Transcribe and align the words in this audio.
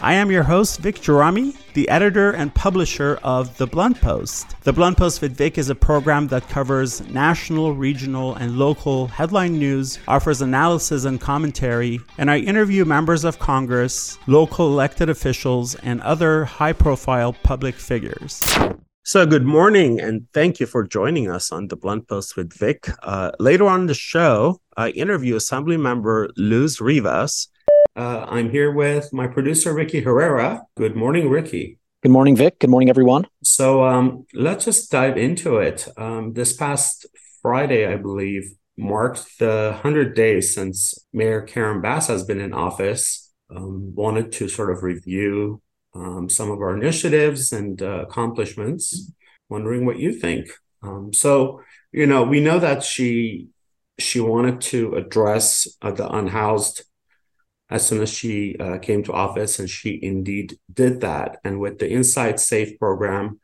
I 0.00 0.14
am 0.14 0.30
your 0.30 0.42
host, 0.42 0.80
Vic 0.80 0.96
Gerami, 0.96 1.56
the 1.74 1.88
editor 1.88 2.32
and 2.32 2.54
publisher 2.54 3.18
of 3.22 3.56
The 3.56 3.66
Blunt 3.66 4.00
Post. 4.00 4.56
The 4.62 4.72
Blunt 4.72 4.98
Post 4.98 5.22
with 5.22 5.36
Vic 5.36 5.56
is 5.56 5.70
a 5.70 5.74
program 5.74 6.26
that 6.28 6.48
covers 6.48 7.00
national, 7.08 7.74
regional, 7.74 8.34
and 8.34 8.58
local 8.58 9.06
headline 9.06 9.58
news, 9.58 9.98
offers 10.08 10.42
analysis 10.42 11.04
and 11.04 11.20
commentary, 11.20 12.00
and 12.18 12.30
I 12.30 12.38
interview 12.38 12.84
members 12.84 13.24
of 13.24 13.38
Congress, 13.38 14.18
local 14.26 14.66
elected 14.66 15.08
officials, 15.08 15.74
and 15.76 16.00
other 16.02 16.44
high 16.44 16.72
profile 16.72 17.32
public 17.32 17.76
figures. 17.76 18.44
So, 19.04 19.26
good 19.26 19.44
morning, 19.44 20.00
and 20.00 20.26
thank 20.32 20.60
you 20.60 20.66
for 20.66 20.82
joining 20.82 21.30
us 21.30 21.52
on 21.52 21.68
the 21.68 21.76
Blunt 21.76 22.08
Post 22.08 22.36
with 22.36 22.52
Vic. 22.52 22.88
Uh, 23.02 23.32
later 23.38 23.66
on 23.66 23.86
the 23.86 23.94
show, 23.94 24.60
I 24.76 24.90
interview 24.90 25.36
Assemblymember 25.36 26.30
Luz 26.36 26.80
Rivas, 26.80 27.48
uh, 27.96 28.26
I'm 28.28 28.50
here 28.50 28.72
with 28.72 29.12
my 29.12 29.26
producer, 29.26 29.72
Ricky 29.72 30.00
Herrera. 30.00 30.62
Good 30.76 30.96
morning, 30.96 31.28
Ricky. 31.28 31.78
Good 32.02 32.12
morning, 32.12 32.36
Vic. 32.36 32.58
Good 32.58 32.70
morning, 32.70 32.90
everyone. 32.90 33.26
So 33.42 33.84
um, 33.84 34.26
let's 34.34 34.64
just 34.64 34.90
dive 34.90 35.16
into 35.16 35.58
it. 35.58 35.88
Um, 35.96 36.32
this 36.32 36.54
past 36.54 37.06
Friday, 37.40 37.86
I 37.86 37.96
believe, 37.96 38.52
marked 38.76 39.38
the 39.38 39.70
100 39.72 40.14
days 40.14 40.54
since 40.54 40.98
Mayor 41.12 41.42
Karen 41.42 41.80
Bass 41.80 42.08
has 42.08 42.24
been 42.24 42.40
in 42.40 42.52
office. 42.52 43.32
Um, 43.54 43.94
wanted 43.94 44.32
to 44.32 44.48
sort 44.48 44.70
of 44.70 44.82
review 44.82 45.62
um, 45.94 46.28
some 46.28 46.50
of 46.50 46.58
our 46.58 46.76
initiatives 46.76 47.52
and 47.52 47.80
uh, 47.80 48.04
accomplishments. 48.08 49.12
Wondering 49.48 49.86
what 49.86 49.98
you 49.98 50.12
think. 50.12 50.48
Um, 50.82 51.12
so, 51.12 51.62
you 51.92 52.06
know, 52.06 52.24
we 52.24 52.40
know 52.40 52.58
that 52.58 52.82
she 52.82 53.48
she 53.98 54.18
wanted 54.18 54.60
to 54.60 54.94
address 54.96 55.68
uh, 55.80 55.92
the 55.92 56.08
unhoused 56.08 56.82
as 57.70 57.86
soon 57.86 58.02
as 58.02 58.12
she 58.12 58.56
uh, 58.58 58.78
came 58.78 59.02
to 59.04 59.12
office, 59.12 59.58
and 59.58 59.68
she 59.68 59.98
indeed 60.02 60.58
did 60.72 61.00
that. 61.00 61.38
And 61.44 61.60
with 61.60 61.78
the 61.78 61.88
Inside 61.88 62.38
Safe 62.38 62.78
program, 62.78 63.40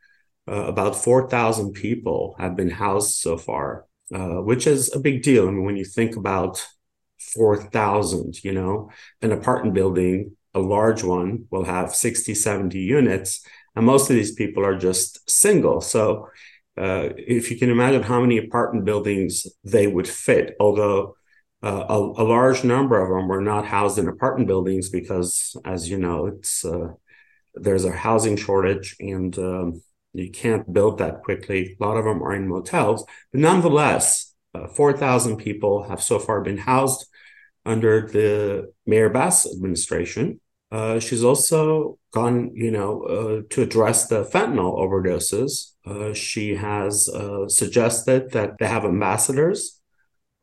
uh, 0.49 0.65
about 0.65 0.95
4,000 0.95 1.73
people 1.73 2.35
have 2.39 2.55
been 2.55 2.69
housed 2.69 3.15
so 3.15 3.37
far, 3.37 3.85
uh, 4.13 4.41
which 4.41 4.67
is 4.67 4.93
a 4.93 4.99
big 4.99 5.23
deal. 5.23 5.47
I 5.47 5.51
mean, 5.51 5.63
when 5.63 5.77
you 5.77 5.85
think 5.85 6.15
about 6.15 6.65
4,000, 7.19 8.43
you 8.43 8.53
know, 8.53 8.89
an 9.21 9.31
apartment 9.31 9.73
building, 9.73 10.35
a 10.53 10.59
large 10.59 11.03
one, 11.03 11.45
will 11.49 11.63
have 11.63 11.95
60, 11.95 12.35
70 12.35 12.79
units, 12.79 13.45
and 13.75 13.85
most 13.85 14.09
of 14.09 14.15
these 14.15 14.33
people 14.33 14.65
are 14.65 14.77
just 14.77 15.29
single. 15.29 15.81
So, 15.81 16.27
uh, 16.77 17.09
if 17.17 17.51
you 17.51 17.57
can 17.57 17.69
imagine 17.69 18.03
how 18.03 18.21
many 18.21 18.37
apartment 18.37 18.85
buildings 18.85 19.47
they 19.63 19.87
would 19.87 20.07
fit, 20.07 20.55
although 20.59 21.15
uh, 21.63 21.85
a, 21.89 21.95
a, 21.95 22.25
large 22.25 22.63
number 22.63 22.99
of 22.99 23.09
them 23.09 23.27
were 23.27 23.41
not 23.41 23.65
housed 23.65 23.99
in 23.99 24.07
apartment 24.07 24.47
buildings 24.47 24.89
because, 24.89 25.55
as 25.63 25.89
you 25.89 25.97
know, 25.97 26.25
it's 26.25 26.65
uh, 26.65 26.87
there's 27.53 27.85
a 27.85 27.91
housing 27.91 28.35
shortage 28.35 28.95
and 28.99 29.37
um, 29.37 29.81
you 30.13 30.31
can't 30.31 30.71
build 30.73 30.97
that 30.97 31.23
quickly. 31.23 31.77
A 31.79 31.83
lot 31.83 31.97
of 31.97 32.05
them 32.05 32.23
are 32.23 32.33
in 32.33 32.47
motels, 32.47 33.05
but 33.31 33.41
nonetheless, 33.41 34.33
uh, 34.55 34.67
four 34.67 34.93
thousand 34.93 35.37
people 35.37 35.83
have 35.83 36.01
so 36.01 36.17
far 36.17 36.41
been 36.41 36.57
housed 36.57 37.05
under 37.63 38.07
the 38.07 38.73
Mayor 38.87 39.09
Bass 39.09 39.45
administration. 39.45 40.39
Uh, 40.71 40.99
she's 40.99 41.23
also 41.23 41.99
gone, 42.11 42.51
you 42.55 42.71
know, 42.71 43.01
uh, 43.03 43.41
to 43.49 43.61
address 43.61 44.07
the 44.07 44.23
fentanyl 44.23 44.79
overdoses. 44.79 45.73
Uh, 45.85 46.13
she 46.13 46.55
has 46.55 47.09
suggested 47.49 48.31
that 48.31 48.57
they 48.57 48.67
have 48.67 48.85
ambassadors 48.85 49.80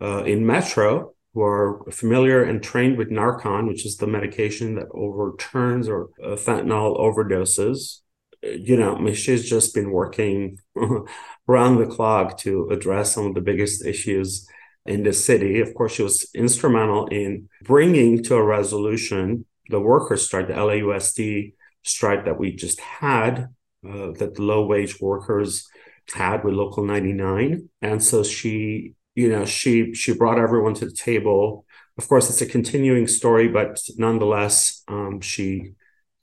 uh, 0.00 0.25
in 0.25 0.47
Metro 0.47 1.14
who 1.34 1.42
are 1.42 1.84
familiar 1.91 2.42
and 2.42 2.62
trained 2.62 2.97
with 2.97 3.10
Narcan, 3.10 3.69
which 3.69 3.86
is 3.86 3.97
the 3.97 4.06
medication 4.06 4.75
that 4.75 4.88
overturns 4.92 5.88
or 5.88 6.09
uh, 6.22 6.31
fentanyl 6.31 6.98
overdoses. 6.98 8.00
You 8.42 8.76
know, 8.76 9.12
she's 9.12 9.48
just 9.48 9.75
been 9.75 9.91
working 9.91 10.59
around 11.48 11.78
the 11.78 11.86
clock 11.86 12.38
to 12.38 12.69
address 12.70 13.14
some 13.14 13.26
of 13.26 13.34
the 13.34 13.41
biggest 13.41 13.84
issues 13.84 14.48
in 14.86 15.03
the 15.03 15.12
city. 15.12 15.60
Of 15.60 15.75
course, 15.75 15.92
she 15.92 16.03
was 16.03 16.28
instrumental 16.34 17.06
in 17.06 17.48
bringing 17.62 18.22
to 18.25 18.34
a 18.34 18.42
resolution 18.42 19.44
the 19.69 19.80
workers' 19.80 20.25
strike, 20.25 20.48
the 20.48 20.54
LAUSD 20.54 21.53
strike 21.84 22.25
that 22.25 22.38
we 22.38 22.53
just 22.53 22.80
had, 22.80 23.48
uh, 23.86 24.12
that 24.19 24.34
the 24.34 24.42
low 24.42 24.66
wage 24.66 25.00
workers 25.00 25.69
had 26.15 26.42
with 26.42 26.54
Local 26.54 26.84
99. 26.84 27.69
And 27.82 28.03
so 28.03 28.22
she 28.22 28.94
you 29.19 29.29
know 29.29 29.45
she 29.45 29.93
she 29.95 30.15
brought 30.15 30.39
everyone 30.39 30.75
to 30.75 30.84
the 30.87 30.93
table. 31.09 31.65
Of 31.99 32.06
course 32.09 32.31
it's 32.31 32.41
a 32.41 32.47
continuing 32.47 33.09
story 33.09 33.49
but 33.49 33.81
nonetheless 33.97 34.84
um, 34.87 35.21
she 35.21 35.73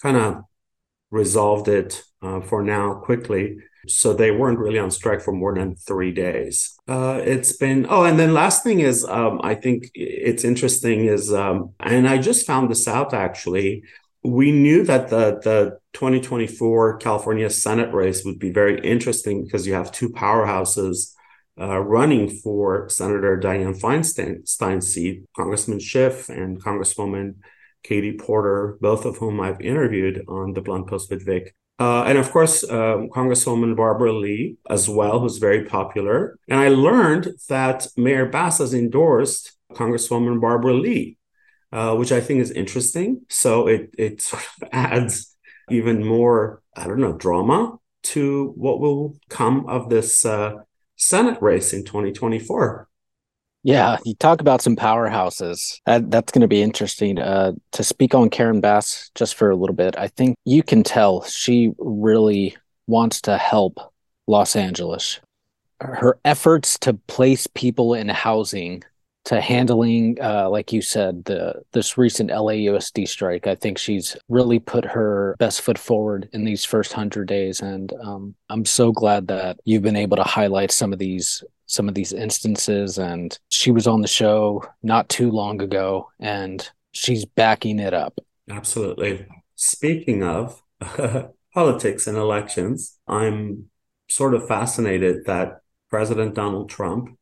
kind 0.01 0.15
of 0.15 0.43
resolved 1.11 1.67
it 1.67 2.03
uh, 2.21 2.39
for 2.39 2.63
now 2.63 2.95
quickly. 3.07 3.57
So 3.87 4.13
they 4.13 4.31
weren't 4.31 4.59
really 4.59 4.79
on 4.79 4.89
strike 4.89 5.21
for 5.21 5.33
more 5.33 5.53
than 5.53 5.75
three 5.75 6.11
days. 6.11 6.75
Uh, 6.87 7.21
it's 7.23 7.53
been 7.57 7.85
oh 7.89 8.03
and 8.05 8.17
then 8.17 8.33
last 8.33 8.63
thing 8.63 8.79
is 8.79 9.03
um, 9.05 9.41
i 9.43 9.53
think 9.53 9.91
it's 9.93 10.43
interesting 10.43 11.05
is 11.05 11.33
um, 11.33 11.73
and 11.81 12.07
i 12.07 12.17
just 12.17 12.47
found 12.47 12.69
this 12.71 12.87
out 12.87 13.13
actually. 13.13 13.83
We 14.23 14.51
knew 14.51 14.83
that 14.85 15.09
the 15.09 15.25
the 15.47 15.79
2024 15.93 16.97
california 16.97 17.49
senate 17.49 17.93
race 17.93 18.23
would 18.25 18.39
be 18.39 18.51
very 18.61 18.79
interesting 18.81 19.43
because 19.43 19.67
you 19.67 19.73
have 19.73 19.91
two 19.91 20.09
powerhouses 20.09 21.14
uh, 21.59 21.79
running 21.79 22.29
for 22.29 22.89
Senator 22.89 23.39
Dianne 23.39 23.79
Feinstein's 23.79 24.87
seat, 24.93 25.23
Congressman 25.35 25.79
Schiff 25.79 26.29
and 26.29 26.61
Congresswoman 26.61 27.35
Katie 27.83 28.17
Porter, 28.17 28.77
both 28.81 29.05
of 29.05 29.17
whom 29.17 29.39
I've 29.39 29.61
interviewed 29.61 30.25
on 30.27 30.53
the 30.53 30.61
Blunt 30.61 30.87
Post 30.87 31.09
with 31.09 31.25
Vic. 31.25 31.55
Uh, 31.77 32.03
and 32.03 32.17
of 32.17 32.31
course, 32.31 32.63
um, 32.63 33.09
Congresswoman 33.09 33.75
Barbara 33.75 34.13
Lee 34.13 34.57
as 34.69 34.89
well, 34.89 35.19
who's 35.19 35.37
very 35.37 35.65
popular. 35.65 36.37
And 36.47 36.59
I 36.59 36.69
learned 36.69 37.29
that 37.49 37.87
Mayor 37.97 38.25
Bass 38.25 38.59
has 38.59 38.73
endorsed 38.73 39.57
Congresswoman 39.73 40.39
Barbara 40.39 40.73
Lee, 40.73 41.17
uh, 41.71 41.95
which 41.95 42.11
I 42.11 42.21
think 42.21 42.39
is 42.39 42.51
interesting. 42.51 43.21
So 43.29 43.67
it 43.67 43.93
it 43.97 44.21
sort 44.21 44.43
of 44.43 44.69
adds 44.71 45.35
even 45.69 46.05
more, 46.05 46.61
I 46.75 46.87
don't 46.87 46.99
know, 46.99 47.13
drama 47.13 47.77
to 48.03 48.53
what 48.55 48.79
will 48.79 49.17
come 49.29 49.67
of 49.67 49.89
this 49.89 50.25
uh, 50.25 50.53
Senate 50.95 51.41
race 51.41 51.73
in 51.73 51.83
2024. 51.83 52.87
Yeah, 53.63 53.97
you 54.05 54.13
talk 54.13 54.41
about 54.41 54.61
some 54.61 54.75
powerhouses. 54.75 55.79
That, 55.87 56.11
that's 56.11 56.31
going 56.31 56.43
to 56.43 56.47
be 56.47 56.61
interesting. 56.61 57.17
Uh, 57.17 57.53
to 57.71 57.83
speak 57.83 58.13
on 58.13 58.29
Karen 58.29 58.61
Bass 58.61 59.09
just 59.15 59.33
for 59.33 59.49
a 59.49 59.55
little 59.55 59.75
bit, 59.75 59.97
I 59.97 60.07
think 60.07 60.35
you 60.45 60.61
can 60.61 60.83
tell 60.83 61.23
she 61.23 61.71
really 61.79 62.55
wants 62.85 63.21
to 63.21 63.37
help 63.37 63.79
Los 64.27 64.55
Angeles. 64.55 65.19
Her 65.81 66.19
efforts 66.23 66.77
to 66.79 66.93
place 66.93 67.47
people 67.47 67.95
in 67.95 68.07
housing 68.07 68.83
to 69.25 69.41
handling, 69.41 70.17
uh, 70.21 70.49
like 70.49 70.71
you 70.71 70.81
said, 70.81 71.25
the 71.25 71.61
this 71.71 71.97
recent 71.97 72.29
LAUSD 72.29 73.07
strike. 73.07 73.47
I 73.47 73.55
think 73.55 73.77
she's 73.77 74.15
really 74.29 74.59
put 74.59 74.85
her 74.85 75.35
best 75.39 75.61
foot 75.61 75.77
forward 75.77 76.29
in 76.31 76.45
these 76.45 76.63
first 76.63 76.93
hundred 76.93 77.27
days, 77.27 77.61
and 77.61 77.91
um, 78.01 78.35
I'm 78.49 78.65
so 78.65 78.91
glad 78.91 79.27
that 79.27 79.59
you've 79.65 79.81
been 79.81 79.95
able 79.95 80.17
to 80.17 80.23
highlight 80.23 80.71
some 80.71 80.93
of 80.93 80.99
these 80.99 81.43
some 81.67 81.89
of 81.89 81.95
these 81.95 82.13
instances. 82.13 82.97
And 82.97 83.37
she 83.49 83.71
was 83.71 83.87
on 83.87 84.01
the 84.01 84.07
show 84.07 84.63
not 84.83 85.09
too 85.09 85.31
long 85.31 85.61
ago, 85.61 86.09
and 86.19 86.67
she's 86.91 87.25
backing 87.25 87.79
it 87.79 87.93
up. 87.93 88.19
Absolutely. 88.49 89.25
Speaking 89.55 90.23
of 90.23 90.61
politics 91.53 92.07
and 92.07 92.17
elections, 92.17 92.99
I'm 93.07 93.69
sort 94.07 94.35
of 94.35 94.47
fascinated 94.47 95.25
that 95.25 95.61
President 95.89 96.35
Donald 96.35 96.69
Trump 96.69 97.17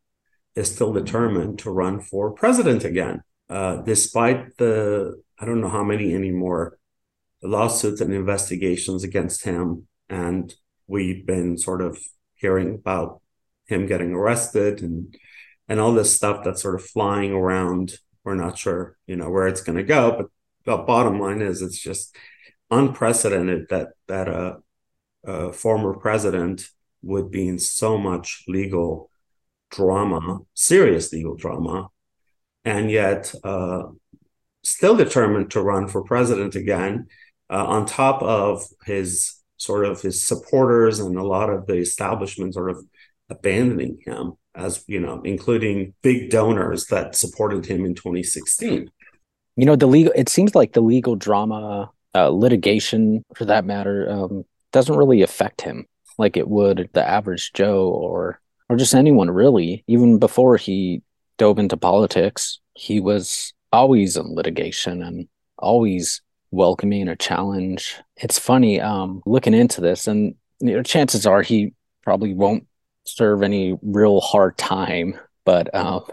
is 0.55 0.71
still 0.73 0.94
determined 0.94 1.59
to 1.59 1.71
run 1.71 2.00
for 2.00 2.31
president 2.31 2.83
again, 2.83 3.21
uh, 3.50 3.77
despite 3.77 4.57
the 4.57 5.21
I 5.39 5.45
don't 5.45 5.61
know 5.61 5.69
how 5.69 5.83
many 5.83 6.13
anymore 6.13 6.77
lawsuits 7.41 8.01
and 8.01 8.13
investigations 8.13 9.03
against 9.03 9.44
him, 9.44 9.88
and 10.09 10.53
we've 10.88 11.25
been 11.25 11.57
sort 11.57 11.81
of 11.81 12.00
hearing 12.35 12.75
about 12.75 13.21
him 13.65 13.85
getting 13.88 14.13
arrested 14.13 14.81
and 14.81 15.15
and 15.67 15.79
all 15.79 15.94
this 15.94 16.15
stuff 16.15 16.44
that's 16.44 16.61
sort 16.61 16.75
of 16.75 16.83
flying 16.83 17.31
around. 17.31 17.94
We're 18.23 18.35
not 18.35 18.57
sure, 18.57 18.97
you 19.07 19.15
know, 19.15 19.29
where 19.29 19.47
it's 19.47 19.61
going 19.61 19.77
to 19.77 19.83
go, 19.83 20.15
but 20.17 20.27
the 20.65 20.83
bottom 20.83 21.19
line 21.19 21.41
is 21.41 21.61
it's 21.61 21.79
just 21.79 22.15
unprecedented 22.71 23.67
that 23.69 23.89
that 24.07 24.27
a, 24.27 24.57
a 25.25 25.53
former 25.53 25.94
president 25.94 26.69
would 27.01 27.31
be 27.31 27.47
in 27.47 27.59
so 27.59 27.97
much 27.97 28.44
legal 28.47 29.09
drama, 29.75 30.39
serious 30.53 31.11
legal 31.11 31.35
drama, 31.35 31.89
and 32.65 32.91
yet 32.91 33.33
uh, 33.43 33.83
still 34.63 34.95
determined 34.95 35.51
to 35.51 35.61
run 35.61 35.87
for 35.87 36.03
president 36.03 36.55
again. 36.55 37.07
uh, 37.49 37.65
on 37.65 37.85
top 37.85 38.21
of 38.23 38.65
his 38.85 39.41
sort 39.57 39.85
of 39.85 40.01
his 40.01 40.25
supporters 40.25 40.99
and 40.99 41.17
a 41.17 41.23
lot 41.23 41.49
of 41.49 41.67
the 41.67 41.75
establishment 41.75 42.53
sort 42.53 42.69
of 42.69 42.83
abandoning 43.29 43.97
him 44.05 44.33
as 44.55 44.83
you 44.87 44.99
know 44.99 45.21
including 45.23 45.93
big 46.01 46.29
donors 46.29 46.87
that 46.87 47.15
supported 47.15 47.65
him 47.65 47.85
in 47.85 47.95
2016 47.95 48.89
you 49.55 49.65
know 49.65 49.75
the 49.75 49.87
legal 49.87 50.11
it 50.15 50.29
seems 50.29 50.53
like 50.55 50.73
the 50.73 50.81
legal 50.81 51.15
drama 51.15 51.89
uh, 52.15 52.29
litigation 52.29 53.23
for 53.35 53.45
that 53.45 53.65
matter 53.65 54.09
um, 54.09 54.43
doesn't 54.71 54.97
really 54.97 55.21
affect 55.21 55.61
him 55.61 55.85
like 56.17 56.35
it 56.35 56.47
would 56.47 56.89
the 56.93 57.07
average 57.07 57.53
joe 57.53 57.87
or 57.87 58.41
or 58.69 58.77
just 58.77 58.95
anyone 58.95 59.30
really 59.30 59.83
even 59.88 60.19
before 60.19 60.57
he 60.57 61.01
dove 61.38 61.60
into 61.60 61.77
politics 61.77 62.60
he 62.75 63.00
was 63.00 63.54
always 63.71 64.18
in 64.18 64.33
litigation 64.33 65.01
and 65.01 65.27
always 65.57 66.21
welcoming 66.51 67.07
a 67.07 67.15
challenge 67.15 68.01
it's 68.18 68.39
funny 68.39 68.80
um 68.80 69.21
looking 69.25 69.54
into 69.54 69.81
this 69.81 70.07
and 70.07 70.36
you 70.60 70.74
know 70.74 70.83
chances 70.83 71.25
are 71.25 71.42
he 71.42 71.74
probably 72.04 72.33
won't 72.33 72.68
serve 73.06 73.44
any 73.44 73.77
real 73.81 74.21
hard 74.21 74.57
time 74.57 75.18
but 75.45 75.74
um 75.75 76.04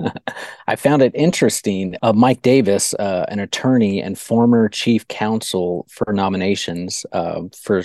I 0.66 0.76
found 0.76 1.02
it 1.02 1.12
interesting. 1.14 1.96
Uh, 2.02 2.12
Mike 2.12 2.42
Davis, 2.42 2.94
uh, 2.94 3.26
an 3.28 3.40
attorney 3.40 4.02
and 4.02 4.18
former 4.18 4.68
chief 4.68 5.06
counsel 5.08 5.86
for 5.90 6.12
nominations 6.12 7.04
uh, 7.12 7.42
for 7.60 7.82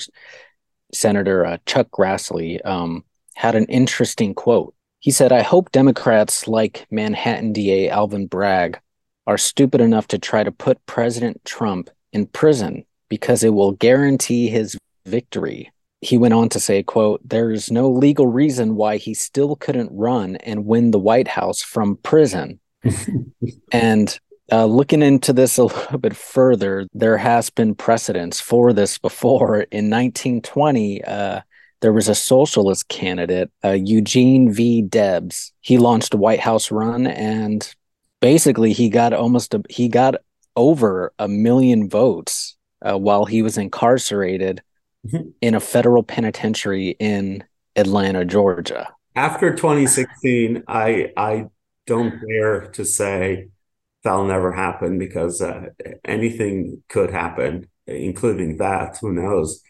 Senator 0.94 1.46
uh, 1.46 1.58
Chuck 1.66 1.90
Grassley, 1.92 2.66
um, 2.66 3.04
had 3.38 3.54
an 3.56 3.66
interesting 3.66 4.34
quote. 4.34 4.74
He 4.98 5.12
said, 5.12 5.32
I 5.32 5.44
hope 5.44 5.72
Democrats 5.72 6.48
like 6.48 6.88
Manhattan 6.90 7.54
DA 7.54 7.88
Alvin 7.88 8.26
Bragg 8.26 8.80
are 9.28 9.38
stupid 9.38 9.80
enough 9.80 10.08
to 10.08 10.18
try 10.18 10.44
to 10.44 10.52
put 10.52 10.84
President 10.88 11.46
Trump 11.46 11.92
in 12.12 12.26
prison 12.26 12.84
because 13.10 13.44
it 13.44 13.54
will 13.54 13.74
guarantee 13.74 14.48
his 14.48 14.76
victory. 15.06 15.72
He 16.02 16.18
went 16.18 16.34
on 16.34 16.50
to 16.50 16.60
say 16.60 16.82
quote 16.82 17.22
there's 17.24 17.70
no 17.70 17.90
legal 17.92 18.26
reason 18.26 18.76
why 18.76 18.98
he 18.98 19.14
still 19.14 19.56
couldn't 19.56 19.92
run 19.92 20.38
and 20.38 20.66
win 20.66 20.90
the 20.90 21.00
white 21.00 21.28
house 21.28 21.62
from 21.62 21.98
prison. 21.98 22.60
And 23.72 24.20
uh, 24.52 24.66
looking 24.66 25.04
into 25.04 25.34
this 25.34 25.58
a 25.58 25.66
little 25.66 26.00
bit 26.00 26.16
further 26.16 26.88
there 26.94 27.18
has 27.18 27.50
been 27.50 27.76
precedence 27.76 28.40
for 28.40 28.74
this 28.74 28.98
before. 28.98 29.62
In 29.72 29.90
1920 29.90 31.04
uh, 31.04 31.42
there 31.82 31.94
was 31.94 32.08
a 32.08 32.16
socialist 32.16 32.88
candidate 32.88 33.52
uh, 33.64 33.72
eugene 33.72 34.52
v 34.52 34.82
debs 34.82 35.52
he 35.62 35.78
launched 35.78 36.14
a 36.14 36.18
white 36.18 36.40
house 36.40 36.72
run 36.72 37.08
and 37.08 37.76
basically 38.22 38.74
he 38.74 38.90
got 38.90 39.14
almost 39.14 39.54
a, 39.54 39.62
he 39.70 39.88
got 39.88 40.16
over 40.56 41.14
a 41.20 41.28
million 41.28 41.90
votes 41.90 42.58
uh, 42.82 42.98
while 42.98 43.26
he 43.26 43.42
was 43.42 43.58
incarcerated 43.58 44.62
in 45.42 45.56
a 45.56 45.60
federal 45.60 46.04
penitentiary 46.04 46.90
in 47.00 47.44
Atlanta, 47.76 48.26
Georgia. 48.26 48.90
After 49.16 49.56
2016, 49.56 50.64
I 50.68 51.12
I 51.16 51.46
don't 51.86 52.14
dare 52.28 52.62
to 52.72 52.86
say 52.86 53.48
that'll 54.04 54.26
never 54.26 54.52
happen 54.52 54.98
because 55.00 55.42
uh, 55.42 55.68
anything 56.06 56.84
could 56.90 57.12
happen, 57.12 57.68
including 57.88 58.58
that. 58.58 58.98
Who 59.02 59.14
knows? 59.14 59.62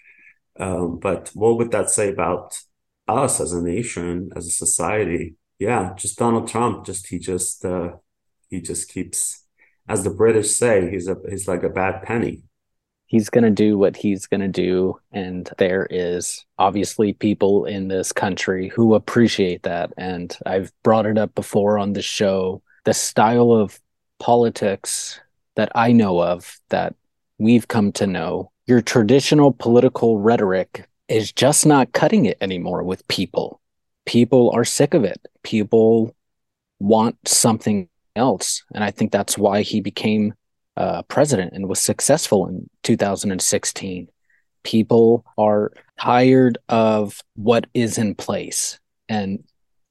Um, 0.60 1.00
but 1.00 1.32
what 1.34 1.58
would 1.58 1.72
that 1.72 1.90
say 1.90 2.10
about 2.10 2.60
us 3.08 3.40
as 3.40 3.54
a 3.54 3.62
nation, 3.62 4.32
as 4.36 4.48
a 4.48 4.52
society? 4.52 5.36
Yeah, 5.60 5.94
just 5.96 6.18
Donald 6.18 6.48
Trump. 6.48 6.86
Just 6.86 7.08
he 7.08 7.20
just 7.20 7.64
uh, 7.66 7.94
he 8.50 8.62
just 8.62 8.90
keeps, 8.90 9.44
as 9.88 10.04
the 10.04 10.10
British 10.10 10.52
say, 10.52 10.90
he's 10.90 11.08
a 11.08 11.18
he's 11.30 11.48
like 11.48 11.64
a 11.64 11.70
bad 11.70 12.04
penny 12.04 12.44
he's 13.08 13.30
going 13.30 13.44
to 13.44 13.50
do 13.50 13.78
what 13.78 13.96
he's 13.96 14.28
going 14.28 14.42
to 14.42 14.48
do. 14.48 15.00
And 15.12 15.50
there 15.58 15.88
is 15.90 16.46
obviously 16.60 17.14
people 17.14 17.66
in 17.66 17.88
this 17.88 18.12
country 18.12 18.68
who 18.68 18.94
appreciate 18.94 19.64
that. 19.64 19.92
And 19.98 20.38
I've 20.46 20.72
brought 20.84 21.06
it 21.06 21.18
up 21.18 21.34
before 21.34 21.80
on 21.80 21.94
the 21.94 22.02
show. 22.02 22.62
The 22.84 22.94
style 22.94 23.52
of 23.52 23.80
politics 24.20 25.20
that 25.56 25.72
I 25.74 25.94
know 25.94 26.22
of, 26.22 26.60
that 26.70 26.96
we've 27.38 27.68
come 27.68 27.92
to 27.94 28.06
know, 28.06 28.52
your 28.68 28.82
traditional 28.82 29.52
political 29.54 30.20
rhetoric 30.20 30.88
is 31.08 31.32
just 31.32 31.66
not 31.66 31.94
cutting 31.94 32.26
it 32.26 32.38
anymore 32.42 32.84
with 32.84 33.08
people. 33.08 33.62
People 34.06 34.52
are 34.54 34.66
sick 34.66 34.94
of 34.94 35.04
it. 35.06 35.26
People 35.44 36.14
want 36.80 37.16
something 37.26 37.88
else. 38.16 38.64
And 38.74 38.84
I 38.84 38.92
think 38.92 39.12
that's 39.12 39.38
why 39.38 39.62
he 39.62 39.80
became 39.80 40.34
uh, 40.76 41.02
president 41.04 41.54
and 41.54 41.68
was 41.68 41.80
successful 41.80 42.48
in 42.48 42.70
2016. 42.84 44.10
People 44.64 45.26
are 45.38 45.72
tired 46.00 46.58
of 46.68 47.22
what 47.36 47.68
is 47.74 47.98
in 47.98 48.16
place, 48.16 48.80
and 49.08 49.44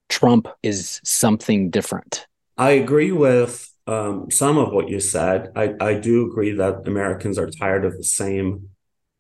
Trump 0.08 0.49
is 0.62 1.00
something 1.02 1.70
different. 1.70 2.26
I 2.58 2.73
agree 2.73 3.11
with 3.11 3.73
um, 3.86 4.30
some 4.30 4.58
of 4.58 4.72
what 4.72 4.88
you 4.88 5.00
said. 5.00 5.52
I, 5.54 5.74
I 5.80 5.94
do 5.94 6.26
agree 6.26 6.52
that 6.52 6.86
Americans 6.86 7.38
are 7.38 7.50
tired 7.50 7.84
of 7.84 7.96
the 7.96 8.04
same 8.04 8.70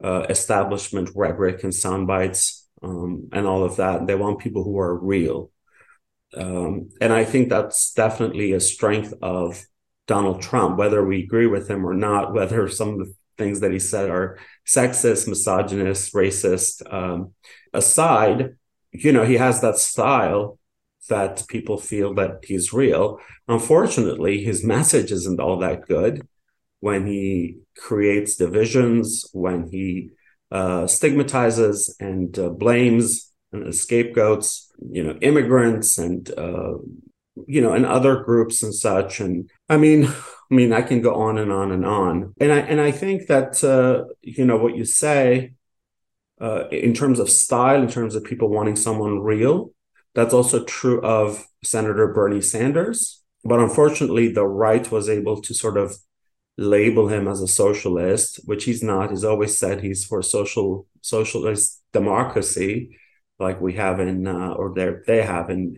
uh, 0.02 0.26
establishment 0.28 1.10
rhetoric 1.14 1.62
and 1.62 1.74
sound 1.74 2.06
bites 2.06 2.68
um, 2.82 3.28
and 3.32 3.46
all 3.46 3.64
of 3.64 3.76
that. 3.76 4.06
They 4.06 4.14
want 4.14 4.40
people 4.40 4.64
who 4.64 4.78
are 4.78 4.94
real. 4.94 5.50
Um, 6.36 6.90
and 7.00 7.12
I 7.12 7.24
think 7.24 7.48
that's 7.48 7.92
definitely 7.92 8.52
a 8.52 8.60
strength 8.60 9.14
of 9.22 9.64
Donald 10.06 10.42
Trump, 10.42 10.76
whether 10.76 11.04
we 11.04 11.22
agree 11.22 11.46
with 11.46 11.68
him 11.68 11.86
or 11.86 11.94
not, 11.94 12.34
whether 12.34 12.68
some 12.68 12.88
of 12.90 12.98
the 12.98 13.14
things 13.38 13.60
that 13.60 13.72
he 13.72 13.78
said 13.78 14.10
are 14.10 14.38
sexist, 14.66 15.28
misogynist, 15.28 16.12
racist 16.14 16.82
um, 16.92 17.34
aside, 17.72 18.56
you 18.92 19.12
know, 19.12 19.24
he 19.24 19.34
has 19.34 19.60
that 19.60 19.76
style 19.76 20.58
that 21.06 21.44
people 21.48 21.78
feel 21.78 22.14
that 22.14 22.44
he's 22.44 22.72
real. 22.72 23.18
Unfortunately, 23.48 24.42
his 24.42 24.64
message 24.64 25.12
isn't 25.12 25.40
all 25.40 25.58
that 25.58 25.86
good 25.86 26.26
when 26.80 27.06
he 27.06 27.58
creates 27.76 28.36
divisions, 28.36 29.26
when 29.32 29.68
he 29.70 30.10
uh, 30.50 30.86
stigmatizes 30.86 31.96
and 32.00 32.38
uh, 32.38 32.48
blames 32.48 33.32
and 33.52 33.74
scapegoats, 33.74 34.70
you 34.90 35.02
know, 35.02 35.16
immigrants 35.20 35.98
and 35.98 36.30
uh, 36.38 36.74
you 37.46 37.60
know, 37.60 37.72
and 37.72 37.84
other 37.84 38.22
groups 38.22 38.62
and 38.62 38.74
such. 38.74 39.20
And 39.20 39.50
I 39.68 39.76
mean, 39.76 40.06
I 40.06 40.54
mean, 40.54 40.72
I 40.72 40.82
can 40.82 41.02
go 41.02 41.14
on 41.14 41.38
and 41.38 41.52
on 41.52 41.72
and 41.72 41.84
on. 41.84 42.34
And 42.40 42.52
I 42.52 42.58
and 42.58 42.80
I 42.80 42.92
think 42.92 43.26
that 43.26 43.62
uh, 43.62 44.04
you 44.22 44.44
know 44.44 44.56
what 44.56 44.76
you 44.76 44.84
say 44.84 45.52
uh, 46.40 46.68
in 46.68 46.94
terms 46.94 47.18
of 47.18 47.30
style, 47.30 47.82
in 47.82 47.88
terms 47.88 48.14
of 48.14 48.24
people 48.24 48.48
wanting 48.48 48.76
someone 48.76 49.20
real, 49.20 49.72
that's 50.16 50.34
also 50.34 50.64
true 50.64 51.00
of 51.02 51.46
Senator 51.62 52.08
Bernie 52.08 52.40
Sanders. 52.40 53.22
But 53.44 53.60
unfortunately, 53.60 54.32
the 54.32 54.46
right 54.46 54.90
was 54.90 55.10
able 55.10 55.40
to 55.42 55.54
sort 55.54 55.76
of 55.76 55.94
label 56.56 57.08
him 57.08 57.28
as 57.28 57.42
a 57.42 57.46
socialist, 57.46 58.40
which 58.46 58.64
he's 58.64 58.82
not. 58.82 59.10
He's 59.10 59.24
always 59.24 59.56
said 59.58 59.82
he's 59.82 60.06
for 60.06 60.22
social 60.22 60.86
socialist 61.02 61.82
democracy, 61.92 62.98
like 63.38 63.60
we 63.60 63.74
have 63.74 64.00
in 64.00 64.26
uh, 64.26 64.54
or 64.54 64.72
they 64.74 64.94
they 65.06 65.22
have 65.22 65.50
in 65.50 65.76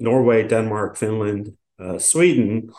Norway, 0.00 0.48
Denmark, 0.48 0.96
Finland, 0.96 1.52
uh, 1.78 1.98
Sweden. 1.98 2.70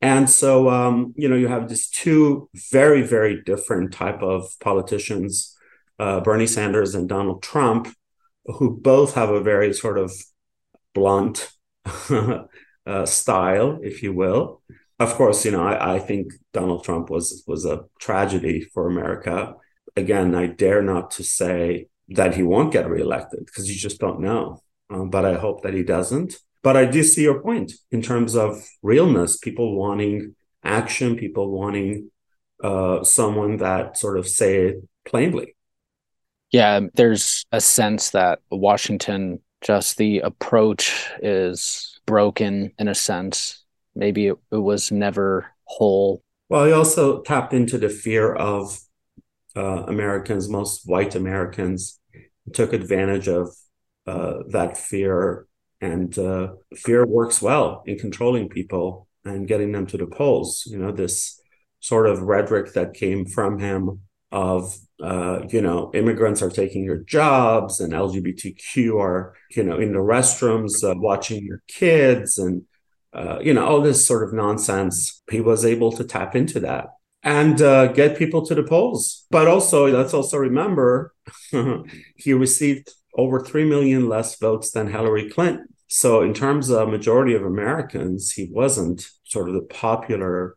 And 0.00 0.28
so, 0.28 0.68
um, 0.68 1.14
you 1.16 1.28
know, 1.28 1.36
you 1.36 1.48
have 1.48 1.68
these 1.68 1.88
two 1.88 2.50
very, 2.72 3.02
very 3.02 3.40
different 3.42 3.92
type 3.92 4.20
of 4.20 4.54
politicians, 4.60 5.56
uh, 5.98 6.20
Bernie 6.20 6.48
Sanders 6.48 6.94
and 6.94 7.08
Donald 7.08 7.42
Trump, 7.42 7.88
who 8.46 8.76
both 8.76 9.14
have 9.14 9.30
a 9.30 9.40
very 9.40 9.72
sort 9.72 9.98
of 9.98 10.12
blunt 10.94 11.50
uh, 12.10 13.06
style, 13.06 13.78
if 13.82 14.02
you 14.02 14.12
will. 14.12 14.62
Of 14.98 15.14
course, 15.14 15.44
you 15.44 15.50
know, 15.50 15.66
I, 15.66 15.96
I 15.96 15.98
think 15.98 16.32
Donald 16.52 16.84
Trump 16.84 17.10
was 17.10 17.42
was 17.46 17.64
a 17.64 17.84
tragedy 17.98 18.60
for 18.60 18.86
America. 18.86 19.54
Again, 19.96 20.34
I 20.34 20.46
dare 20.46 20.82
not 20.82 21.10
to 21.12 21.24
say 21.24 21.88
that 22.08 22.34
he 22.34 22.42
won't 22.42 22.72
get 22.72 22.88
reelected 22.88 23.46
because 23.46 23.68
you 23.68 23.76
just 23.76 23.98
don't 23.98 24.20
know 24.20 24.62
um, 24.90 25.10
but 25.10 25.24
I 25.24 25.34
hope 25.34 25.62
that 25.62 25.74
he 25.74 25.82
doesn't. 25.82 26.34
But 26.62 26.76
I 26.76 26.86
do 26.86 27.02
see 27.02 27.22
your 27.22 27.42
point 27.42 27.72
in 27.90 28.00
terms 28.00 28.34
of 28.34 28.64
realness, 28.82 29.36
people 29.36 29.76
wanting 29.76 30.34
action, 30.62 31.16
people 31.16 31.50
wanting 31.50 32.10
uh, 32.62 33.04
someone 33.04 33.58
that 33.58 33.98
sort 33.98 34.18
of 34.18 34.26
say 34.26 34.68
it 34.68 34.88
plainly. 35.04 35.53
Yeah, 36.54 36.82
there's 36.94 37.44
a 37.50 37.60
sense 37.60 38.10
that 38.10 38.38
Washington, 38.48 39.40
just 39.60 39.96
the 39.96 40.20
approach 40.20 41.10
is 41.20 41.98
broken 42.06 42.70
in 42.78 42.86
a 42.86 42.94
sense. 42.94 43.64
Maybe 43.96 44.28
it, 44.28 44.36
it 44.52 44.58
was 44.58 44.92
never 44.92 45.50
whole. 45.64 46.22
Well, 46.48 46.66
he 46.66 46.70
also 46.70 47.22
tapped 47.22 47.54
into 47.54 47.76
the 47.76 47.88
fear 47.88 48.32
of 48.32 48.78
uh, 49.56 49.82
Americans, 49.88 50.48
most 50.48 50.88
white 50.88 51.16
Americans, 51.16 51.98
took 52.52 52.72
advantage 52.72 53.26
of 53.26 53.48
uh, 54.06 54.34
that 54.50 54.78
fear. 54.78 55.48
And 55.80 56.16
uh, 56.16 56.52
fear 56.76 57.04
works 57.04 57.42
well 57.42 57.82
in 57.84 57.98
controlling 57.98 58.48
people 58.48 59.08
and 59.24 59.48
getting 59.48 59.72
them 59.72 59.86
to 59.86 59.96
the 59.96 60.06
polls. 60.06 60.62
You 60.68 60.78
know, 60.78 60.92
this 60.92 61.40
sort 61.80 62.06
of 62.06 62.22
rhetoric 62.22 62.74
that 62.74 62.94
came 62.94 63.26
from 63.26 63.58
him 63.58 64.02
of 64.32 64.76
uh, 65.02 65.40
you 65.48 65.60
know 65.60 65.90
immigrants 65.94 66.42
are 66.42 66.50
taking 66.50 66.82
your 66.84 66.98
jobs 66.98 67.80
and 67.80 67.92
lgbtq 67.92 68.98
are 68.98 69.34
you 69.50 69.62
know 69.62 69.78
in 69.78 69.92
the 69.92 69.98
restrooms 69.98 70.82
uh, 70.82 70.94
watching 70.98 71.44
your 71.44 71.62
kids 71.68 72.38
and 72.38 72.62
uh, 73.14 73.38
you 73.40 73.54
know 73.54 73.64
all 73.64 73.80
this 73.80 74.06
sort 74.06 74.24
of 74.24 74.34
nonsense. 74.34 75.22
He 75.30 75.40
was 75.40 75.64
able 75.64 75.92
to 75.92 76.04
tap 76.04 76.34
into 76.34 76.60
that 76.60 76.88
and 77.22 77.60
uh, 77.62 77.86
get 77.92 78.18
people 78.18 78.44
to 78.46 78.54
the 78.54 78.64
polls. 78.64 79.26
But 79.30 79.46
also 79.46 79.86
let's 79.86 80.12
also 80.12 80.36
remember 80.36 81.14
he 82.16 82.32
received 82.32 82.90
over 83.16 83.40
3 83.40 83.64
million 83.64 84.08
less 84.08 84.38
votes 84.38 84.72
than 84.72 84.90
hillary 84.90 85.30
clinton. 85.30 85.68
So 85.86 86.22
in 86.22 86.34
terms 86.34 86.70
of 86.70 86.88
majority 86.88 87.34
of 87.34 87.44
americans 87.44 88.32
he 88.32 88.48
wasn't 88.50 89.06
sort 89.22 89.48
of 89.48 89.54
the 89.54 89.62
popular 89.62 90.56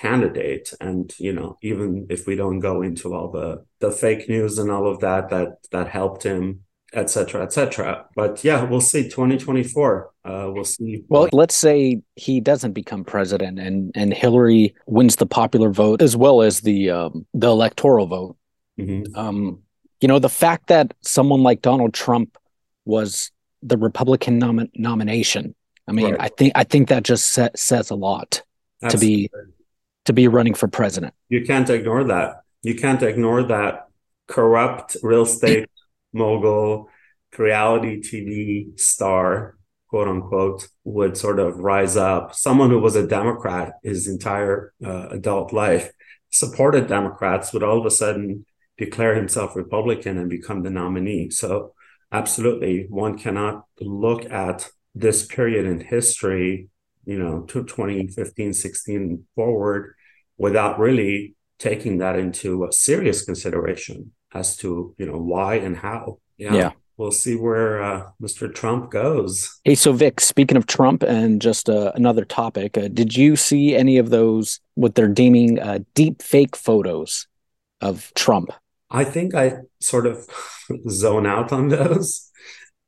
candidate 0.00 0.72
and 0.80 1.12
you 1.18 1.32
know 1.32 1.58
even 1.62 2.06
if 2.08 2.26
we 2.26 2.34
don't 2.34 2.60
go 2.60 2.80
into 2.80 3.14
all 3.14 3.30
the 3.30 3.64
the 3.80 3.90
fake 3.90 4.28
news 4.28 4.58
and 4.58 4.70
all 4.70 4.86
of 4.86 5.00
that 5.00 5.28
that 5.28 5.58
that 5.72 5.88
helped 5.88 6.22
him 6.22 6.60
etc 6.94 7.42
etc 7.42 8.06
but 8.16 8.42
yeah 8.42 8.62
we'll 8.62 8.80
see 8.80 9.02
2024 9.02 10.10
uh 10.24 10.48
we'll 10.52 10.64
see 10.64 11.04
well 11.08 11.28
let's 11.32 11.54
say 11.54 12.00
he 12.16 12.40
doesn't 12.40 12.72
become 12.72 13.04
president 13.04 13.58
and 13.58 13.90
and 13.94 14.14
hillary 14.14 14.74
wins 14.86 15.16
the 15.16 15.26
popular 15.26 15.70
vote 15.70 16.00
as 16.00 16.16
well 16.16 16.40
as 16.40 16.60
the 16.60 16.88
um 16.88 17.26
the 17.34 17.48
electoral 17.48 18.06
vote 18.06 18.36
mm-hmm. 18.78 19.14
um 19.18 19.60
you 20.00 20.08
know 20.08 20.18
the 20.18 20.28
fact 20.30 20.68
that 20.68 20.94
someone 21.02 21.42
like 21.42 21.60
donald 21.60 21.92
trump 21.92 22.38
was 22.86 23.30
the 23.62 23.76
republican 23.76 24.38
nom- 24.38 24.70
nomination 24.76 25.54
i 25.88 25.92
mean 25.92 26.12
right. 26.12 26.20
i 26.20 26.28
think 26.28 26.52
i 26.54 26.64
think 26.64 26.88
that 26.88 27.02
just 27.02 27.32
sa- 27.32 27.48
says 27.54 27.90
a 27.90 27.94
lot 27.94 28.42
Absolutely. 28.82 29.28
to 29.28 29.32
be 29.32 29.54
to 30.04 30.12
be 30.12 30.28
running 30.28 30.54
for 30.54 30.68
president. 30.68 31.14
You 31.28 31.44
can't 31.44 31.68
ignore 31.68 32.04
that. 32.04 32.42
You 32.62 32.74
can't 32.74 33.02
ignore 33.02 33.42
that 33.44 33.88
corrupt 34.26 34.96
real 35.02 35.22
estate 35.22 35.68
mogul, 36.12 36.88
reality 37.38 38.00
TV 38.00 38.78
star, 38.78 39.56
quote 39.88 40.08
unquote, 40.08 40.68
would 40.84 41.16
sort 41.16 41.38
of 41.38 41.58
rise 41.58 41.96
up. 41.96 42.34
Someone 42.34 42.70
who 42.70 42.78
was 42.78 42.96
a 42.96 43.06
Democrat 43.06 43.74
his 43.82 44.06
entire 44.06 44.72
uh, 44.84 45.08
adult 45.10 45.52
life, 45.52 45.90
supported 46.30 46.86
Democrats, 46.86 47.52
would 47.52 47.62
all 47.62 47.80
of 47.80 47.86
a 47.86 47.90
sudden 47.90 48.46
declare 48.76 49.14
himself 49.14 49.56
Republican 49.56 50.18
and 50.18 50.28
become 50.28 50.62
the 50.62 50.70
nominee. 50.70 51.30
So, 51.30 51.74
absolutely, 52.10 52.86
one 52.88 53.18
cannot 53.18 53.64
look 53.80 54.30
at 54.30 54.70
this 54.94 55.26
period 55.26 55.66
in 55.66 55.80
history 55.80 56.68
you 57.06 57.18
know, 57.18 57.42
to 57.42 57.64
2015, 57.64 58.52
16 58.52 59.24
forward 59.34 59.94
without 60.36 60.78
really 60.78 61.34
taking 61.58 61.98
that 61.98 62.16
into 62.16 62.64
a 62.64 62.72
serious 62.72 63.24
consideration 63.24 64.12
as 64.32 64.56
to, 64.58 64.94
you 64.98 65.06
know, 65.06 65.18
why 65.18 65.56
and 65.56 65.76
how. 65.76 66.18
Yeah. 66.36 66.54
yeah. 66.54 66.72
We'll 66.96 67.12
see 67.12 67.34
where 67.34 67.82
uh, 67.82 68.10
Mr. 68.22 68.52
Trump 68.52 68.90
goes. 68.90 69.60
Hey, 69.64 69.74
so 69.74 69.92
Vic, 69.92 70.20
speaking 70.20 70.56
of 70.56 70.66
Trump 70.66 71.02
and 71.02 71.42
just 71.42 71.68
uh, 71.68 71.90
another 71.94 72.24
topic, 72.24 72.78
uh, 72.78 72.88
did 72.88 73.16
you 73.16 73.34
see 73.34 73.74
any 73.74 73.98
of 73.98 74.10
those, 74.10 74.60
what 74.74 74.94
they're 74.94 75.08
deeming 75.08 75.58
uh, 75.58 75.80
deep 75.94 76.22
fake 76.22 76.54
photos 76.54 77.26
of 77.80 78.12
Trump? 78.14 78.50
I 78.90 79.02
think 79.02 79.34
I 79.34 79.58
sort 79.80 80.06
of 80.06 80.28
zone 80.88 81.26
out 81.26 81.52
on 81.52 81.68
those. 81.68 82.30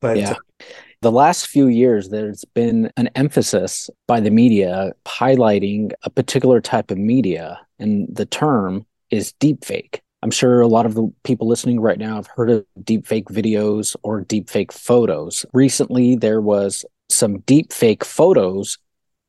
But 0.00 0.18
yeah 0.18 0.34
the 1.02 1.12
last 1.12 1.46
few 1.46 1.68
years, 1.68 2.08
there's 2.08 2.44
been 2.54 2.90
an 2.96 3.08
emphasis 3.14 3.90
by 4.06 4.20
the 4.20 4.30
media 4.30 4.92
highlighting 5.04 5.92
a 6.02 6.10
particular 6.10 6.60
type 6.60 6.90
of 6.90 6.98
media, 6.98 7.60
and 7.78 8.08
the 8.14 8.26
term 8.26 8.86
is 9.10 9.34
deepfake. 9.40 10.00
I'm 10.22 10.30
sure 10.30 10.60
a 10.60 10.66
lot 10.66 10.86
of 10.86 10.94
the 10.94 11.12
people 11.24 11.46
listening 11.46 11.80
right 11.80 11.98
now 11.98 12.16
have 12.16 12.26
heard 12.26 12.50
of 12.50 12.66
deepfake 12.80 13.24
videos 13.24 13.94
or 14.02 14.24
deepfake 14.24 14.72
photos. 14.72 15.44
Recently, 15.52 16.16
there 16.16 16.40
was 16.40 16.84
some 17.08 17.38
deepfake 17.42 18.02
photos 18.02 18.78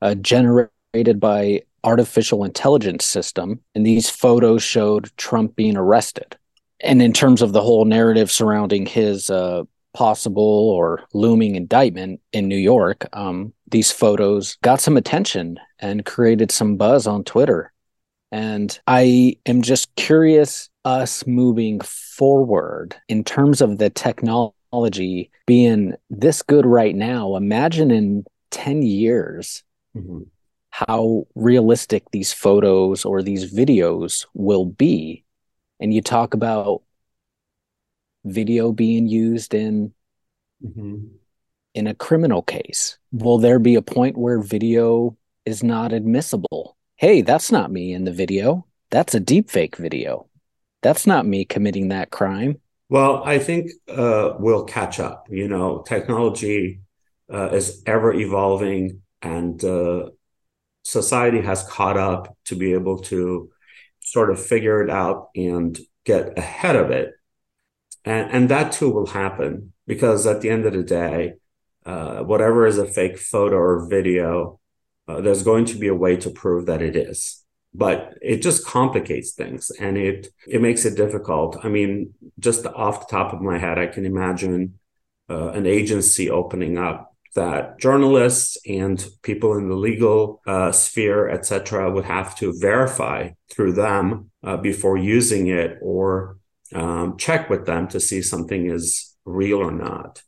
uh, 0.01 0.15
generated 0.15 1.19
by 1.19 1.61
artificial 1.83 2.43
intelligence 2.43 3.05
system, 3.05 3.59
and 3.75 3.85
these 3.85 4.09
photos 4.09 4.63
showed 4.63 5.11
Trump 5.17 5.55
being 5.55 5.77
arrested. 5.77 6.37
And 6.79 7.01
in 7.01 7.13
terms 7.13 7.41
of 7.41 7.53
the 7.53 7.61
whole 7.61 7.85
narrative 7.85 8.31
surrounding 8.31 8.85
his 8.85 9.29
uh, 9.29 9.63
possible 9.97 10.69
or 10.69 11.01
looming 11.15 11.55
indictment 11.55 12.21
in 12.31 12.47
New 12.47 12.57
York, 12.57 13.07
um, 13.13 13.51
these 13.67 13.91
photos 13.91 14.55
got 14.61 14.79
some 14.79 14.95
attention 14.95 15.57
and 15.79 16.05
created 16.05 16.51
some 16.51 16.77
buzz 16.77 17.07
on 17.07 17.23
Twitter. 17.23 17.73
And 18.31 18.79
I 18.85 19.37
am 19.47 19.63
just 19.63 19.95
curious, 19.95 20.69
us 20.85 21.25
moving 21.25 21.81
forward 21.81 22.95
in 23.09 23.23
terms 23.23 23.59
of 23.59 23.79
the 23.79 23.89
technology 23.89 25.31
being 25.47 25.95
this 26.11 26.43
good 26.43 26.67
right 26.67 26.95
now. 26.95 27.35
Imagine 27.35 27.89
in 27.89 28.23
10 28.51 28.83
years 28.83 29.63
mm-hmm. 29.95 30.21
how 30.69 31.25
realistic 31.33 32.03
these 32.11 32.31
photos 32.31 33.03
or 33.03 33.23
these 33.23 33.51
videos 33.51 34.27
will 34.35 34.65
be. 34.65 35.23
And 35.79 35.91
you 35.91 36.03
talk 36.03 36.35
about 36.35 36.83
video 38.31 38.71
being 38.71 39.07
used 39.07 39.53
in 39.53 39.93
mm-hmm. 40.63 41.05
in 41.73 41.87
a 41.87 41.95
criminal 41.95 42.41
case? 42.41 42.97
Will 43.11 43.37
there 43.37 43.59
be 43.59 43.75
a 43.75 43.81
point 43.81 44.17
where 44.17 44.39
video 44.39 45.17
is 45.45 45.63
not 45.63 45.93
admissible? 45.93 46.77
Hey 46.95 47.21
that's 47.21 47.51
not 47.51 47.71
me 47.71 47.93
in 47.93 48.03
the 48.03 48.11
video. 48.11 48.65
That's 48.89 49.15
a 49.15 49.19
deep 49.19 49.49
fake 49.49 49.77
video. 49.77 50.27
That's 50.81 51.05
not 51.05 51.25
me 51.25 51.45
committing 51.45 51.89
that 51.89 52.11
crime. 52.11 52.59
Well 52.89 53.23
i 53.25 53.39
think 53.39 53.71
uh, 53.87 54.33
we'll 54.39 54.65
catch 54.65 54.99
up. 54.99 55.27
You 55.29 55.47
know 55.47 55.83
technology 55.87 56.81
uh, 57.31 57.49
is 57.49 57.83
ever 57.85 58.13
evolving 58.13 59.01
and 59.21 59.63
uh, 59.63 60.09
society 60.83 61.41
has 61.41 61.63
caught 61.63 61.97
up 61.97 62.37
to 62.45 62.55
be 62.55 62.73
able 62.73 62.99
to 62.99 63.51
sort 63.99 64.29
of 64.29 64.43
figure 64.43 64.81
it 64.81 64.89
out 64.89 65.29
and 65.35 65.77
get 66.05 66.37
ahead 66.37 66.77
of 66.77 66.91
it 66.91 67.11
and 68.07 68.31
and 68.31 68.49
that 68.49 68.71
too 68.71 68.89
will 68.89 69.07
happen 69.07 69.73
because 69.85 70.25
at 70.25 70.41
the 70.41 70.49
end 70.49 70.65
of 70.65 70.73
the 70.73 70.83
day 70.83 71.33
uh, 71.85 72.19
whatever 72.19 72.65
is 72.65 72.77
a 72.77 72.85
fake 72.85 73.17
photo 73.17 73.55
or 73.55 73.87
video 73.87 74.59
uh, 75.07 75.21
there's 75.21 75.43
going 75.43 75.65
to 75.65 75.77
be 75.77 75.87
a 75.87 75.95
way 75.95 76.15
to 76.15 76.29
prove 76.29 76.65
that 76.65 76.81
it 76.81 76.95
is 76.95 77.43
but 77.73 78.17
it 78.21 78.41
just 78.41 78.65
complicates 78.65 79.31
things 79.31 79.71
and 79.79 79.97
it 79.97 80.27
it 80.47 80.61
makes 80.61 80.85
it 80.85 80.95
difficult 80.95 81.57
i 81.63 81.69
mean 81.69 82.13
just 82.39 82.65
off 82.65 83.01
the 83.01 83.17
top 83.17 83.33
of 83.33 83.41
my 83.41 83.57
head 83.57 83.77
i 83.77 83.87
can 83.87 84.05
imagine 84.05 84.73
uh, 85.29 85.49
an 85.49 85.65
agency 85.65 86.29
opening 86.29 86.77
up 86.77 87.13
that 87.37 87.79
journalists 87.79 88.57
and 88.67 89.07
people 89.21 89.57
in 89.57 89.69
the 89.69 89.75
legal 89.75 90.41
uh, 90.47 90.71
sphere, 90.71 91.29
etc., 91.29 91.91
would 91.91 92.05
have 92.05 92.35
to 92.35 92.51
verify 92.57 93.29
through 93.51 93.73
them 93.73 94.31
uh, 94.43 94.57
before 94.57 94.97
using 94.97 95.47
it 95.47 95.77
or 95.81 96.36
um, 96.73 97.17
check 97.17 97.49
with 97.49 97.65
them 97.65 97.87
to 97.89 97.99
see 97.99 98.21
something 98.21 98.69
is 98.69 99.15
real 99.25 99.57
or 99.59 99.71
not. 99.71 100.21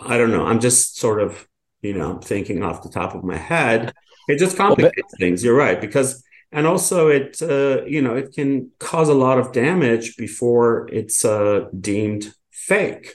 I 0.00 0.18
don't 0.18 0.30
know. 0.30 0.46
I'm 0.46 0.60
just 0.60 0.96
sort 0.96 1.20
of, 1.20 1.46
you 1.82 1.94
know, 1.94 2.18
thinking 2.18 2.62
off 2.62 2.82
the 2.82 2.88
top 2.90 3.14
of 3.14 3.24
my 3.24 3.36
head. 3.36 3.92
It 4.28 4.38
just 4.38 4.56
complicates 4.56 5.14
things. 5.18 5.44
You're 5.44 5.56
right 5.56 5.80
because, 5.80 6.24
and 6.50 6.66
also 6.66 7.08
it, 7.08 7.40
uh, 7.42 7.84
you 7.84 8.00
know, 8.00 8.14
it 8.16 8.32
can 8.32 8.70
cause 8.78 9.08
a 9.08 9.14
lot 9.14 9.38
of 9.38 9.52
damage 9.52 10.16
before 10.16 10.88
it's 10.92 11.24
uh, 11.24 11.66
deemed 11.78 12.32
fake. 12.50 13.14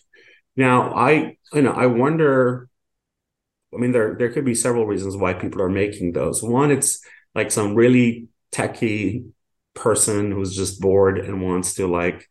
Now, 0.56 0.94
I, 0.94 1.38
you 1.54 1.62
know, 1.62 1.72
I 1.72 1.88
wonder. 1.88 2.68
I 3.74 3.78
mean, 3.78 3.92
there 3.92 4.16
there 4.16 4.32
could 4.32 4.46
be 4.46 4.56
several 4.56 4.88
reasons 4.88 5.16
why 5.16 5.34
people 5.34 5.62
are 5.62 5.70
making 5.70 6.14
those. 6.14 6.42
One, 6.42 6.72
it's 6.72 7.02
like 7.36 7.52
some 7.52 7.76
really 7.76 8.28
techie 8.52 9.30
person 9.74 10.32
who's 10.32 10.56
just 10.56 10.82
bored 10.82 11.20
and 11.20 11.42
wants 11.42 11.76
to 11.76 11.88
like 11.88 12.28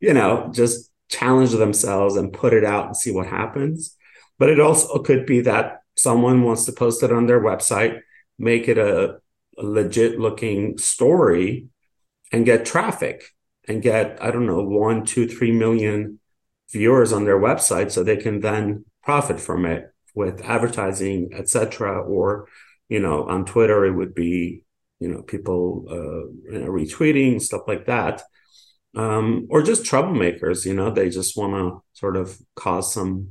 you 0.00 0.14
know, 0.14 0.50
just 0.52 0.90
challenge 1.08 1.52
themselves 1.52 2.16
and 2.16 2.32
put 2.32 2.52
it 2.52 2.64
out 2.64 2.86
and 2.86 2.96
see 2.96 3.10
what 3.10 3.26
happens. 3.26 3.96
But 4.38 4.50
it 4.50 4.60
also 4.60 4.98
could 5.02 5.26
be 5.26 5.40
that 5.42 5.82
someone 5.96 6.42
wants 6.42 6.64
to 6.66 6.72
post 6.72 7.02
it 7.02 7.12
on 7.12 7.26
their 7.26 7.40
website, 7.40 8.00
make 8.38 8.68
it 8.68 8.78
a, 8.78 9.18
a 9.58 9.62
legit 9.62 10.20
looking 10.20 10.78
story 10.78 11.66
and 12.30 12.46
get 12.46 12.66
traffic 12.66 13.24
and 13.66 13.82
get, 13.82 14.22
I 14.22 14.30
don't 14.30 14.46
know, 14.46 14.62
one, 14.62 15.04
two, 15.04 15.26
three 15.26 15.50
million 15.50 16.20
viewers 16.70 17.12
on 17.12 17.24
their 17.24 17.38
website 17.38 17.90
so 17.90 18.02
they 18.02 18.16
can 18.16 18.40
then 18.40 18.84
profit 19.02 19.40
from 19.40 19.64
it 19.64 19.92
with 20.14 20.42
advertising, 20.42 21.30
etc. 21.32 22.00
Or, 22.02 22.48
you 22.88 23.00
know, 23.00 23.24
on 23.24 23.44
Twitter, 23.44 23.84
it 23.84 23.92
would 23.92 24.14
be, 24.14 24.62
you 25.00 25.08
know, 25.08 25.22
people 25.22 25.84
uh, 25.90 26.52
you 26.52 26.58
know, 26.60 26.70
retweeting, 26.70 27.40
stuff 27.40 27.62
like 27.66 27.86
that 27.86 28.22
um, 28.96 29.46
or 29.50 29.62
just 29.62 29.84
troublemakers. 29.84 30.64
You 30.64 30.74
know, 30.74 30.90
they 30.90 31.10
just 31.10 31.36
want 31.36 31.54
to 31.54 31.98
sort 31.98 32.16
of 32.16 32.36
cause 32.56 32.92
some 32.92 33.30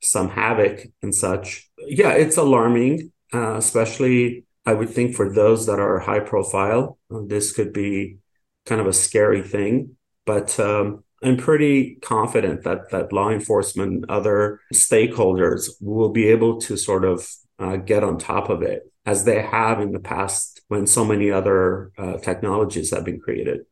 some 0.00 0.28
havoc 0.28 0.86
and 1.02 1.14
such. 1.14 1.68
Yeah, 1.78 2.12
it's 2.12 2.36
alarming, 2.36 3.12
uh, 3.32 3.56
especially 3.56 4.44
I 4.64 4.74
would 4.74 4.90
think 4.90 5.14
for 5.14 5.32
those 5.32 5.66
that 5.66 5.80
are 5.80 5.98
high 5.98 6.20
profile. 6.20 6.98
Uh, 7.12 7.20
this 7.26 7.52
could 7.52 7.72
be 7.72 8.18
kind 8.66 8.80
of 8.80 8.86
a 8.86 8.92
scary 8.92 9.42
thing. 9.42 9.96
But 10.26 10.60
um, 10.60 11.04
I'm 11.22 11.38
pretty 11.38 11.96
confident 11.96 12.64
that 12.64 12.90
that 12.90 13.12
law 13.12 13.30
enforcement, 13.30 14.04
other 14.10 14.60
stakeholders, 14.74 15.70
will 15.80 16.10
be 16.10 16.28
able 16.28 16.60
to 16.60 16.76
sort 16.76 17.04
of 17.04 17.26
uh, 17.58 17.76
get 17.76 18.04
on 18.04 18.18
top 18.18 18.50
of 18.50 18.62
it 18.62 18.82
as 19.08 19.24
they 19.24 19.40
have 19.40 19.80
in 19.80 19.92
the 19.92 19.98
past 19.98 20.60
when 20.68 20.86
so 20.86 21.02
many 21.02 21.30
other 21.30 21.90
uh, 21.96 22.18
technologies 22.18 22.90
have 22.90 23.06
been 23.06 23.18
created. 23.18 23.64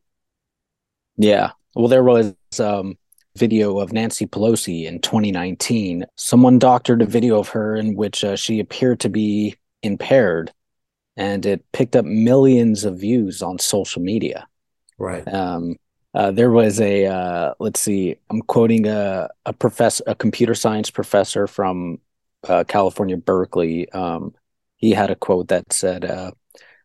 Yeah. 1.15 1.51
Well, 1.75 1.87
there 1.87 2.03
was 2.03 2.33
um, 2.59 2.97
video 3.35 3.77
of 3.77 3.93
Nancy 3.93 4.25
Pelosi 4.25 4.85
in 4.85 4.99
2019. 4.99 6.05
Someone 6.15 6.57
doctored 6.57 7.03
a 7.03 7.05
video 7.05 7.37
of 7.37 7.49
her 7.49 7.75
in 7.75 7.95
which 7.95 8.23
uh, 8.23 8.35
she 8.35 8.59
appeared 8.59 8.99
to 9.01 9.09
be 9.09 9.55
impaired, 9.83 10.51
and 11.15 11.45
it 11.45 11.63
picked 11.71 11.95
up 11.95 12.05
millions 12.05 12.83
of 12.83 12.99
views 12.99 13.43
on 13.43 13.59
social 13.59 14.01
media. 14.01 14.47
Right. 14.97 15.31
Um, 15.31 15.75
uh, 16.15 16.31
there 16.31 16.49
was 16.49 16.81
a 16.81 17.05
uh, 17.05 17.53
let's 17.59 17.79
see, 17.79 18.15
I'm 18.31 18.41
quoting 18.41 18.87
a 18.87 19.29
a 19.45 19.53
professor, 19.53 20.03
a 20.07 20.15
computer 20.15 20.55
science 20.55 20.89
professor 20.89 21.45
from 21.45 21.99
uh, 22.47 22.63
California, 22.67 23.17
Berkeley. 23.17 23.87
Um, 23.91 24.33
he 24.77 24.91
had 24.91 25.11
a 25.11 25.15
quote 25.15 25.49
that 25.49 25.73
said, 25.73 26.05
uh, 26.05 26.31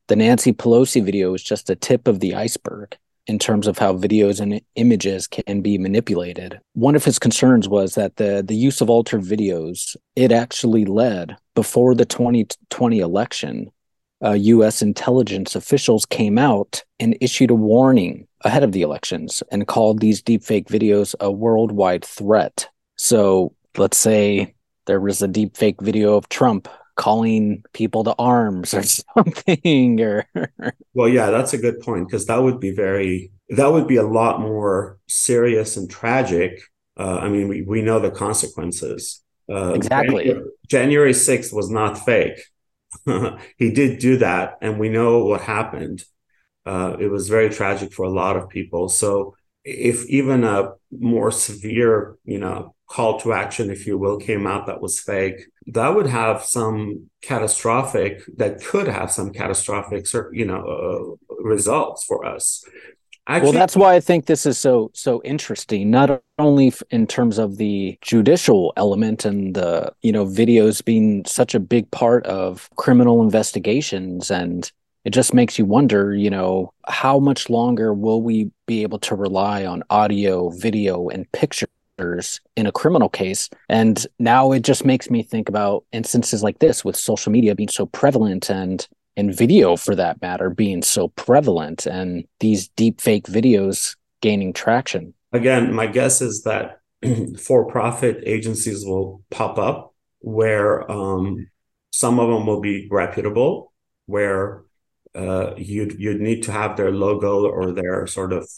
"The 0.08 0.16
Nancy 0.16 0.52
Pelosi 0.52 1.04
video 1.04 1.32
is 1.34 1.42
just 1.42 1.70
a 1.70 1.76
tip 1.76 2.08
of 2.08 2.20
the 2.20 2.34
iceberg." 2.34 2.96
in 3.26 3.38
terms 3.38 3.66
of 3.66 3.78
how 3.78 3.94
videos 3.94 4.40
and 4.40 4.60
images 4.74 5.28
can 5.28 5.60
be 5.60 5.78
manipulated. 5.78 6.60
One 6.72 6.96
of 6.96 7.04
his 7.04 7.18
concerns 7.18 7.68
was 7.68 7.94
that 7.94 8.16
the 8.16 8.42
the 8.46 8.56
use 8.56 8.80
of 8.80 8.90
altered 8.90 9.22
videos 9.22 9.96
it 10.16 10.32
actually 10.32 10.84
led 10.84 11.36
before 11.54 11.94
the 11.94 12.04
2020 12.04 12.98
election. 12.98 13.70
Uh, 14.24 14.32
U.S. 14.32 14.82
intelligence 14.82 15.56
officials 15.56 16.06
came 16.06 16.38
out 16.38 16.84
and 17.00 17.16
issued 17.20 17.50
a 17.50 17.56
warning 17.56 18.28
ahead 18.42 18.62
of 18.62 18.70
the 18.70 18.82
elections 18.82 19.42
and 19.50 19.66
called 19.66 20.00
these 20.00 20.22
deepfake 20.22 20.66
videos 20.66 21.14
a 21.18 21.30
worldwide 21.30 22.04
threat. 22.04 22.68
So 22.96 23.54
let's 23.76 23.98
say 23.98 24.54
there 24.86 25.00
was 25.00 25.22
a 25.22 25.28
deepfake 25.28 25.80
video 25.80 26.14
of 26.14 26.28
Trump 26.28 26.68
calling 26.96 27.64
people 27.72 28.04
to 28.04 28.14
arms 28.18 28.74
or 28.74 28.82
something 29.16 30.00
or 30.00 30.26
well 30.94 31.08
yeah 31.08 31.30
that's 31.30 31.52
a 31.52 31.58
good 31.58 31.80
point 31.80 32.06
because 32.06 32.26
that 32.26 32.42
would 32.42 32.60
be 32.60 32.70
very 32.70 33.30
that 33.48 33.70
would 33.70 33.86
be 33.86 33.96
a 33.96 34.06
lot 34.06 34.40
more 34.40 34.98
serious 35.08 35.76
and 35.76 35.90
tragic. 35.90 36.60
Uh, 36.98 37.18
i 37.22 37.28
mean 37.28 37.48
we, 37.48 37.62
we 37.62 37.82
know 37.82 37.98
the 37.98 38.10
consequences. 38.10 39.22
Uh, 39.50 39.72
exactly. 39.74 40.24
January, 40.24 40.50
january 40.68 41.12
6th 41.12 41.52
was 41.52 41.70
not 41.70 41.98
fake. 41.98 42.38
He 43.56 43.70
did 43.70 43.98
do 43.98 44.18
that 44.18 44.58
and 44.60 44.78
we 44.78 44.88
know 44.88 45.24
what 45.24 45.40
happened. 45.40 46.04
Uh, 46.64 46.96
it 47.00 47.08
was 47.08 47.28
very 47.28 47.50
tragic 47.50 47.92
for 47.92 48.04
a 48.04 48.10
lot 48.10 48.36
of 48.36 48.48
people. 48.48 48.88
So 48.88 49.34
if 49.64 50.06
even 50.06 50.44
a 50.44 50.72
more 50.90 51.30
severe 51.30 52.16
you 52.24 52.38
know 52.38 52.74
call 52.92 53.18
to 53.20 53.32
action, 53.32 53.70
if 53.70 53.86
you 53.86 53.96
will, 53.96 54.18
came 54.18 54.46
out 54.46 54.66
that 54.66 54.82
was 54.82 55.00
fake, 55.00 55.46
that 55.66 55.94
would 55.94 56.06
have 56.06 56.44
some 56.44 57.08
catastrophic, 57.22 58.22
that 58.36 58.62
could 58.62 58.86
have 58.86 59.10
some 59.10 59.32
catastrophic, 59.32 60.06
you 60.32 60.44
know, 60.44 60.62
uh, 60.76 61.34
results 61.42 62.04
for 62.04 62.26
us. 62.26 62.62
Actually, 63.26 63.50
well, 63.50 63.60
that's 63.60 63.76
why 63.76 63.94
I 63.94 64.00
think 64.00 64.26
this 64.26 64.44
is 64.46 64.58
so 64.58 64.90
so 64.94 65.22
interesting. 65.22 65.90
Not 65.90 66.20
only 66.40 66.72
in 66.90 67.06
terms 67.06 67.38
of 67.38 67.56
the 67.56 67.96
judicial 68.02 68.72
element 68.76 69.24
and 69.24 69.54
the 69.54 69.92
you 70.02 70.10
know 70.10 70.26
videos 70.26 70.84
being 70.84 71.24
such 71.24 71.54
a 71.54 71.60
big 71.60 71.88
part 71.92 72.26
of 72.26 72.68
criminal 72.76 73.22
investigations, 73.22 74.30
and 74.30 74.70
it 75.04 75.10
just 75.10 75.34
makes 75.34 75.56
you 75.56 75.64
wonder, 75.64 76.14
you 76.16 76.30
know, 76.30 76.72
how 76.88 77.20
much 77.20 77.48
longer 77.48 77.94
will 77.94 78.20
we 78.20 78.50
be 78.66 78.82
able 78.82 78.98
to 78.98 79.14
rely 79.14 79.64
on 79.64 79.84
audio, 79.88 80.50
video, 80.50 81.08
and 81.08 81.30
picture 81.30 81.68
in 81.98 82.66
a 82.66 82.72
criminal 82.72 83.08
case. 83.08 83.48
And 83.68 84.04
now 84.18 84.52
it 84.52 84.62
just 84.62 84.84
makes 84.84 85.10
me 85.10 85.22
think 85.22 85.48
about 85.48 85.84
instances 85.92 86.42
like 86.42 86.58
this 86.58 86.84
with 86.84 86.96
social 86.96 87.32
media 87.32 87.54
being 87.54 87.68
so 87.68 87.86
prevalent 87.86 88.50
and 88.50 88.86
and 89.16 89.36
video 89.36 89.76
for 89.76 89.94
that 89.94 90.22
matter 90.22 90.48
being 90.48 90.82
so 90.82 91.08
prevalent 91.08 91.84
and 91.84 92.24
these 92.40 92.68
deep 92.68 92.98
fake 92.98 93.26
videos 93.26 93.94
gaining 94.22 94.54
traction. 94.54 95.12
Again, 95.32 95.74
my 95.74 95.86
guess 95.86 96.22
is 96.22 96.44
that 96.44 96.80
for 97.38 97.66
profit 97.66 98.22
agencies 98.24 98.86
will 98.86 99.22
pop 99.30 99.58
up 99.58 99.94
where 100.20 100.90
um, 100.90 101.48
some 101.90 102.18
of 102.18 102.28
them 102.28 102.46
will 102.46 102.60
be 102.60 102.88
reputable, 102.90 103.72
where 104.06 104.62
uh, 105.14 105.54
you'd 105.56 106.00
you'd 106.00 106.20
need 106.20 106.44
to 106.44 106.52
have 106.52 106.76
their 106.76 106.90
logo 106.90 107.46
or 107.46 107.72
their 107.72 108.06
sort 108.06 108.32
of 108.32 108.48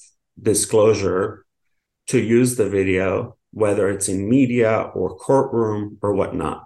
disclosure 0.40 1.43
to 2.08 2.18
use 2.20 2.56
the 2.56 2.68
video, 2.68 3.36
whether 3.52 3.88
it's 3.88 4.08
in 4.08 4.28
media 4.28 4.90
or 4.94 5.16
courtroom 5.16 5.98
or 6.02 6.14
whatnot. 6.14 6.64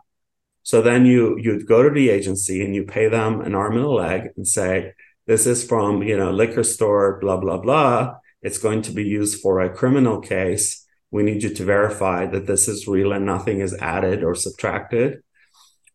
So 0.62 0.83
then 0.83 1.07
you 1.07 1.38
you'd 1.38 1.66
go 1.66 1.83
to 1.83 1.90
the 1.90 2.11
agency 2.11 2.64
and 2.64 2.74
you 2.74 2.85
pay 2.85 3.09
them 3.09 3.40
an 3.40 3.55
arm 3.55 3.77
and 3.77 3.85
a 3.85 3.90
leg 3.90 4.31
and 4.37 4.46
say, 4.46 4.92
this 5.27 5.46
is 5.46 5.64
from 5.64 6.03
you 6.03 6.16
know 6.16 6.31
liquor 6.31 6.64
store, 6.64 7.18
blah 7.20 7.37
blah 7.37 7.59
blah. 7.59 8.16
It's 8.42 8.59
going 8.59 8.83
to 8.83 8.92
be 8.92 9.05
used 9.05 9.40
for 9.40 9.61
a 9.61 9.74
criminal 9.74 10.20
case. 10.20 10.87
We 11.11 11.22
need 11.22 11.42
you 11.42 11.55
to 11.55 11.64
verify 11.64 12.27
that 12.27 12.46
this 12.46 12.68
is 12.68 12.87
real 12.87 13.12
and 13.12 13.24
nothing 13.24 13.61
is 13.61 13.74
added 13.74 14.22
or 14.22 14.35
subtracted. 14.35 15.22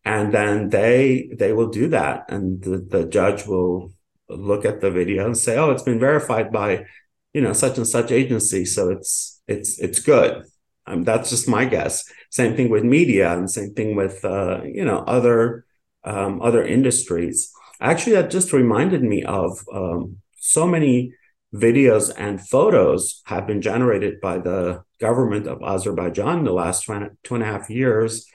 And 0.04 0.34
then 0.34 0.68
they 0.70 1.30
they 1.38 1.52
will 1.52 1.68
do 1.68 1.88
that, 1.88 2.26
and 2.28 2.62
the, 2.62 2.78
the 2.78 3.06
judge 3.06 3.46
will 3.46 3.92
look 4.28 4.64
at 4.64 4.80
the 4.80 4.90
video 4.90 5.24
and 5.26 5.36
say, 5.36 5.56
oh, 5.56 5.70
it's 5.70 5.82
been 5.82 6.00
verified 6.00 6.52
by 6.52 6.86
you 7.32 7.40
know 7.40 7.52
such 7.52 7.78
and 7.78 7.86
such 7.86 8.10
agency, 8.12 8.64
so 8.64 8.90
it's 8.90 9.33
it's 9.46 9.78
it's 9.78 10.00
good. 10.00 10.44
Um, 10.86 11.04
that's 11.04 11.30
just 11.30 11.48
my 11.48 11.64
guess. 11.64 12.04
Same 12.30 12.56
thing 12.56 12.68
with 12.68 12.84
media, 12.84 13.32
and 13.36 13.50
same 13.50 13.74
thing 13.74 13.96
with 13.96 14.24
uh, 14.24 14.62
you 14.64 14.84
know 14.84 14.98
other 14.98 15.64
um, 16.04 16.42
other 16.42 16.64
industries. 16.64 17.52
Actually, 17.80 18.16
that 18.16 18.30
just 18.30 18.52
reminded 18.52 19.02
me 19.02 19.24
of 19.24 19.58
um, 19.72 20.18
so 20.36 20.66
many 20.66 21.12
videos 21.54 22.12
and 22.16 22.46
photos 22.46 23.22
have 23.26 23.46
been 23.46 23.62
generated 23.62 24.20
by 24.20 24.38
the 24.38 24.82
government 25.00 25.46
of 25.46 25.62
Azerbaijan 25.62 26.40
in 26.40 26.44
the 26.44 26.52
last 26.52 26.84
two 26.84 27.34
and 27.34 27.42
a 27.42 27.46
half 27.46 27.70
years, 27.70 28.26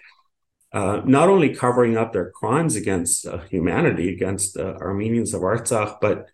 uh, 0.72 1.02
not 1.06 1.30
only 1.30 1.54
covering 1.54 1.98
up 1.98 2.13
their 2.13 2.32
crimes 2.32 2.76
against 2.76 3.26
uh, 3.26 3.39
humanity, 3.50 4.13
against 4.13 4.58
uh, 4.58 4.76
Armenians 4.80 5.34
of 5.34 5.41
Artsakh, 5.41 5.98
but 6.00 6.28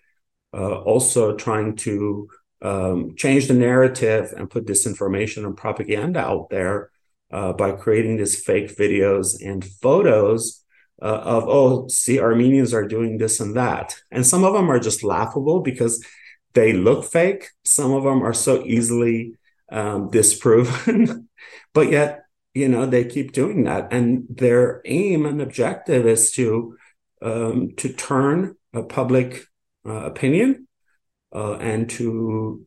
uh, 0.53 0.79
also 0.81 1.35
trying 1.35 1.75
to 1.75 2.29
um, 2.61 3.15
change 3.15 3.47
the 3.47 3.53
narrative 3.53 4.33
and 4.35 4.49
put 4.49 4.65
disinformation 4.65 5.45
and 5.45 5.57
propaganda 5.57 6.19
out 6.19 6.49
there 6.49 6.91
uh, 7.31 7.53
by 7.53 7.71
creating 7.71 8.17
these 8.17 8.41
fake 8.43 8.75
videos 8.75 9.35
and 9.43 9.65
photos 9.65 10.63
uh, 11.01 11.05
of 11.05 11.43
oh 11.47 11.87
see 11.89 12.19
armenians 12.19 12.73
are 12.73 12.87
doing 12.87 13.17
this 13.17 13.39
and 13.39 13.55
that. 13.55 13.95
And 14.11 14.25
some 14.25 14.43
of 14.43 14.53
them 14.53 14.71
are 14.71 14.79
just 14.79 15.03
laughable 15.03 15.59
because 15.59 16.03
they 16.53 16.71
look 16.73 17.03
fake. 17.03 17.49
Some 17.65 17.91
of 17.91 18.03
them 18.03 18.23
are 18.23 18.33
so 18.33 18.63
easily 18.65 19.35
um, 19.71 20.09
disproven. 20.09 21.29
But 21.73 21.91
yet 21.91 22.25
you 22.53 22.69
know 22.69 22.85
they 22.85 23.03
keep 23.03 23.33
doing 23.33 23.65
that. 23.65 23.91
And 23.91 24.25
their 24.29 24.81
aim 24.85 25.25
and 25.25 25.41
objective 25.41 26.07
is 26.07 26.31
to 26.31 26.77
um, 27.21 27.75
to 27.75 27.89
turn 27.91 28.55
a 28.73 28.83
public 28.83 29.45
uh, 29.85 30.05
opinion 30.05 30.67
uh, 31.35 31.57
and 31.57 31.89
to 31.89 32.65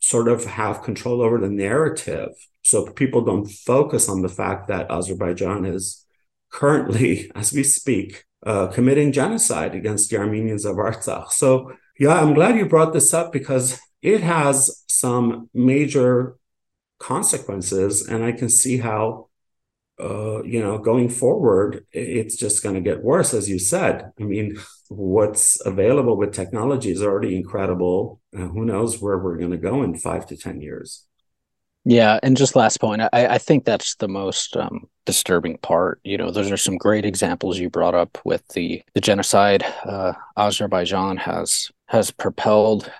sort 0.00 0.28
of 0.28 0.44
have 0.44 0.82
control 0.82 1.20
over 1.20 1.38
the 1.38 1.50
narrative 1.50 2.30
so 2.62 2.86
people 2.86 3.20
don't 3.20 3.46
focus 3.46 4.08
on 4.08 4.22
the 4.22 4.28
fact 4.28 4.68
that 4.68 4.90
Azerbaijan 4.90 5.64
is 5.66 6.04
currently, 6.50 7.30
as 7.34 7.52
we 7.52 7.62
speak, 7.62 8.24
uh, 8.44 8.68
committing 8.68 9.12
genocide 9.12 9.74
against 9.74 10.10
the 10.10 10.16
Armenians 10.18 10.64
of 10.64 10.76
Artsakh. 10.76 11.30
So, 11.32 11.72
yeah, 11.98 12.14
I'm 12.14 12.34
glad 12.34 12.56
you 12.56 12.66
brought 12.66 12.92
this 12.92 13.12
up 13.12 13.32
because 13.32 13.78
it 14.02 14.20
has 14.22 14.84
some 14.88 15.50
major 15.52 16.36
consequences, 16.98 18.06
and 18.06 18.24
I 18.24 18.32
can 18.32 18.48
see 18.48 18.78
how 18.78 19.28
uh, 19.98 20.42
you 20.42 20.60
know, 20.60 20.76
going 20.78 21.08
forward, 21.08 21.86
it's 21.90 22.36
just 22.36 22.62
going 22.62 22.74
to 22.74 22.82
get 22.82 23.02
worse, 23.02 23.32
as 23.32 23.48
you 23.48 23.58
said. 23.58 24.12
I 24.20 24.24
mean, 24.24 24.58
what's 24.88 25.64
available 25.64 26.16
with 26.16 26.32
technology 26.32 26.90
is 26.90 27.02
already 27.02 27.36
incredible. 27.36 28.20
Uh, 28.36 28.46
who 28.48 28.64
knows 28.64 29.00
where 29.00 29.18
we're 29.18 29.36
going 29.36 29.50
to 29.50 29.56
go 29.56 29.82
in 29.82 29.96
five 29.96 30.26
to 30.26 30.36
10 30.36 30.60
years? 30.60 31.06
Yeah. 31.84 32.18
And 32.22 32.36
just 32.36 32.56
last 32.56 32.80
point, 32.80 33.00
I, 33.00 33.08
I 33.12 33.38
think 33.38 33.64
that's 33.64 33.94
the 33.96 34.08
most 34.08 34.56
um, 34.56 34.88
disturbing 35.04 35.58
part. 35.58 36.00
You 36.02 36.18
know, 36.18 36.30
those 36.30 36.50
are 36.50 36.56
some 36.56 36.78
great 36.78 37.04
examples 37.04 37.58
you 37.58 37.70
brought 37.70 37.94
up 37.94 38.18
with 38.24 38.46
the, 38.48 38.82
the 38.94 39.00
genocide 39.00 39.64
uh, 39.84 40.14
Azerbaijan 40.36 41.16
has 41.18 41.70
has 41.88 42.10
propelled 42.10 42.90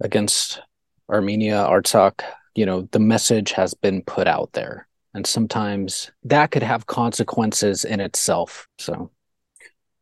against 0.00 0.60
Armenia, 1.08 1.64
Artsakh. 1.64 2.20
You 2.54 2.66
know, 2.66 2.88
the 2.92 2.98
message 2.98 3.52
has 3.52 3.72
been 3.72 4.02
put 4.02 4.26
out 4.26 4.52
there 4.52 4.86
and 5.16 5.26
sometimes 5.26 6.10
that 6.24 6.50
could 6.50 6.62
have 6.62 6.86
consequences 6.86 7.86
in 7.86 8.00
itself 8.00 8.68
so 8.78 9.10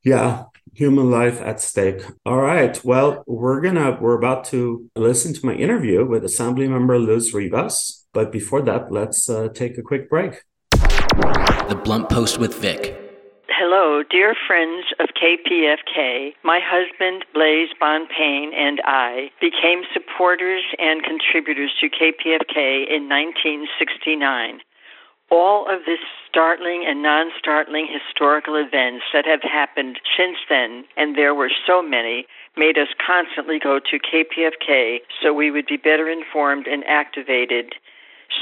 Yeah, 0.02 0.46
human 0.72 1.10
life 1.10 1.40
at 1.40 1.60
stake. 1.60 2.02
All 2.24 2.40
right. 2.40 2.82
Well, 2.84 3.22
we're 3.26 3.60
gonna 3.60 3.98
we're 4.00 4.18
about 4.18 4.44
to 4.46 4.90
listen 4.96 5.34
to 5.34 5.46
my 5.46 5.54
interview 5.54 6.04
with 6.06 6.24
Assembly 6.24 6.68
Member 6.68 6.98
Luz 6.98 7.32
Rivas, 7.32 8.06
but 8.12 8.32
before 8.32 8.62
that, 8.62 8.90
let's 8.90 9.28
uh, 9.28 9.48
take 9.48 9.78
a 9.78 9.82
quick 9.82 10.08
break. 10.08 10.42
The 10.72 11.80
Blunt 11.82 12.08
Post 12.08 12.38
with 12.38 12.54
Vic. 12.54 13.00
Hello, 13.48 14.02
dear 14.02 14.34
friends 14.46 14.84
of 14.98 15.10
KPFK. 15.14 16.32
My 16.42 16.60
husband, 16.62 17.24
Blaise 17.32 17.70
Bonpane, 17.80 18.52
and 18.52 18.80
I 18.84 19.30
became 19.40 19.82
supporters 19.92 20.64
and 20.78 21.02
contributors 21.02 21.72
to 21.80 21.86
KPFK 21.88 22.90
in 22.90 23.08
1969 23.08 24.60
all 25.30 25.66
of 25.68 25.80
this 25.86 26.00
startling 26.28 26.84
and 26.86 27.02
non 27.02 27.30
startling 27.38 27.88
historical 27.90 28.56
events 28.56 29.04
that 29.12 29.24
have 29.26 29.42
happened 29.42 29.98
since 30.16 30.38
then, 30.48 30.84
and 30.96 31.16
there 31.16 31.34
were 31.34 31.50
so 31.66 31.82
many, 31.82 32.26
made 32.56 32.78
us 32.78 32.88
constantly 33.04 33.58
go 33.58 33.78
to 33.78 33.98
KPFK 33.98 34.98
so 35.22 35.32
we 35.32 35.50
would 35.50 35.66
be 35.66 35.76
better 35.76 36.08
informed 36.08 36.66
and 36.66 36.84
activated. 36.86 37.74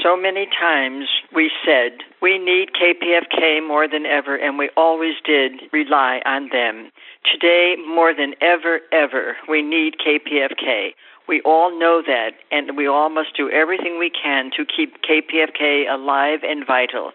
So 0.01 0.17
many 0.17 0.47
times 0.47 1.05
we 1.33 1.51
said 1.65 1.99
we 2.21 2.37
need 2.39 2.69
KPFK 2.73 3.65
more 3.65 3.87
than 3.87 4.05
ever, 4.05 4.35
and 4.35 4.57
we 4.57 4.69
always 4.75 5.15
did 5.25 5.53
rely 5.71 6.21
on 6.25 6.49
them. 6.51 6.89
Today, 7.31 7.75
more 7.87 8.13
than 8.13 8.33
ever, 8.41 8.79
ever, 8.91 9.37
we 9.47 9.61
need 9.61 9.95
KPFK. 9.99 10.93
We 11.27 11.41
all 11.41 11.77
know 11.77 12.01
that, 12.05 12.31
and 12.51 12.75
we 12.75 12.87
all 12.87 13.09
must 13.09 13.35
do 13.37 13.49
everything 13.49 13.97
we 13.97 14.09
can 14.11 14.51
to 14.57 14.65
keep 14.65 15.01
KPFK 15.01 15.89
alive 15.89 16.39
and 16.43 16.65
vital. 16.65 17.11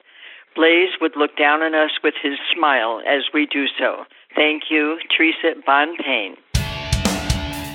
Blaise 0.57 0.90
would 1.01 1.14
look 1.16 1.37
down 1.37 1.62
on 1.62 1.75
us 1.75 1.90
with 2.03 2.14
his 2.23 2.38
smile 2.55 3.01
as 3.07 3.25
we 3.33 3.47
do 3.47 3.66
so. 3.79 4.05
Thank 4.35 4.64
you, 4.71 4.99
Teresa 5.14 5.61
Bonpane. 5.66 6.37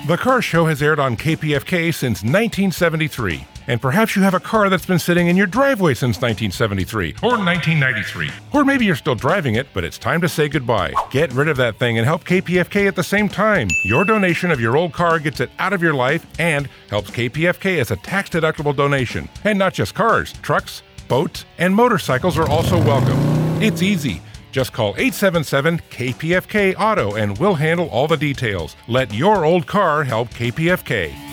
The 0.07 0.17
Car 0.17 0.41
Show 0.41 0.65
has 0.65 0.81
aired 0.81 0.99
on 0.99 1.15
KPFK 1.15 1.93
since 1.93 2.23
1973. 2.23 3.47
And 3.67 3.81
perhaps 3.81 4.15
you 4.15 4.21
have 4.21 4.33
a 4.33 4.39
car 4.39 4.69
that's 4.69 4.85
been 4.85 4.99
sitting 4.99 5.27
in 5.27 5.37
your 5.37 5.47
driveway 5.47 5.93
since 5.93 6.17
1973 6.17 7.15
or 7.23 7.37
1993. 7.37 8.29
Or 8.51 8.65
maybe 8.65 8.85
you're 8.85 8.95
still 8.95 9.15
driving 9.15 9.55
it, 9.55 9.67
but 9.73 9.83
it's 9.83 9.97
time 9.97 10.21
to 10.21 10.29
say 10.29 10.49
goodbye. 10.49 10.93
Get 11.11 11.31
rid 11.33 11.47
of 11.47 11.57
that 11.57 11.77
thing 11.77 11.97
and 11.97 12.05
help 12.05 12.23
KPFK 12.25 12.87
at 12.87 12.95
the 12.95 13.03
same 13.03 13.29
time. 13.29 13.69
Your 13.85 14.03
donation 14.05 14.51
of 14.51 14.59
your 14.59 14.75
old 14.75 14.93
car 14.93 15.19
gets 15.19 15.39
it 15.39 15.49
out 15.59 15.73
of 15.73 15.81
your 15.81 15.93
life 15.93 16.25
and 16.39 16.67
helps 16.89 17.09
KPFK 17.11 17.79
as 17.79 17.91
a 17.91 17.95
tax 17.97 18.29
deductible 18.29 18.75
donation. 18.75 19.29
And 19.43 19.57
not 19.57 19.73
just 19.73 19.95
cars, 19.95 20.33
trucks, 20.41 20.83
boats, 21.07 21.45
and 21.57 21.73
motorcycles 21.73 22.37
are 22.37 22.49
also 22.49 22.77
welcome. 22.77 23.17
It's 23.61 23.81
easy. 23.81 24.21
Just 24.51 24.71
call 24.71 24.89
877 24.97 25.79
KPFK 25.89 26.75
Auto 26.77 27.15
and 27.15 27.37
we'll 27.39 27.55
handle 27.55 27.89
all 27.89 28.07
the 28.07 28.17
details. 28.17 28.75
Let 28.87 29.11
your 29.13 29.45
old 29.45 29.65
car 29.65 30.03
help 30.03 30.29
KPFK. 30.29 31.32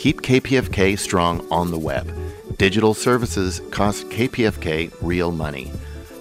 Keep 0.00 0.22
KPFK 0.22 0.98
strong 0.98 1.46
on 1.50 1.70
the 1.70 1.78
web. 1.78 2.10
Digital 2.56 2.94
services 2.94 3.60
cost 3.70 4.08
KPFK 4.08 4.90
real 5.02 5.30
money. 5.30 5.70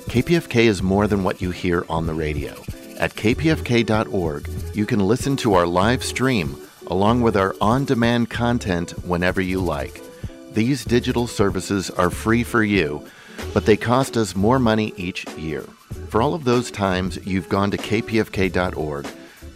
KPFK 0.09 0.65
is 0.65 0.83
more 0.83 1.07
than 1.07 1.23
what 1.23 1.41
you 1.41 1.51
hear 1.51 1.85
on 1.87 2.05
the 2.05 2.13
radio. 2.13 2.51
At 2.99 3.15
kpfk.org, 3.15 4.49
you 4.73 4.85
can 4.85 4.99
listen 4.99 5.37
to 5.37 5.53
our 5.53 5.65
live 5.65 6.03
stream 6.03 6.57
along 6.87 7.21
with 7.21 7.37
our 7.37 7.55
on 7.61 7.85
demand 7.85 8.29
content 8.29 8.91
whenever 9.05 9.39
you 9.39 9.61
like. 9.61 10.01
These 10.51 10.83
digital 10.83 11.25
services 11.25 11.89
are 11.89 12.09
free 12.09 12.43
for 12.43 12.61
you 12.61 13.07
but 13.53 13.65
they 13.65 13.77
cost 13.77 14.17
us 14.17 14.35
more 14.35 14.59
money 14.59 14.93
each 14.95 15.27
year. 15.37 15.63
For 16.09 16.21
all 16.21 16.33
of 16.33 16.43
those 16.43 16.71
times 16.71 17.17
you've 17.25 17.49
gone 17.49 17.71
to 17.71 17.77
kpfk.org, 17.77 19.07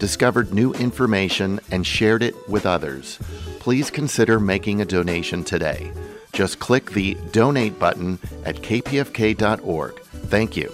discovered 0.03 0.53
new 0.53 0.73
information, 0.73 1.61
and 1.71 1.87
shared 1.87 2.21
it 2.21 2.35
with 2.49 2.65
others, 2.65 3.17
please 3.61 3.89
consider 3.89 4.37
making 4.37 4.81
a 4.81 4.85
donation 4.85 5.45
today. 5.45 5.93
Just 6.33 6.59
click 6.59 6.91
the 6.91 7.13
donate 7.31 7.79
button 7.79 8.19
at 8.43 8.57
kpfk.org. 8.57 9.97
Thank 10.27 10.57
you. 10.57 10.67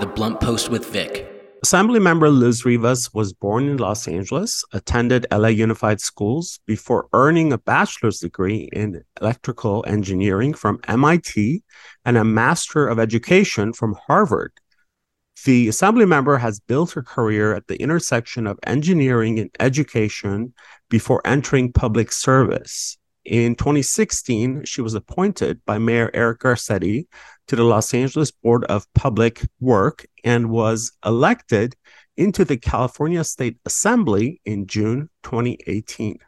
The 0.00 0.10
Blunt 0.14 0.40
Post 0.40 0.70
with 0.70 0.86
Vic. 0.86 1.33
Assemblymember 1.64 2.30
Luz 2.30 2.66
Rivas 2.66 3.14
was 3.14 3.32
born 3.32 3.70
in 3.70 3.78
Los 3.78 4.06
Angeles, 4.06 4.66
attended 4.74 5.26
LA 5.32 5.48
Unified 5.48 5.98
Schools 5.98 6.60
before 6.66 7.08
earning 7.14 7.54
a 7.54 7.58
bachelor's 7.58 8.18
degree 8.18 8.68
in 8.74 9.02
electrical 9.18 9.82
engineering 9.86 10.52
from 10.52 10.78
MIT 10.86 11.62
and 12.04 12.18
a 12.18 12.22
Master 12.22 12.86
of 12.86 12.98
Education 12.98 13.72
from 13.72 13.96
Harvard. 14.06 14.52
The 15.46 15.68
Assemblymember 15.68 16.38
has 16.38 16.60
built 16.60 16.90
her 16.92 17.02
career 17.02 17.54
at 17.54 17.66
the 17.66 17.80
intersection 17.80 18.46
of 18.46 18.58
engineering 18.66 19.38
and 19.38 19.50
education 19.58 20.52
before 20.90 21.22
entering 21.24 21.72
public 21.72 22.12
service. 22.12 22.98
In 23.24 23.54
2016, 23.54 24.66
she 24.66 24.82
was 24.82 24.92
appointed 24.92 25.64
by 25.64 25.78
Mayor 25.78 26.10
Eric 26.12 26.40
Garcetti 26.40 27.06
to 27.46 27.56
the 27.56 27.64
Los 27.64 27.92
Angeles 27.92 28.30
Board 28.30 28.64
of 28.64 28.92
Public 28.94 29.42
Work 29.60 30.06
and 30.24 30.50
was 30.50 30.92
elected 31.04 31.76
into 32.16 32.44
the 32.44 32.56
California 32.56 33.24
State 33.24 33.58
Assembly 33.64 34.40
in 34.44 34.66
June 34.66 35.10
2018. 35.24 36.18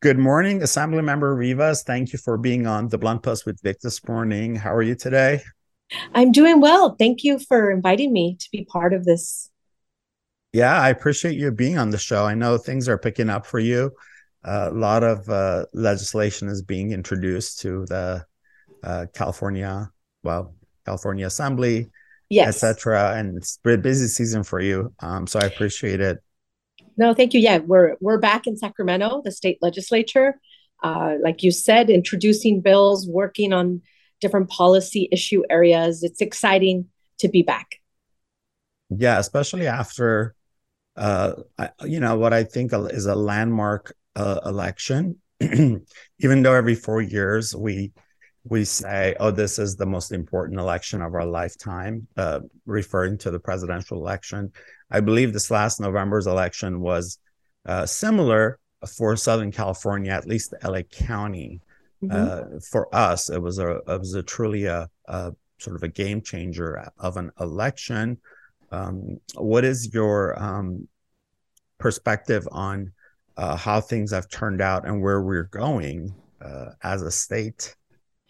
Good 0.00 0.18
morning, 0.18 0.62
Assembly 0.62 1.02
Member 1.02 1.34
Rivas. 1.34 1.84
Thank 1.84 2.12
you 2.12 2.18
for 2.18 2.36
being 2.36 2.66
on 2.66 2.88
the 2.88 2.98
Blunt 2.98 3.22
Post 3.22 3.46
with 3.46 3.60
Vic 3.62 3.80
this 3.80 4.06
morning. 4.06 4.56
How 4.56 4.74
are 4.74 4.82
you 4.82 4.94
today? 4.94 5.42
I'm 6.14 6.32
doing 6.32 6.60
well. 6.60 6.96
Thank 6.98 7.22
you 7.22 7.38
for 7.38 7.70
inviting 7.70 8.12
me 8.12 8.36
to 8.40 8.48
be 8.50 8.64
part 8.64 8.92
of 8.92 9.04
this. 9.04 9.50
Yeah, 10.52 10.78
I 10.78 10.90
appreciate 10.90 11.36
you 11.36 11.50
being 11.50 11.78
on 11.78 11.90
the 11.90 11.98
show. 11.98 12.24
I 12.26 12.34
know 12.34 12.58
things 12.58 12.88
are 12.88 12.98
picking 12.98 13.30
up 13.30 13.46
for 13.46 13.58
you. 13.58 13.92
Uh, 14.44 14.68
a 14.70 14.74
lot 14.74 15.02
of 15.02 15.28
uh, 15.28 15.66
legislation 15.72 16.48
is 16.48 16.62
being 16.62 16.90
introduced 16.90 17.60
to 17.60 17.86
the 17.86 18.26
uh, 18.82 19.06
California 19.14 19.90
well, 20.22 20.54
California 20.84 21.26
Assembly, 21.26 21.90
yes. 22.28 22.62
etc. 22.62 23.14
And 23.16 23.36
it's 23.36 23.58
a 23.64 23.76
busy 23.76 24.06
season 24.08 24.42
for 24.42 24.60
you. 24.60 24.92
Um, 25.00 25.26
so 25.26 25.38
I 25.40 25.46
appreciate 25.46 26.00
it. 26.00 26.18
No, 26.96 27.14
thank 27.14 27.32
you. 27.34 27.40
Yeah, 27.40 27.58
we're 27.58 27.96
we're 28.00 28.18
back 28.18 28.46
in 28.46 28.56
Sacramento, 28.56 29.22
the 29.24 29.32
state 29.32 29.58
legislature. 29.62 30.38
Uh, 30.82 31.14
like 31.22 31.42
you 31.42 31.50
said, 31.52 31.88
introducing 31.88 32.60
bills, 32.60 33.08
working 33.08 33.52
on 33.52 33.80
different 34.20 34.50
policy 34.50 35.08
issue 35.12 35.42
areas. 35.48 36.02
It's 36.02 36.20
exciting 36.20 36.86
to 37.18 37.28
be 37.28 37.42
back. 37.42 37.76
Yeah, 38.90 39.18
especially 39.18 39.66
after, 39.66 40.34
uh, 40.96 41.34
you 41.84 42.00
know, 42.00 42.18
what 42.18 42.32
I 42.32 42.44
think 42.44 42.72
is 42.72 43.06
a 43.06 43.14
landmark 43.14 43.94
uh, 44.16 44.40
election. 44.44 45.20
Even 45.40 46.42
though 46.42 46.54
every 46.54 46.74
four 46.74 47.00
years 47.00 47.54
we 47.54 47.92
we 48.44 48.64
say, 48.64 49.14
oh, 49.20 49.30
this 49.30 49.58
is 49.58 49.76
the 49.76 49.86
most 49.86 50.12
important 50.12 50.58
election 50.58 51.00
of 51.00 51.14
our 51.14 51.24
lifetime, 51.24 52.06
uh, 52.16 52.40
referring 52.66 53.18
to 53.18 53.30
the 53.30 53.38
presidential 53.38 53.98
election. 53.98 54.52
I 54.90 55.00
believe 55.00 55.32
this 55.32 55.50
last 55.50 55.80
November's 55.80 56.26
election 56.26 56.80
was 56.80 57.18
uh, 57.66 57.86
similar 57.86 58.58
for 58.96 59.16
Southern 59.16 59.52
California, 59.52 60.10
at 60.12 60.26
least 60.26 60.54
LA 60.64 60.82
County. 60.82 61.60
Mm-hmm. 62.02 62.56
Uh, 62.56 62.60
for 62.68 62.92
us, 62.94 63.30
it 63.30 63.40
was 63.40 63.58
a 63.60 63.76
it 63.86 64.00
was 64.00 64.14
a 64.14 64.24
truly 64.24 64.64
a, 64.64 64.90
a, 65.06 65.32
sort 65.58 65.76
of 65.76 65.84
a 65.84 65.88
game 65.88 66.20
changer 66.20 66.90
of 66.98 67.16
an 67.16 67.30
election. 67.38 68.18
Um, 68.72 69.20
what 69.36 69.64
is 69.64 69.94
your 69.94 70.36
um, 70.42 70.88
perspective 71.78 72.48
on 72.50 72.92
uh, 73.36 73.56
how 73.56 73.80
things 73.80 74.10
have 74.10 74.28
turned 74.28 74.60
out 74.60 74.84
and 74.84 75.00
where 75.00 75.22
we're 75.22 75.44
going 75.44 76.12
uh, 76.40 76.70
as 76.82 77.02
a 77.02 77.10
state? 77.12 77.76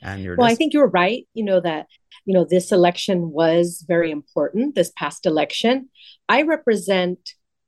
And 0.02 0.22
you're 0.22 0.36
well 0.36 0.48
just... 0.48 0.54
i 0.54 0.56
think 0.56 0.72
you're 0.72 0.88
right 0.88 1.26
you 1.34 1.44
know 1.44 1.60
that 1.60 1.86
you 2.24 2.34
know 2.34 2.44
this 2.44 2.72
election 2.72 3.30
was 3.30 3.84
very 3.86 4.10
important 4.10 4.74
this 4.74 4.92
past 4.96 5.26
election. 5.26 5.88
I 6.28 6.42
represent 6.42 7.18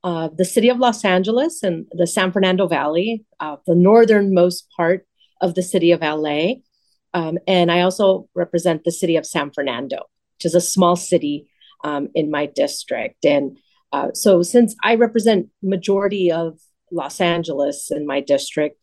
uh, 0.03 0.29
the 0.35 0.45
city 0.45 0.69
of 0.69 0.77
los 0.77 1.03
angeles 1.03 1.63
and 1.63 1.85
the 1.91 2.07
san 2.07 2.31
fernando 2.31 2.67
valley 2.67 3.25
uh, 3.39 3.57
the 3.65 3.75
northernmost 3.75 4.67
part 4.75 5.05
of 5.41 5.55
the 5.55 5.63
city 5.63 5.91
of 5.91 6.01
la 6.01 6.53
um, 7.13 7.37
and 7.47 7.71
i 7.71 7.81
also 7.81 8.29
represent 8.35 8.83
the 8.83 8.91
city 8.91 9.15
of 9.15 9.25
san 9.25 9.51
fernando 9.51 10.03
which 10.37 10.45
is 10.45 10.55
a 10.55 10.61
small 10.61 10.95
city 10.95 11.47
um, 11.83 12.09
in 12.15 12.31
my 12.31 12.45
district. 12.47 13.23
And 13.25 13.57
uh, 13.91 14.09
so 14.13 14.41
since 14.41 14.75
i 14.83 14.95
represent 14.95 15.49
majority 15.63 16.31
of 16.31 16.59
los 16.91 17.19
angeles 17.19 17.91
in 17.91 18.05
my 18.05 18.21
district 18.21 18.77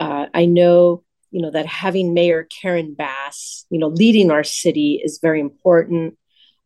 uh, 0.00 0.26
i 0.32 0.46
know 0.46 1.02
you 1.34 1.42
know 1.42 1.50
that 1.50 1.66
having 1.66 2.14
mayor 2.14 2.44
karen 2.44 2.94
bass 2.94 3.66
you 3.70 3.78
know 3.78 3.88
leading 3.88 4.30
our 4.30 4.44
city 4.44 5.00
is 5.04 5.18
very 5.20 5.40
important 5.40 6.16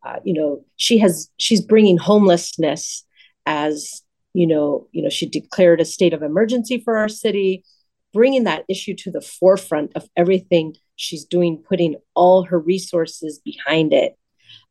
uh, 0.07 0.19
you 0.25 0.35
know 0.35 0.65
she 0.77 0.99
has 0.99 1.31
she's 1.39 1.61
bringing 1.61 1.97
homelessness 1.97 3.05
as 3.47 4.03
you 4.35 4.47
know 4.47 4.87
you 4.93 5.03
know 5.03 5.09
she 5.09 5.27
declared 5.27 5.81
a 5.81 5.85
state 5.85 6.13
of 6.13 6.23
emergency 6.23 6.79
for 6.85 6.99
our 6.99 7.09
city 7.09 7.65
bringing 8.13 8.45
that 8.45 8.65
issue 8.69 8.95
to 8.95 9.11
the 9.11 9.21
forefront 9.21 9.93
of 9.95 10.09
everything 10.17 10.75
she's 10.97 11.25
doing, 11.25 11.63
putting 11.69 11.97
all 12.15 12.45
her 12.45 12.59
resources 12.59 13.41
behind 13.45 13.93
it. 13.93 14.17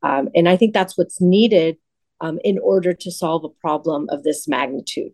Um, 0.04 0.30
and 0.36 0.48
I 0.50 0.58
think 0.58 0.74
that's 0.74 0.98
what's 0.98 1.22
needed 1.22 1.78
um, 2.20 2.40
in 2.44 2.60
order 2.60 2.94
to 2.94 3.12
solve 3.12 3.44
a 3.44 3.50
problem 3.50 4.08
of 4.10 4.24
this 4.24 4.48
magnitude. 4.48 5.12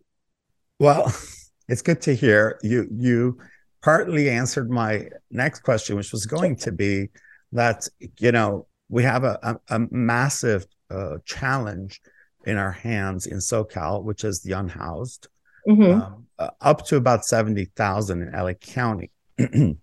Well, 0.78 1.14
it's 1.68 1.82
good 1.82 2.00
to 2.02 2.14
hear 2.14 2.58
you. 2.62 2.88
You 2.90 3.38
partly 3.84 4.30
answered 4.30 4.70
my 4.70 5.06
next 5.30 5.60
question, 5.60 5.94
which 5.94 6.10
was 6.10 6.24
going 6.24 6.56
to 6.56 6.72
be 6.72 7.10
that 7.52 7.86
you 8.18 8.32
know 8.32 8.66
we 8.88 9.02
have 9.02 9.24
a, 9.24 9.38
a, 9.42 9.76
a 9.76 9.78
massive 9.90 10.66
uh, 10.90 11.18
challenge 11.26 12.00
in 12.46 12.56
our 12.56 12.72
hands 12.72 13.26
in 13.26 13.38
SoCal, 13.38 14.02
which 14.02 14.24
is 14.24 14.40
the 14.40 14.52
unhoused, 14.52 15.28
mm-hmm. 15.68 16.00
um, 16.00 16.26
uh, 16.38 16.50
up 16.62 16.86
to 16.86 16.96
about 16.96 17.26
seventy 17.26 17.66
thousand 17.76 18.22
in 18.22 18.32
LA 18.32 18.54
County. 18.54 19.10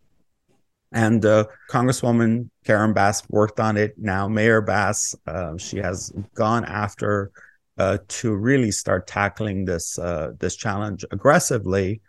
and 0.92 1.26
uh, 1.26 1.46
Congresswoman 1.70 2.50
Karen 2.66 2.94
Bass 2.94 3.22
worked 3.30 3.60
on 3.60 3.78
it. 3.78 3.94
Now 3.98 4.28
Mayor 4.28 4.62
Bass, 4.62 5.16
uh, 5.28 5.58
she 5.58 5.78
has 5.78 6.12
gone 6.34 6.66
after 6.66 7.32
uh, 7.78 8.00
to 8.08 8.36
really 8.36 8.72
start 8.72 9.06
tackling 9.06 9.66
this 9.66 10.00
uh, 10.00 10.32
this 10.40 10.56
challenge 10.56 11.06
aggressively 11.12 12.02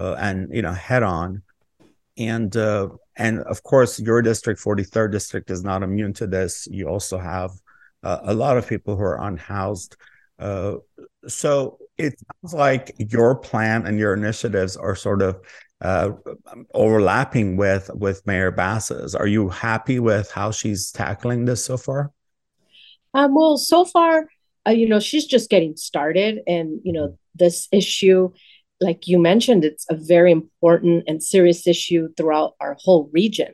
uh, 0.00 0.16
and 0.18 0.48
you 0.52 0.62
know 0.62 0.72
head 0.72 1.02
on. 1.02 1.42
And 2.16 2.54
uh, 2.56 2.88
and 3.16 3.40
of 3.40 3.62
course, 3.62 4.00
your 4.00 4.22
district, 4.22 4.60
43rd 4.60 5.12
district, 5.12 5.50
is 5.50 5.62
not 5.62 5.82
immune 5.82 6.12
to 6.14 6.26
this. 6.26 6.66
You 6.70 6.88
also 6.88 7.18
have 7.18 7.52
a 8.02 8.32
lot 8.32 8.56
of 8.56 8.66
people 8.66 8.96
who 8.96 9.02
are 9.02 9.20
unhoused. 9.22 9.96
so 11.28 11.78
it 11.98 12.14
sounds 12.18 12.54
like 12.54 12.94
your 12.96 13.34
plan 13.34 13.86
and 13.86 13.98
your 13.98 14.14
initiatives 14.14 14.74
are 14.76 14.96
sort 14.96 15.20
of 15.20 15.38
uh, 15.82 16.10
overlapping 16.74 17.56
with 17.56 17.90
with 17.94 18.26
Mayor 18.26 18.50
Bass's. 18.50 19.14
Are 19.14 19.26
you 19.26 19.48
happy 19.48 19.98
with 19.98 20.30
how 20.30 20.50
she's 20.50 20.90
tackling 20.90 21.44
this 21.44 21.64
so 21.64 21.76
far? 21.76 22.12
Um, 23.14 23.34
well, 23.34 23.56
so 23.56 23.84
far, 23.84 24.28
uh, 24.66 24.70
you 24.70 24.88
know, 24.88 25.00
she's 25.00 25.26
just 25.26 25.50
getting 25.50 25.76
started, 25.76 26.40
and 26.46 26.80
you 26.84 26.92
know, 26.92 27.18
this 27.34 27.68
issue, 27.72 28.30
like 28.80 29.06
you 29.06 29.18
mentioned, 29.18 29.64
it's 29.64 29.86
a 29.90 29.94
very 29.94 30.32
important 30.32 31.04
and 31.06 31.22
serious 31.22 31.66
issue 31.66 32.08
throughout 32.16 32.54
our 32.60 32.76
whole 32.80 33.10
region, 33.12 33.52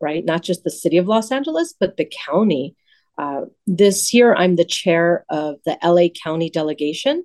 right? 0.00 0.24
Not 0.24 0.42
just 0.42 0.64
the 0.64 0.70
city 0.70 0.98
of 0.98 1.06
Los 1.06 1.30
Angeles, 1.30 1.74
but 1.78 1.96
the 1.96 2.10
county. 2.26 2.76
Uh, 3.16 3.42
this 3.66 4.12
year, 4.12 4.34
I'm 4.34 4.56
the 4.56 4.64
chair 4.64 5.24
of 5.30 5.56
the 5.64 5.78
LA 5.82 6.08
County 6.08 6.50
delegation 6.50 7.24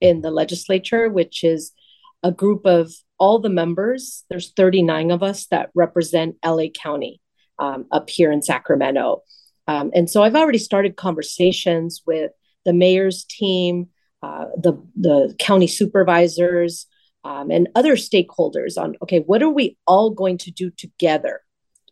in 0.00 0.20
the 0.22 0.32
legislature, 0.32 1.08
which 1.08 1.44
is 1.44 1.72
a 2.24 2.32
group 2.32 2.66
of 2.66 2.92
all 3.18 3.38
the 3.38 3.48
members. 3.48 4.24
There's 4.28 4.52
39 4.52 5.12
of 5.12 5.22
us 5.22 5.46
that 5.46 5.70
represent 5.74 6.36
LA 6.44 6.66
County 6.68 7.20
um, 7.60 7.86
up 7.92 8.10
here 8.10 8.32
in 8.32 8.42
Sacramento. 8.42 9.22
Um, 9.68 9.90
and 9.94 10.08
so 10.08 10.22
I've 10.22 10.34
already 10.34 10.58
started 10.58 10.96
conversations 10.96 12.02
with 12.06 12.32
the 12.64 12.72
mayor's 12.72 13.24
team, 13.24 13.88
uh, 14.22 14.46
the, 14.56 14.74
the 14.96 15.34
county 15.38 15.66
supervisors, 15.66 16.86
um, 17.24 17.50
and 17.50 17.68
other 17.74 17.96
stakeholders 17.96 18.78
on 18.78 18.96
okay, 19.02 19.20
what 19.20 19.42
are 19.42 19.50
we 19.50 19.76
all 19.86 20.10
going 20.10 20.38
to 20.38 20.50
do 20.50 20.70
together 20.70 21.42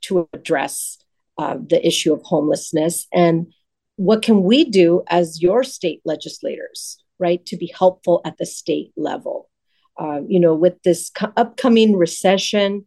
to 0.03 0.29
address 0.33 0.99
uh, 1.39 1.57
the 1.59 1.85
issue 1.87 2.12
of 2.12 2.23
homelessness? 2.23 3.07
And 3.12 3.53
what 3.97 4.23
can 4.23 4.43
we 4.43 4.65
do 4.65 5.03
as 5.09 5.43
your 5.43 5.65
state 5.65 6.01
legislators, 6.05 6.99
right, 7.19 7.45
to 7.47 7.57
be 7.57 7.73
helpful 7.77 8.21
at 8.25 8.39
the 8.39 8.47
state 8.47 8.93
level? 8.97 9.51
Uh, 9.99 10.21
you 10.29 10.39
know, 10.39 10.55
with 10.55 10.83
this 10.83 11.11
co- 11.11 11.33
upcoming 11.37 11.97
recession, 11.97 12.87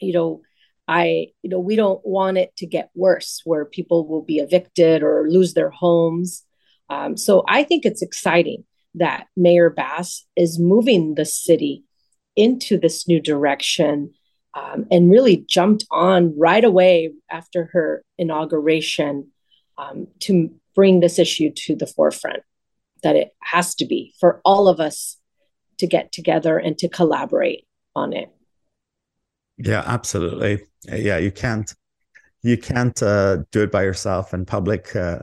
you 0.00 0.12
know, 0.12 0.40
I, 0.86 1.28
you 1.42 1.50
know, 1.50 1.58
we 1.58 1.76
don't 1.76 2.00
want 2.06 2.38
it 2.38 2.56
to 2.58 2.66
get 2.66 2.90
worse 2.94 3.42
where 3.44 3.64
people 3.64 4.06
will 4.06 4.22
be 4.22 4.38
evicted 4.38 5.02
or 5.02 5.28
lose 5.28 5.54
their 5.54 5.70
homes. 5.70 6.44
Um, 6.90 7.16
so 7.16 7.44
I 7.48 7.62
think 7.64 7.84
it's 7.84 8.02
exciting 8.02 8.64
that 8.94 9.26
Mayor 9.36 9.70
Bass 9.70 10.24
is 10.36 10.58
moving 10.58 11.14
the 11.14 11.24
city 11.24 11.84
into 12.36 12.78
this 12.78 13.06
new 13.06 13.20
direction 13.20 14.14
um, 14.54 14.86
and 14.90 15.10
really 15.10 15.44
jumped 15.48 15.84
on 15.90 16.36
right 16.38 16.64
away 16.64 17.12
after 17.30 17.66
her 17.72 18.02
inauguration 18.16 19.28
um, 19.76 20.08
to 20.20 20.50
bring 20.74 21.00
this 21.00 21.18
issue 21.18 21.50
to 21.54 21.74
the 21.74 21.86
forefront 21.86 22.42
that 23.02 23.16
it 23.16 23.34
has 23.40 23.74
to 23.76 23.84
be 23.84 24.14
for 24.18 24.40
all 24.44 24.68
of 24.68 24.80
us 24.80 25.16
to 25.78 25.86
get 25.86 26.10
together 26.12 26.58
and 26.58 26.78
to 26.78 26.88
collaborate 26.88 27.66
on 27.94 28.12
it. 28.12 28.28
Yeah, 29.58 29.82
absolutely. 29.86 30.64
Yeah, 30.84 31.18
you 31.18 31.30
can't 31.30 31.72
you 32.42 32.56
can't 32.56 33.02
uh, 33.02 33.38
do 33.50 33.62
it 33.62 33.72
by 33.72 33.82
yourself. 33.82 34.32
And 34.32 34.46
public, 34.46 34.94
uh, 34.94 35.20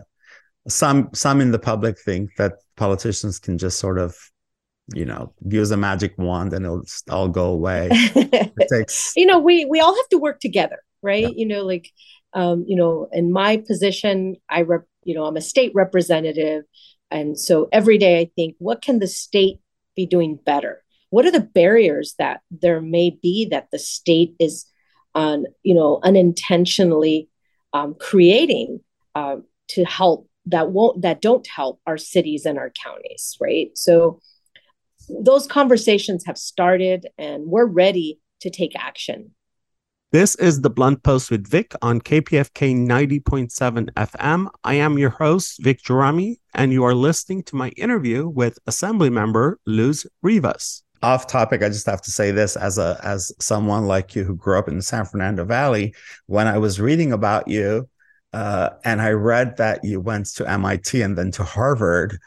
some 0.68 1.10
some 1.14 1.42
in 1.42 1.52
the 1.52 1.60
public 1.60 2.00
think 2.00 2.36
that 2.38 2.54
politicians 2.76 3.40
can 3.40 3.58
just 3.58 3.80
sort 3.80 4.00
of, 4.00 4.16
you 4.94 5.06
know, 5.06 5.34
use 5.48 5.72
a 5.72 5.78
magic 5.78 6.18
wand 6.18 6.54
and 6.54 6.66
it'll 6.66 6.82
just 6.82 7.10
all 7.10 7.28
go 7.28 7.46
away. 7.46 7.90
it 7.92 8.68
takes, 8.72 9.14
you 9.16 9.26
know, 9.26 9.40
we 9.40 9.66
we 9.66 9.80
all 9.80 9.96
have 9.96 10.10
to 10.10 10.18
work 10.18 10.40
together, 10.40 10.80
right? 11.02 11.24
Yeah. 11.24 11.34
You 11.36 11.48
know, 11.48 11.64
like, 11.64 11.90
um, 12.34 12.66
you 12.68 12.76
know, 12.76 13.08
in 13.12 13.32
my 13.32 13.58
position, 13.58 14.36
I 14.50 14.62
rep, 14.62 14.84
you 15.04 15.16
know, 15.16 15.26
I'm 15.26 15.38
a 15.38 15.42
state 15.42 15.72
representative, 15.76 16.64
and 17.12 17.40
so 17.40 17.70
every 17.72 17.98
day 17.98 18.20
I 18.20 18.32
think, 18.36 18.56
what 18.58 18.82
can 18.82 19.00
the 19.00 19.08
state 19.08 19.60
be 19.96 20.06
doing 20.06 20.40
better? 20.44 20.84
What 21.12 21.26
are 21.26 21.32
the 21.32 21.40
barriers 21.40 22.16
that 22.18 22.42
there 22.52 22.82
may 22.82 23.18
be 23.22 23.48
that 23.52 23.70
the 23.72 23.80
state 23.80 24.36
is 24.40 24.66
on, 25.14 25.46
you 25.64 25.74
know, 25.74 26.00
unintentionally 26.04 27.30
um, 27.72 27.96
creating 27.98 28.82
uh, 29.16 29.38
to 29.70 29.86
help 29.86 30.28
that 30.48 30.72
won't 30.72 31.02
that 31.02 31.22
don't 31.22 31.48
help 31.48 31.80
our 31.88 31.98
cities 31.98 32.46
and 32.46 32.58
our 32.58 32.72
counties, 32.72 33.38
right? 33.40 33.72
So 33.76 34.20
those 35.10 35.48
conversations 35.48 36.26
have 36.26 36.38
started, 36.38 37.08
and 37.18 37.48
we're 37.48 37.66
ready 37.66 38.20
to 38.42 38.50
take 38.50 38.76
action. 38.76 39.32
This 40.12 40.36
is 40.36 40.62
the 40.62 40.70
Blunt 40.70 41.04
Post 41.04 41.30
with 41.30 41.46
Vic 41.46 41.74
on 41.82 42.00
KPFK 42.00 42.74
90.7 42.88 43.92
FM. 43.92 44.48
I 44.64 44.76
am 44.76 44.98
your 44.98 45.10
host, 45.10 45.62
Vic 45.62 45.82
Gerami, 45.82 46.38
and 46.54 46.72
you 46.72 46.86
are 46.86 46.94
listening 46.94 47.44
to 47.44 47.56
my 47.56 47.70
interview 47.70 48.28
with 48.28 48.58
assembly 48.66 49.10
member 49.10 49.60
Luz 49.66 50.08
Rivas. 50.22 50.84
Off 51.02 51.28
topic, 51.28 51.62
I 51.62 51.68
just 51.68 51.86
have 51.88 52.02
to 52.04 52.12
say 52.12 52.32
this 52.32 52.56
as 52.56 52.78
a 52.78 52.98
as 53.04 53.32
someone 53.40 53.88
like 53.88 54.16
you 54.16 54.24
who 54.24 54.36
grew 54.36 54.58
up 54.58 54.70
in 54.70 54.78
the 54.78 54.82
San 54.82 55.06
Fernando 55.06 55.44
Valley. 55.44 55.94
When 56.28 56.48
I 56.48 56.60
was 56.60 56.80
reading 56.80 57.12
about 57.12 57.48
you, 57.48 57.90
uh, 58.36 58.70
and 58.84 59.02
I 59.02 59.12
read 59.12 59.58
that 59.58 59.84
you 59.84 60.00
went 60.00 60.28
to 60.36 60.50
MIT 60.50 61.02
and 61.02 61.18
then 61.18 61.32
to 61.32 61.44
Harvard, 61.44 62.18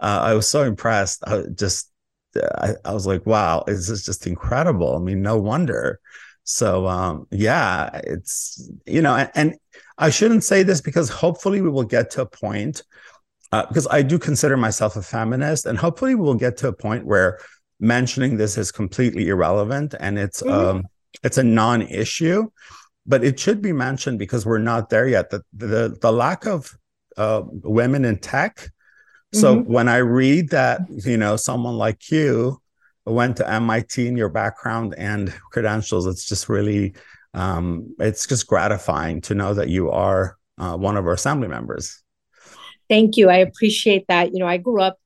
uh, 0.00 0.20
I 0.22 0.34
was 0.34 0.48
so 0.48 0.62
impressed. 0.62 1.22
I 1.26 1.44
just 1.54 1.90
I, 2.36 2.74
I 2.84 2.92
was 2.92 3.06
like, 3.06 3.26
wow, 3.26 3.64
this 3.66 3.88
is 3.88 4.04
just 4.04 4.26
incredible. 4.26 4.94
I 4.94 4.98
mean, 4.98 5.22
no 5.22 5.38
wonder 5.38 6.00
so 6.46 6.86
um, 6.86 7.26
yeah, 7.32 8.00
it's 8.04 8.70
you 8.86 9.02
know, 9.02 9.16
and, 9.16 9.30
and, 9.34 9.54
I 9.98 10.10
shouldn't 10.10 10.44
say 10.44 10.62
this 10.62 10.82
because 10.82 11.08
hopefully 11.08 11.62
we 11.62 11.70
will 11.70 11.82
get 11.82 12.10
to 12.10 12.20
a 12.20 12.26
point 12.26 12.82
uh, 13.50 13.64
because 13.66 13.88
I 13.90 14.02
do 14.02 14.18
consider 14.18 14.56
myself 14.56 14.94
a 14.94 15.02
feminist, 15.02 15.66
and 15.66 15.76
hopefully 15.76 16.14
we 16.14 16.20
will 16.20 16.34
get 16.34 16.58
to 16.58 16.68
a 16.68 16.72
point 16.72 17.06
where 17.06 17.38
mentioning 17.80 18.36
this 18.36 18.58
is 18.58 18.70
completely 18.70 19.28
irrelevant 19.28 19.94
and 19.98 20.18
it's 20.18 20.42
mm-hmm. 20.42 20.78
um, 20.78 20.84
it's 21.24 21.38
a 21.38 21.42
non-issue, 21.42 22.48
but 23.06 23.24
it 23.24 23.38
should 23.38 23.62
be 23.62 23.72
mentioned 23.72 24.18
because 24.18 24.44
we're 24.44 24.58
not 24.58 24.90
there 24.90 25.08
yet. 25.08 25.30
The 25.30 25.42
the, 25.52 25.96
the 26.00 26.12
lack 26.12 26.46
of 26.46 26.76
uh, 27.16 27.42
women 27.46 28.04
in 28.04 28.18
tech. 28.18 28.70
So 29.32 29.56
mm-hmm. 29.56 29.72
when 29.72 29.88
I 29.88 29.98
read 29.98 30.50
that, 30.50 30.80
you 30.88 31.16
know, 31.16 31.36
someone 31.36 31.76
like 31.76 32.10
you 32.10 32.60
went 33.04 33.36
to 33.38 33.50
MIT 33.50 34.06
in 34.06 34.16
your 34.16 34.28
background 34.28 34.94
and 34.96 35.32
credentials, 35.50 36.06
it's 36.06 36.26
just 36.26 36.48
really, 36.48 36.94
um, 37.34 37.94
it's 37.98 38.26
just 38.26 38.46
gratifying 38.46 39.20
to 39.22 39.34
know 39.34 39.54
that 39.54 39.68
you 39.68 39.90
are 39.90 40.36
uh, 40.58 40.76
one 40.76 40.96
of 40.96 41.06
our 41.06 41.12
assembly 41.14 41.48
members. 41.48 42.02
Thank 42.88 43.16
you. 43.16 43.28
I 43.28 43.38
appreciate 43.38 44.06
that. 44.08 44.32
You 44.32 44.40
know, 44.40 44.46
I 44.46 44.58
grew 44.58 44.80
up 44.80 44.98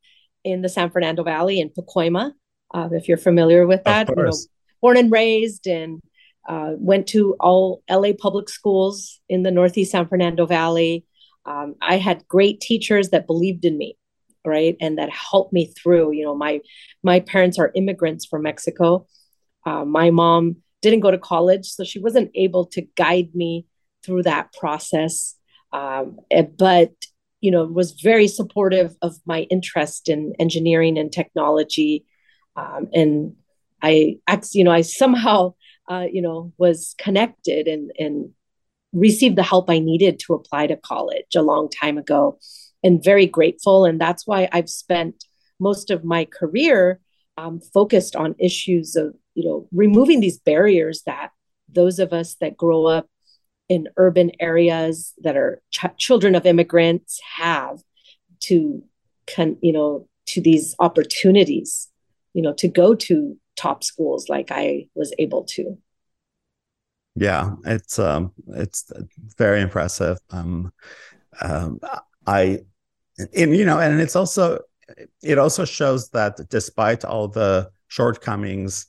in 0.44 0.62
the 0.62 0.68
San 0.68 0.90
Fernando 0.90 1.22
Valley 1.22 1.60
in 1.60 1.70
Pacoima, 1.70 2.32
uh, 2.74 2.88
if 2.92 3.08
you're 3.08 3.16
familiar 3.16 3.66
with 3.66 3.84
that. 3.84 4.08
You 4.08 4.16
know, 4.16 4.32
born 4.80 4.96
and 4.96 5.10
raised 5.10 5.66
and 5.66 6.00
uh, 6.48 6.72
went 6.76 7.06
to 7.08 7.36
all 7.40 7.82
LA 7.88 8.12
public 8.18 8.48
schools 8.48 9.20
in 9.28 9.42
the 9.42 9.50
Northeast 9.50 9.92
San 9.92 10.08
Fernando 10.08 10.46
Valley. 10.46 11.04
Um, 11.44 11.76
I 11.80 11.98
had 11.98 12.26
great 12.28 12.60
teachers 12.60 13.10
that 13.10 13.26
believed 13.26 13.64
in 13.64 13.76
me 13.76 13.96
right? 14.44 14.76
And 14.80 14.98
that 14.98 15.10
helped 15.10 15.52
me 15.52 15.66
through 15.66 16.12
you 16.12 16.24
know 16.24 16.34
my 16.34 16.60
my 17.02 17.20
parents 17.20 17.58
are 17.58 17.72
immigrants 17.74 18.26
from 18.26 18.42
mexico. 18.42 19.06
Uh, 19.66 19.84
my 19.84 20.10
mom 20.10 20.56
didn't 20.82 21.00
go 21.00 21.10
to 21.10 21.18
college 21.18 21.66
so 21.66 21.84
she 21.84 21.98
wasn't 21.98 22.30
able 22.34 22.64
to 22.66 22.82
guide 22.96 23.34
me 23.34 23.66
through 24.02 24.22
that 24.22 24.52
process. 24.54 25.36
Um, 25.72 26.18
eh, 26.30 26.42
but 26.42 26.92
you 27.40 27.50
know 27.50 27.64
was 27.64 27.92
very 27.92 28.28
supportive 28.28 28.96
of 29.02 29.16
my 29.26 29.42
interest 29.50 30.08
in 30.08 30.34
engineering 30.38 30.98
and 30.98 31.12
technology. 31.12 32.06
Um, 32.56 32.88
and 32.92 33.36
I, 33.82 34.18
you 34.52 34.64
know, 34.64 34.72
I 34.72 34.82
somehow, 34.82 35.54
uh, 35.90 36.06
you 36.10 36.22
know, 36.22 36.52
was 36.56 36.94
connected 36.98 37.66
and 37.66 37.90
and 37.98 38.30
received 38.92 39.36
the 39.36 39.42
help 39.42 39.68
I 39.68 39.78
needed 39.78 40.18
to 40.20 40.34
apply 40.34 40.68
to 40.68 40.76
college 40.76 41.36
a 41.36 41.42
long 41.42 41.68
time 41.68 41.98
ago, 41.98 42.38
and 42.82 43.04
very 43.04 43.26
grateful. 43.26 43.84
And 43.84 44.00
that's 44.00 44.26
why 44.26 44.48
I've 44.52 44.70
spent 44.70 45.24
most 45.58 45.90
of 45.90 46.04
my 46.04 46.24
career 46.24 47.00
um, 47.36 47.60
focused 47.60 48.16
on 48.16 48.34
issues 48.38 48.96
of, 48.96 49.14
you 49.34 49.44
know, 49.44 49.68
removing 49.72 50.20
these 50.20 50.38
barriers 50.38 51.02
that 51.06 51.30
those 51.68 51.98
of 51.98 52.12
us 52.12 52.36
that 52.40 52.56
grow 52.56 52.86
up 52.86 53.08
in 53.68 53.88
urban 53.96 54.32
areas 54.40 55.14
that 55.22 55.36
are 55.36 55.62
ch- 55.70 55.96
children 55.96 56.34
of 56.34 56.46
immigrants 56.46 57.20
have 57.36 57.78
to, 58.40 58.82
con- 59.32 59.58
you 59.62 59.72
know, 59.72 60.08
to 60.26 60.40
these 60.40 60.74
opportunities, 60.78 61.88
you 62.34 62.42
know, 62.42 62.52
to 62.54 62.68
go 62.68 62.94
to 62.94 63.36
top 63.60 63.84
schools 63.84 64.28
like 64.28 64.50
I 64.50 64.86
was 64.94 65.12
able 65.18 65.44
to. 65.44 65.76
Yeah, 67.14 67.56
it's 67.66 67.98
um, 67.98 68.32
it's 68.48 68.90
very 69.36 69.60
impressive. 69.60 70.18
Um, 70.30 70.72
um, 71.42 71.80
I, 72.26 72.60
and 73.36 73.54
you 73.54 73.64
know, 73.64 73.78
and 73.78 74.00
it's 74.00 74.16
also 74.16 74.60
it 75.22 75.38
also 75.38 75.64
shows 75.64 76.08
that 76.10 76.40
despite 76.48 77.04
all 77.04 77.28
the 77.28 77.70
shortcomings, 77.88 78.86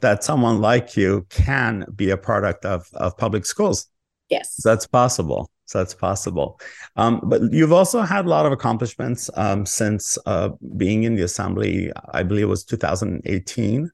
that 0.00 0.22
someone 0.22 0.60
like 0.60 0.96
you 0.96 1.26
can 1.30 1.84
be 1.96 2.10
a 2.10 2.16
product 2.16 2.64
of 2.64 2.88
of 2.94 3.16
public 3.16 3.44
schools. 3.44 3.88
Yes, 4.28 4.60
that's 4.62 4.86
possible. 4.86 5.50
So 5.64 5.78
that's 5.78 5.94
possible. 5.94 6.60
Um, 6.96 7.20
but 7.24 7.40
you've 7.50 7.72
also 7.72 8.02
had 8.02 8.26
a 8.26 8.28
lot 8.28 8.44
of 8.44 8.52
accomplishments 8.52 9.30
um, 9.34 9.64
since 9.64 10.18
uh, 10.26 10.50
being 10.76 11.04
in 11.04 11.14
the 11.14 11.22
assembly. 11.22 11.90
I 12.12 12.22
believe 12.22 12.44
it 12.44 12.48
was 12.48 12.64
2018. 12.64 13.90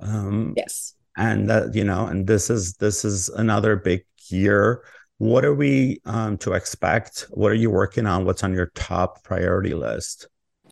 Um, 0.00 0.54
yes. 0.56 0.94
And 1.16 1.48
that 1.48 1.74
you 1.74 1.84
know, 1.84 2.06
and 2.06 2.26
this 2.26 2.50
is 2.50 2.74
this 2.74 3.04
is 3.04 3.28
another 3.30 3.76
big 3.76 4.04
year. 4.28 4.82
What 5.18 5.46
are 5.46 5.54
we 5.54 6.00
um, 6.04 6.36
to 6.38 6.52
expect? 6.52 7.26
What 7.30 7.50
are 7.50 7.54
you 7.54 7.70
working 7.70 8.06
on? 8.06 8.26
What's 8.26 8.44
on 8.44 8.52
your 8.52 8.70
top 8.74 9.24
priority 9.24 9.72
list? 9.72 10.28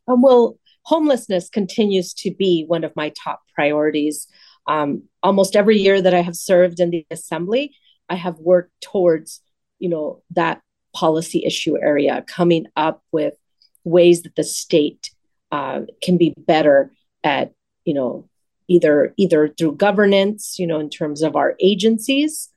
Um, 0.07 0.21
well, 0.21 0.59
homelessness 0.83 1.49
continues 1.49 2.13
to 2.13 2.31
be 2.33 2.63
one 2.67 2.83
of 2.83 2.95
my 2.95 3.11
top 3.23 3.41
priorities. 3.55 4.27
Um, 4.67 5.03
almost 5.23 5.55
every 5.55 5.77
year 5.77 6.01
that 6.01 6.13
I 6.13 6.21
have 6.21 6.35
served 6.35 6.79
in 6.79 6.91
the 6.91 7.05
assembly, 7.09 7.75
I 8.07 8.15
have 8.15 8.37
worked 8.37 8.71
towards, 8.81 9.41
you 9.79 9.89
know, 9.89 10.21
that 10.31 10.61
policy 10.93 11.43
issue 11.43 11.77
area, 11.81 12.23
coming 12.27 12.67
up 12.75 13.03
with 13.11 13.33
ways 13.83 14.23
that 14.23 14.35
the 14.35 14.43
state 14.43 15.11
uh, 15.51 15.81
can 16.01 16.17
be 16.17 16.33
better 16.37 16.91
at, 17.23 17.53
you 17.83 17.93
know, 17.93 18.29
either 18.67 19.13
either 19.17 19.47
through 19.47 19.75
governance, 19.75 20.57
you 20.57 20.67
know, 20.67 20.79
in 20.79 20.89
terms 20.89 21.21
of 21.21 21.35
our 21.35 21.55
agencies, 21.59 22.49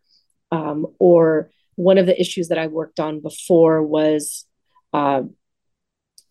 um, 0.51 0.87
or 0.99 1.51
one 1.77 1.99
of 1.99 2.07
the 2.07 2.21
issues 2.21 2.49
that 2.49 2.59
I 2.59 2.67
worked 2.67 2.99
on 2.99 3.21
before 3.21 3.83
was, 3.83 4.45
uh, 4.93 5.23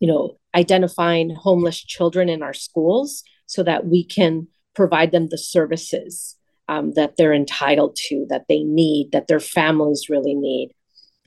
you 0.00 0.08
know, 0.08 0.38
identifying 0.54 1.34
homeless 1.34 1.82
children 1.82 2.28
in 2.28 2.42
our 2.42 2.54
schools 2.54 3.22
so 3.46 3.62
that 3.62 3.86
we 3.86 4.04
can 4.04 4.48
provide 4.74 5.10
them 5.10 5.28
the 5.28 5.38
services 5.38 6.36
um, 6.68 6.92
that 6.92 7.16
they're 7.16 7.32
entitled 7.32 7.96
to, 8.08 8.26
that 8.28 8.44
they 8.48 8.62
need, 8.62 9.12
that 9.12 9.26
their 9.26 9.40
families 9.40 10.08
really 10.08 10.34
need. 10.34 10.70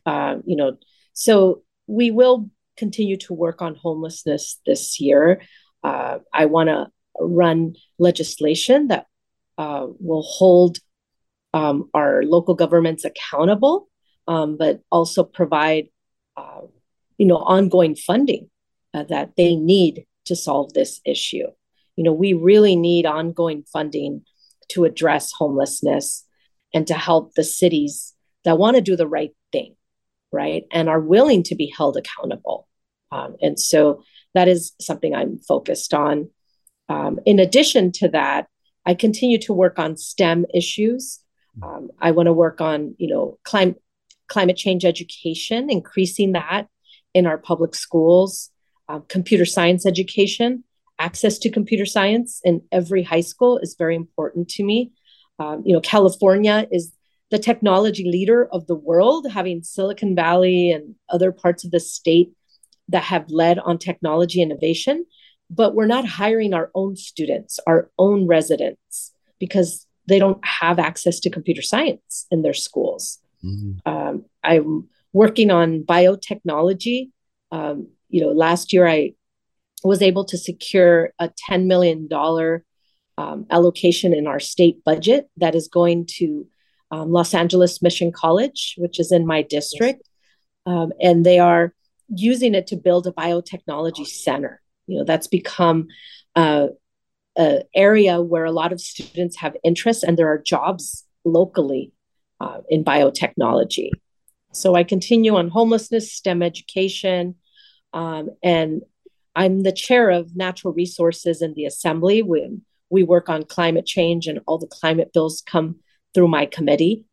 Uh, 0.06 0.38
you 0.46 0.56
know, 0.56 0.78
so 1.14 1.64
we 1.88 2.12
will 2.12 2.50
continue 2.78 3.18
to 3.18 3.34
work 3.34 3.62
on 3.62 3.76
homelessness 3.76 4.60
this 4.66 5.00
year. 5.00 5.42
Uh, 5.84 6.20
I 6.34 6.46
want 6.46 6.70
to 6.70 6.88
run 7.20 7.76
legislation 8.00 8.88
that 8.88 9.08
uh, 9.58 9.88
will 10.00 10.24
hold 10.24 10.78
um, 11.54 11.90
our 11.94 12.24
local 12.24 12.56
governments 12.56 13.06
accountable, 13.06 13.88
um, 14.28 14.58
but 14.58 14.82
also 14.92 15.24
provide, 15.24 15.90
uh, 16.38 16.62
you 17.18 17.26
know, 17.26 17.38
ongoing 17.38 17.96
funding 17.96 18.50
uh, 18.94 19.04
that 19.04 19.32
they 19.36 19.56
need 19.56 20.06
to 20.26 20.36
solve 20.36 20.74
this 20.74 21.02
issue. 21.06 21.48
You 21.96 22.04
know, 22.04 22.14
we 22.14 22.34
really 22.34 22.76
need 22.76 23.06
ongoing 23.06 23.64
funding 23.72 24.24
to 24.70 24.86
address 24.86 25.32
homelessness 25.32 26.26
and 26.74 26.88
to 26.88 26.94
help 26.94 27.34
the 27.34 27.44
cities 27.44 28.14
that 28.46 28.58
want 28.58 28.76
to 28.76 28.82
do 28.82 28.96
the 28.96 29.08
right 29.08 29.36
thing, 29.52 29.76
right, 30.32 30.64
and 30.72 30.88
are 30.88 31.02
willing 31.02 31.44
to 31.44 31.56
be 31.56 31.74
held 31.76 31.98
accountable. 31.98 32.68
Um, 33.12 33.36
and 33.42 33.60
so 33.60 34.04
that 34.34 34.48
is 34.48 34.72
something 34.80 35.14
I'm 35.14 35.38
focused 35.40 35.94
on. 35.94 36.30
Um, 36.92 37.20
in 37.26 37.40
addition 37.40 37.92
to 37.94 38.10
that, 38.10 38.48
I 38.86 38.96
continue 38.96 39.38
to 39.40 39.54
work 39.54 39.80
on 39.80 39.96
STEM 39.96 40.46
issues. 40.54 41.20
Um, 41.64 41.90
I 42.00 42.12
want 42.12 42.28
to 42.28 42.34
work 42.34 42.60
on, 42.60 42.96
you 42.98 43.08
know, 43.08 43.38
climate 43.44 43.82
climate 44.28 44.58
change 44.58 44.86
education, 44.86 45.70
increasing 45.70 46.32
that 46.34 46.68
in 47.14 47.26
our 47.26 47.38
public 47.38 47.76
schools, 47.76 48.50
uh, 48.88 49.00
computer 49.10 49.46
science 49.46 49.86
education, 49.86 50.64
access 51.00 51.38
to 51.40 51.50
computer 51.50 51.86
science 51.86 52.40
in 52.44 52.62
every 52.72 53.04
high 53.04 53.22
school 53.22 53.58
is 53.58 53.76
very 53.78 53.96
important 53.96 54.48
to 54.48 54.64
me. 54.64 54.92
Um, 55.40 55.64
you 55.66 55.74
know, 55.74 55.82
California 55.82 56.68
is 56.72 56.94
the 57.30 57.40
technology 57.40 58.06
leader 58.06 58.48
of 58.52 58.68
the 58.68 58.76
world, 58.76 59.28
having 59.32 59.64
Silicon 59.64 60.16
Valley 60.16 60.72
and 60.72 60.96
other 61.10 61.32
parts 61.32 61.64
of 61.66 61.72
the 61.72 61.80
state 61.80 62.32
that 62.90 63.04
have 63.04 63.26
led 63.30 63.60
on 63.60 63.78
technology 63.78 64.42
innovation 64.42 65.06
but 65.52 65.76
we're 65.76 65.86
not 65.86 66.06
hiring 66.06 66.54
our 66.54 66.72
own 66.74 66.96
students, 66.96 67.60
our 67.68 67.92
own 68.00 68.26
residents, 68.26 69.12
because 69.38 69.86
they 70.08 70.18
don't 70.18 70.44
have 70.46 70.80
access 70.80 71.20
to 71.20 71.30
computer 71.30 71.62
science 71.62 72.26
in 72.32 72.42
their 72.42 72.54
schools. 72.54 73.20
Mm-hmm. 73.44 73.92
Um, 73.92 74.26
I'm 74.44 74.88
working 75.12 75.52
on 75.52 75.84
biotechnology. 75.84 77.10
Um, 77.52 77.90
you 78.08 78.22
know, 78.22 78.32
last 78.32 78.72
year 78.72 78.88
I 78.88 79.14
was 79.84 80.02
able 80.02 80.24
to 80.26 80.38
secure 80.38 81.12
a 81.20 81.30
$10 81.50 81.66
million 81.66 82.08
um, 83.18 83.46
allocation 83.50 84.14
in 84.14 84.28
our 84.28 84.40
state 84.40 84.84
budget 84.86 85.30
that 85.36 85.54
is 85.54 85.68
going 85.68 86.06
to 86.18 86.48
um, 86.92 87.12
Los 87.12 87.34
Angeles 87.34 87.82
Mission 87.82 88.12
College, 88.14 88.76
which 88.78 89.02
is 89.02 89.12
in 89.12 89.26
my 89.26 89.42
district. 89.42 90.08
Um, 90.66 90.94
and 91.02 91.26
they 91.26 91.40
are 91.40 91.74
using 92.08 92.56
it 92.56 92.68
to 92.68 92.78
build 92.78 93.06
a 93.06 93.12
biotechnology 93.12 94.06
center 94.08 94.62
you 94.92 94.98
know 94.98 95.06
that's 95.06 95.28
become 95.28 95.88
uh, 96.36 96.68
an 97.38 97.62
area 97.74 98.22
where 98.22 98.46
a 98.46 98.52
lot 98.52 98.74
of 98.74 98.82
students 98.82 99.38
have 99.38 99.56
interest 99.64 100.04
and 100.04 100.18
there 100.18 100.28
are 100.28 100.38
jobs 100.38 101.06
locally 101.24 101.94
uh, 102.42 102.60
in 102.70 102.84
biotechnology. 102.84 103.90
So 104.52 104.76
i 104.76 104.84
continue 104.84 105.36
on 105.36 105.48
homelessness 105.50 106.12
stem 106.12 106.42
education 106.44 107.36
um, 107.94 108.30
and 108.44 108.82
i'm 109.34 109.64
the 109.64 109.72
chair 109.72 110.10
of 110.10 110.36
natural 110.36 110.74
resources 110.74 111.42
in 111.42 111.54
the 111.54 111.66
assembly. 111.66 112.22
When 112.22 112.64
we 112.90 113.04
work 113.04 113.30
on 113.30 113.44
climate 113.44 113.86
change 113.86 114.28
and 114.28 114.42
all 114.46 114.58
the 114.58 114.68
climate 114.68 115.14
bills 115.14 115.42
come 115.54 115.78
through 116.14 116.28
my 116.28 116.46
committee 116.46 117.06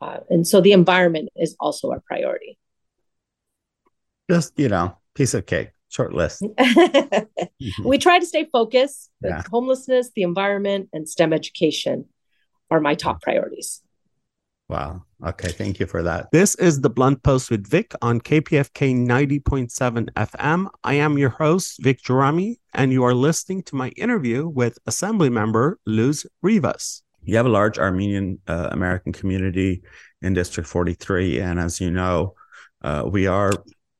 uh, 0.00 0.20
and 0.30 0.46
so 0.46 0.60
the 0.60 0.72
environment 0.72 1.30
is 1.34 1.56
also 1.58 1.90
a 1.90 2.00
priority. 2.00 2.58
Just 4.30 4.56
you 4.56 4.68
know 4.68 4.96
piece 5.14 5.34
of 5.34 5.46
cake 5.46 5.73
short 5.94 6.12
list. 6.12 6.42
mm-hmm. 6.58 7.88
We 7.88 7.98
try 7.98 8.18
to 8.18 8.26
stay 8.26 8.48
focused. 8.52 9.10
Yeah. 9.22 9.42
Homelessness, 9.50 10.10
the 10.14 10.22
environment, 10.22 10.88
and 10.92 11.08
STEM 11.08 11.32
education 11.32 12.06
are 12.70 12.80
my 12.80 12.94
top 12.94 13.22
priorities. 13.22 13.80
Wow. 14.68 15.02
Okay. 15.24 15.48
Thank 15.48 15.78
you 15.78 15.86
for 15.86 16.02
that. 16.02 16.30
This 16.32 16.54
is 16.56 16.80
the 16.80 16.90
Blunt 16.90 17.22
Post 17.22 17.50
with 17.50 17.66
Vic 17.66 17.94
on 18.00 18.20
KPFK 18.20 19.06
90.7 19.06 20.10
FM. 20.14 20.68
I 20.82 20.94
am 20.94 21.18
your 21.18 21.28
host, 21.28 21.82
Vic 21.82 22.02
Gerami, 22.02 22.56
and 22.72 22.90
you 22.90 23.04
are 23.04 23.14
listening 23.14 23.62
to 23.64 23.76
my 23.76 23.90
interview 23.90 24.48
with 24.48 24.78
Assembly 24.86 25.28
member 25.28 25.78
Luz 25.86 26.26
Rivas. 26.42 27.02
You 27.22 27.36
have 27.36 27.46
a 27.46 27.50
large 27.50 27.78
Armenian 27.78 28.38
uh, 28.48 28.68
American 28.72 29.12
community 29.12 29.82
in 30.22 30.34
District 30.34 30.68
43. 30.68 31.40
And 31.40 31.60
as 31.60 31.80
you 31.80 31.90
know, 31.90 32.34
uh, 32.82 33.04
we 33.06 33.26
are, 33.26 33.52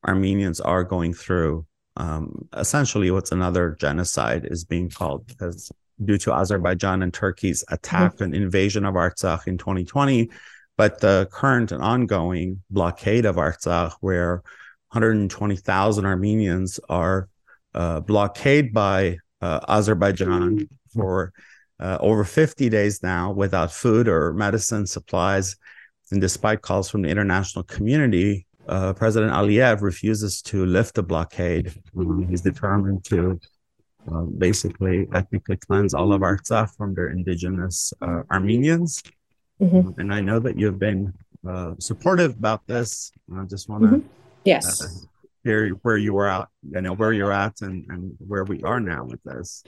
Armenians 0.06 0.60
are 0.60 0.84
going 0.84 1.14
through 1.14 1.66
um, 1.96 2.48
essentially 2.56 3.10
what's 3.10 3.32
another 3.32 3.76
genocide 3.78 4.46
is 4.50 4.64
being 4.64 4.90
called 4.90 5.26
because 5.26 5.70
due 6.04 6.18
to 6.18 6.32
Azerbaijan 6.32 7.02
and 7.02 7.14
Turkey's 7.14 7.64
attack 7.68 8.14
mm-hmm. 8.14 8.24
and 8.24 8.34
invasion 8.34 8.84
of 8.84 8.94
Artsakh 8.94 9.46
in 9.46 9.58
2020, 9.58 10.30
but 10.76 11.00
the 11.00 11.28
current 11.30 11.70
and 11.70 11.82
ongoing 11.82 12.62
blockade 12.70 13.26
of 13.26 13.36
Artsakh, 13.36 13.92
where 14.00 14.42
120,000 14.90 16.04
Armenians 16.04 16.80
are 16.88 17.28
uh, 17.74 18.00
blockaded 18.00 18.72
by 18.72 19.18
uh, 19.40 19.60
Azerbaijan 19.68 20.68
for 20.92 21.32
uh, 21.80 21.98
over 22.00 22.24
50 22.24 22.68
days 22.68 23.02
now 23.02 23.32
without 23.32 23.72
food 23.72 24.08
or 24.08 24.32
medicine 24.32 24.86
supplies. 24.86 25.56
And 26.10 26.20
despite 26.20 26.62
calls 26.62 26.90
from 26.90 27.02
the 27.02 27.08
international 27.08 27.64
community, 27.64 28.46
uh, 28.68 28.92
President 28.94 29.32
Aliyev 29.32 29.82
refuses 29.82 30.42
to 30.42 30.64
lift 30.64 30.94
the 30.94 31.02
blockade. 31.02 31.72
He's 32.28 32.40
determined 32.40 33.04
to 33.06 33.40
uh, 34.10 34.22
basically 34.22 35.06
ethnically 35.12 35.56
cleanse 35.56 35.94
all 35.94 36.12
of 36.12 36.20
Artsakh 36.20 36.74
from 36.76 36.94
their 36.94 37.08
indigenous 37.08 37.92
uh, 38.02 38.22
Armenians. 38.30 39.02
Mm-hmm. 39.60 40.00
And 40.00 40.12
I 40.12 40.20
know 40.20 40.38
that 40.40 40.58
you've 40.58 40.78
been 40.78 41.12
uh, 41.48 41.74
supportive 41.78 42.32
about 42.36 42.66
this. 42.66 43.12
I 43.34 43.44
just 43.44 43.68
want 43.68 43.82
to 43.84 43.88
mm-hmm. 43.88 44.06
yes 44.44 44.82
uh, 44.82 44.88
hear 45.44 45.70
where 45.82 45.96
you 45.96 46.12
were 46.12 46.28
at, 46.28 46.48
you 46.62 46.80
know, 46.80 46.94
where 46.94 47.12
you're 47.12 47.32
at, 47.32 47.60
and 47.60 47.86
and 47.88 48.14
where 48.18 48.44
we 48.44 48.62
are 48.62 48.80
now 48.80 49.04
with 49.04 49.22
this. 49.24 49.62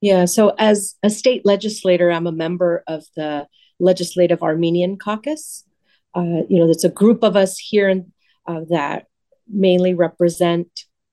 Yeah. 0.00 0.24
So 0.24 0.54
as 0.58 0.96
a 1.02 1.10
state 1.10 1.44
legislator, 1.44 2.10
I'm 2.10 2.26
a 2.26 2.32
member 2.32 2.82
of 2.86 3.04
the 3.16 3.46
Legislative 3.78 4.42
Armenian 4.42 4.96
Caucus. 4.96 5.64
Uh, 6.14 6.42
you 6.48 6.58
know, 6.58 6.70
it's 6.70 6.84
a 6.84 6.88
group 6.88 7.22
of 7.22 7.36
us 7.36 7.58
here 7.58 7.88
in, 7.88 8.12
uh, 8.46 8.60
that 8.68 9.06
mainly 9.48 9.94
represent 9.94 10.68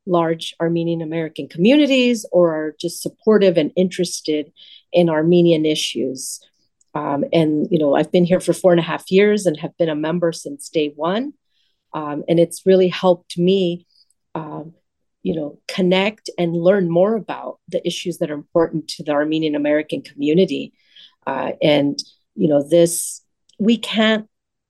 large 0.05 0.55
Armenian 0.61 1.01
American 1.01 1.47
communities 1.47 2.25
or 2.31 2.55
are 2.55 2.75
just 2.79 3.01
supportive 3.01 3.57
and 3.57 3.71
interested 3.75 4.51
in 4.93 5.09
Armenian 5.09 5.65
issues. 5.65 6.39
Um, 6.93 7.25
and, 7.33 7.67
you 7.69 7.77
know, 7.77 7.95
I've 7.95 8.11
been 8.11 8.25
here 8.25 8.39
for 8.39 8.53
four 8.53 8.71
and 8.71 8.79
a 8.79 8.83
half 8.83 9.11
years 9.11 9.45
and 9.45 9.59
have 9.59 9.77
been 9.77 9.89
a 9.89 9.95
member 9.95 10.31
since 10.31 10.69
day 10.69 10.93
one. 10.95 11.33
Um, 11.93 12.23
and 12.27 12.39
it's 12.39 12.65
really 12.65 12.87
helped 12.87 13.37
me, 13.37 13.85
um, 14.33 14.73
you 15.23 15.35
know, 15.35 15.59
connect 15.67 16.29
and 16.37 16.55
learn 16.55 16.89
more 16.89 17.15
about 17.15 17.59
the 17.67 17.85
issues 17.85 18.17
that 18.17 18.31
are 18.31 18.35
important 18.35 18.87
to 18.89 19.03
the 19.03 19.11
Armenian 19.11 19.55
American 19.55 20.01
community. 20.01 20.73
Uh, 21.25 21.51
and, 21.61 21.99
you 22.35 22.47
know, 22.47 22.67
this, 22.67 23.21
we 23.59 23.77
can't 23.77 24.27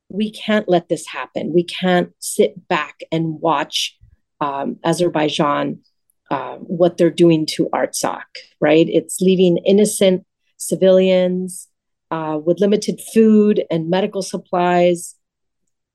we 0.10 0.32
can't 0.32 0.70
let 0.70 0.90
this 0.90 1.08
happen. 1.08 1.54
We 1.54 1.64
can't 1.64 2.12
sit 2.20 2.68
back 2.68 3.00
and 3.12 3.40
watch 3.42 3.98
um, 4.40 4.78
Azerbaijan 4.84 5.80
uh, 6.30 6.56
what 6.58 6.98
they're 6.98 7.10
doing 7.10 7.46
to 7.46 7.70
Artsakh, 7.74 8.22
right? 8.60 8.88
It's 8.90 9.22
leaving 9.22 9.58
innocent 9.66 10.26
civilians 10.58 11.68
uh, 12.12 12.40
with 12.44 12.60
limited 12.60 13.00
food 13.14 13.64
and 13.72 13.90
medical 13.90 14.22
supplies. 14.22 15.16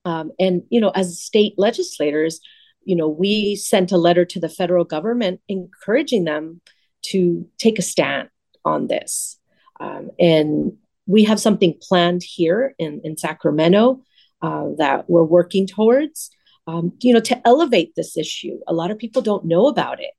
Um, 0.05 0.31
and, 0.39 0.63
you 0.69 0.81
know, 0.81 0.89
as 0.89 1.19
state 1.19 1.53
legislators, 1.57 2.39
you 2.83 2.95
know, 2.95 3.07
we 3.07 3.55
sent 3.55 3.91
a 3.91 3.97
letter 3.97 4.25
to 4.25 4.39
the 4.39 4.49
federal 4.49 4.83
government 4.85 5.39
encouraging 5.47 6.25
them 6.25 6.61
to 7.03 7.47
take 7.57 7.79
a 7.79 7.83
stand 7.83 8.29
on 8.65 8.87
this. 8.87 9.39
Um, 9.79 10.11
and 10.19 10.73
we 11.05 11.25
have 11.25 11.39
something 11.39 11.77
planned 11.81 12.23
here 12.23 12.75
in, 12.77 13.01
in 13.03 13.17
Sacramento 13.17 14.01
uh, 14.41 14.69
that 14.77 15.09
we're 15.09 15.23
working 15.23 15.67
towards, 15.67 16.29
um, 16.67 16.93
you 17.01 17.13
know, 17.13 17.19
to 17.21 17.47
elevate 17.47 17.93
this 17.95 18.17
issue. 18.17 18.59
A 18.67 18.73
lot 18.73 18.91
of 18.91 18.97
people 18.97 19.21
don't 19.21 19.45
know 19.45 19.67
about 19.67 19.99
it. 20.01 20.11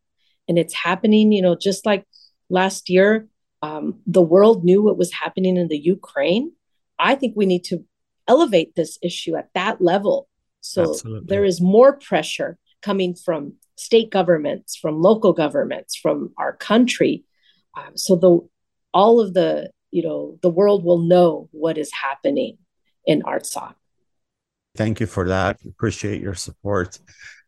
And 0.49 0.59
it's 0.59 0.75
happening, 0.75 1.33
you 1.33 1.41
know, 1.41 1.57
just 1.57 1.87
like 1.87 2.07
last 2.51 2.91
year, 2.91 3.27
um, 3.63 4.01
the 4.07 4.23
world 4.23 4.65
knew 4.65 4.83
what 4.83 4.99
was 4.99 5.13
happening 5.13 5.57
in 5.57 5.69
the 5.69 5.79
Ukraine. 5.79 6.53
I 6.99 7.15
think 7.15 7.35
we 7.35 7.47
need 7.47 7.65
to 7.65 7.85
elevate 8.29 8.75
this 8.75 8.99
issue 9.03 9.37
at 9.37 9.49
that 9.55 9.81
level. 9.81 10.29
So 10.61 10.91
Absolutely. 10.91 11.27
there 11.29 11.45
is 11.45 11.61
more 11.61 11.95
pressure 11.95 12.59
coming 12.83 13.15
from 13.15 13.55
state 13.77 14.11
governments, 14.11 14.77
from 14.77 15.01
local 15.01 15.33
governments, 15.33 15.97
from 15.97 16.33
our 16.37 16.55
country. 16.55 17.25
Um, 17.77 17.97
so 17.97 18.17
the 18.17 18.41
all 18.93 19.21
of 19.21 19.35
the 19.35 19.71
you 19.95 20.03
know 20.03 20.37
the 20.43 20.51
world 20.51 20.85
will 20.85 20.99
know 20.99 21.49
what 21.53 21.79
is 21.79 21.91
happening 21.93 22.59
in 23.07 23.23
Artsakh. 23.23 23.75
Thank 24.77 24.99
you 24.99 25.07
for 25.07 25.29
that. 25.29 25.61
Appreciate 25.65 26.21
your 26.21 26.35
support. 26.35 26.99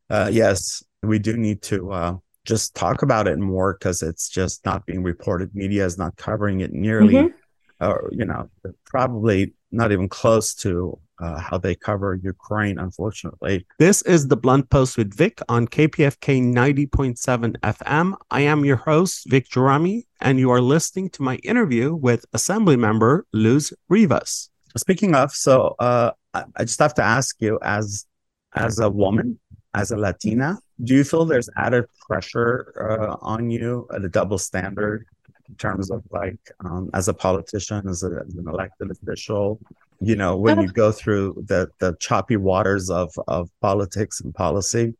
Uh, 0.08 0.30
yes, 0.32 0.84
we 1.02 1.18
do 1.18 1.36
need 1.36 1.60
to 1.62 1.90
uh, 1.90 2.16
just 2.44 2.76
talk 2.76 3.02
about 3.02 3.26
it 3.26 3.36
more 3.40 3.74
because 3.74 4.00
it's 4.00 4.28
just 4.28 4.64
not 4.64 4.86
being 4.86 5.02
reported. 5.02 5.56
Media 5.56 5.84
is 5.84 5.98
not 5.98 6.16
covering 6.16 6.60
it 6.60 6.72
nearly, 6.72 7.14
mm-hmm. 7.14 7.84
or 7.84 8.08
you 8.12 8.24
know, 8.24 8.48
probably 8.84 9.52
not 9.72 9.90
even 9.90 10.08
close 10.08 10.54
to 10.54 10.96
uh, 11.18 11.38
how 11.38 11.58
they 11.58 11.74
cover 11.74 12.14
Ukraine, 12.22 12.78
unfortunately. 12.78 13.66
This 13.78 14.02
is 14.02 14.28
the 14.28 14.36
Blunt 14.36 14.70
Post 14.70 14.96
with 14.98 15.14
Vic 15.14 15.40
on 15.48 15.66
KPFK 15.66 16.42
90.7 16.42 17.56
FM. 17.60 18.14
I 18.30 18.40
am 18.42 18.64
your 18.64 18.76
host, 18.76 19.24
Vic 19.28 19.48
Gerami, 19.48 20.04
and 20.20 20.38
you 20.38 20.50
are 20.50 20.60
listening 20.60 21.10
to 21.10 21.22
my 21.22 21.36
interview 21.36 21.94
with 21.94 22.24
Assembly 22.32 22.76
member 22.76 23.26
Luz 23.32 23.72
Rivas. 23.88 24.50
Speaking 24.76 25.14
of, 25.14 25.32
so 25.32 25.74
uh, 25.78 26.10
I 26.34 26.64
just 26.64 26.80
have 26.80 26.94
to 26.94 27.02
ask 27.02 27.36
you, 27.40 27.58
as 27.62 28.06
as 28.54 28.78
a 28.78 28.88
woman, 28.88 29.38
as 29.74 29.90
a 29.90 29.96
Latina, 29.96 30.58
do 30.82 30.94
you 30.94 31.04
feel 31.04 31.24
there's 31.24 31.50
added 31.56 31.84
pressure 32.06 32.72
uh, 32.90 33.16
on 33.20 33.50
you 33.50 33.86
a 33.90 34.00
double 34.08 34.38
standard 34.38 35.06
in 35.48 35.54
terms 35.56 35.90
of 35.90 36.02
like 36.10 36.38
um, 36.64 36.90
as 36.94 37.08
a 37.08 37.14
politician, 37.14 37.88
as, 37.88 38.02
a, 38.02 38.22
as, 38.26 38.34
an 38.34 38.48
elected 38.48 38.90
official? 38.90 39.60
You 40.00 40.16
know, 40.16 40.36
when 40.36 40.60
you 40.60 40.68
go 40.68 40.92
through 40.92 41.44
the 41.46 41.68
the 41.78 41.96
choppy 42.00 42.36
waters 42.36 42.90
of 42.90 43.12
of 43.28 43.50
politics 43.60 44.20
and 44.20 44.34
policy. 44.34 44.94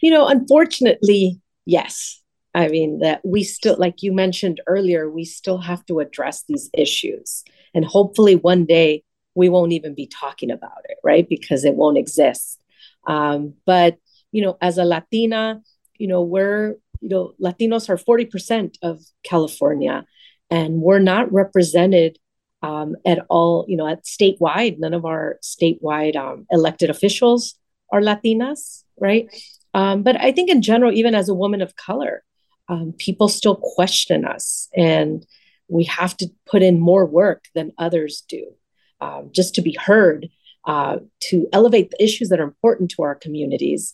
You 0.00 0.10
know, 0.10 0.26
unfortunately, 0.26 1.40
yes. 1.66 2.20
I 2.54 2.68
mean 2.68 2.98
that 2.98 3.22
we 3.24 3.44
still, 3.44 3.76
like 3.78 4.02
you 4.02 4.12
mentioned 4.12 4.60
earlier, 4.66 5.08
we 5.08 5.24
still 5.24 5.58
have 5.58 5.86
to 5.86 6.00
address 6.00 6.44
these 6.46 6.68
issues, 6.76 7.44
and 7.74 7.84
hopefully 7.84 8.36
one 8.36 8.66
day 8.66 9.04
we 9.34 9.48
won't 9.48 9.72
even 9.72 9.94
be 9.94 10.06
talking 10.06 10.50
about 10.50 10.84
it, 10.88 10.98
right? 11.02 11.26
Because 11.26 11.64
it 11.64 11.74
won't 11.74 11.96
exist. 11.96 12.60
Um, 13.06 13.54
but 13.64 13.96
you 14.32 14.42
know, 14.42 14.58
as 14.60 14.78
a 14.78 14.84
Latina, 14.84 15.62
you 15.96 16.08
know, 16.08 16.22
we're 16.22 16.76
you 17.00 17.08
know, 17.08 17.34
Latinos 17.40 17.88
are 17.88 17.96
forty 17.96 18.26
percent 18.26 18.78
of 18.82 19.00
California, 19.22 20.04
and 20.50 20.82
we're 20.82 20.98
not 20.98 21.32
represented 21.32 22.18
um, 22.62 22.96
at 23.04 23.24
all. 23.28 23.64
You 23.68 23.76
know, 23.76 23.86
at 23.86 24.04
statewide, 24.04 24.78
none 24.78 24.94
of 24.94 25.04
our 25.04 25.38
statewide 25.42 26.16
um, 26.16 26.46
elected 26.50 26.90
officials 26.90 27.54
are 27.92 28.00
Latinas, 28.00 28.84
right? 29.00 29.28
Um, 29.74 30.02
but 30.02 30.20
I 30.20 30.32
think 30.32 30.50
in 30.50 30.62
general, 30.62 30.92
even 30.92 31.14
as 31.14 31.28
a 31.28 31.34
woman 31.34 31.62
of 31.62 31.76
color, 31.76 32.22
um, 32.68 32.94
people 32.96 33.28
still 33.28 33.56
question 33.56 34.24
us, 34.24 34.68
and 34.76 35.26
we 35.68 35.84
have 35.84 36.16
to 36.18 36.28
put 36.46 36.62
in 36.62 36.78
more 36.80 37.06
work 37.06 37.44
than 37.54 37.72
others 37.78 38.24
do 38.28 38.54
um, 39.02 39.30
just 39.32 39.54
to 39.56 39.62
be 39.62 39.76
heard, 39.78 40.28
uh, 40.64 40.98
to 41.20 41.48
elevate 41.52 41.90
the 41.90 42.02
issues 42.02 42.28
that 42.28 42.38
are 42.38 42.44
important 42.44 42.90
to 42.92 43.02
our 43.02 43.16
communities. 43.16 43.92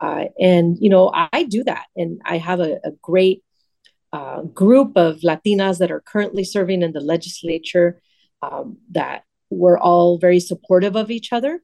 Uh, 0.00 0.24
and, 0.40 0.76
you 0.80 0.90
know, 0.90 1.10
I, 1.14 1.28
I, 1.32 1.42
do 1.44 1.62
that. 1.64 1.86
And 1.96 2.20
I 2.24 2.38
have 2.38 2.60
a, 2.60 2.80
a 2.84 2.90
great 3.02 3.42
uh, 4.12 4.42
group 4.42 4.96
of 4.96 5.20
Latinas 5.20 5.78
that 5.78 5.90
are 5.90 6.00
currently 6.00 6.44
serving 6.44 6.82
in 6.82 6.92
the 6.92 7.00
legislature 7.00 8.00
um, 8.42 8.78
that 8.90 9.24
we're 9.50 9.78
all 9.78 10.18
very 10.18 10.40
supportive 10.40 10.96
of 10.96 11.10
each 11.10 11.32
other. 11.32 11.60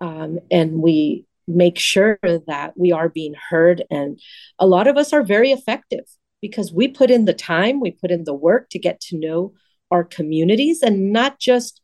Um, 0.00 0.38
and 0.50 0.80
we 0.80 1.26
make 1.46 1.78
sure 1.78 2.18
that 2.22 2.74
we 2.76 2.92
are 2.92 3.08
being 3.08 3.34
heard. 3.50 3.82
And 3.90 4.20
a 4.58 4.66
lot 4.66 4.86
of 4.86 4.96
us 4.96 5.12
are 5.12 5.22
very 5.22 5.50
effective 5.50 6.04
because 6.40 6.72
we 6.72 6.88
put 6.88 7.10
in 7.10 7.24
the 7.24 7.34
time, 7.34 7.80
we 7.80 7.90
put 7.90 8.10
in 8.10 8.24
the 8.24 8.34
work 8.34 8.68
to 8.70 8.78
get 8.78 9.00
to 9.00 9.18
know 9.18 9.54
our 9.90 10.04
communities 10.04 10.82
and 10.82 11.12
not 11.12 11.38
just 11.38 11.80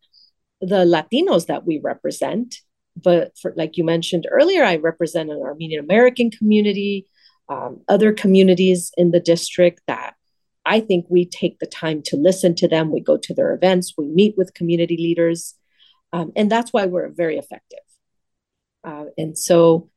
the 0.61 0.85
Latinos 0.85 1.47
that 1.47 1.66
we 1.66 1.81
represent. 1.83 2.57
But 2.97 3.37
for, 3.41 3.53
like 3.57 3.77
you 3.77 3.85
mentioned 3.85 4.29
earlier, 4.31 4.62
I 4.62 4.77
represent 4.77 5.31
an 5.31 5.43
Armenian 5.43 5.83
American 5.83 6.31
community, 6.31 7.09
um, 7.49 7.81
other 7.89 8.12
communities 8.12 8.93
in 8.97 9.11
the 9.11 9.20
district 9.20 9.81
that 9.89 10.14
I 10.67 10.81
think 10.81 11.07
we 11.09 11.27
take 11.27 11.59
the 11.59 11.67
time 11.67 12.03
to 12.07 12.17
listen 12.17 12.55
to 12.57 12.69
them. 12.69 12.91
We 12.91 13.01
go 13.01 13.17
to 13.17 13.35
their 13.35 13.53
events, 13.53 13.95
we 13.97 14.09
meet 14.09 14.37
with 14.37 14.55
community 14.55 14.97
leaders, 14.97 15.55
um, 16.12 16.33
and 16.37 16.51
that's 16.51 16.73
why 16.73 16.87
we're 16.87 17.09
very 17.09 17.39
effective. 17.39 17.81
Uh, 18.83 19.07
and 19.19 19.37
so 19.37 19.91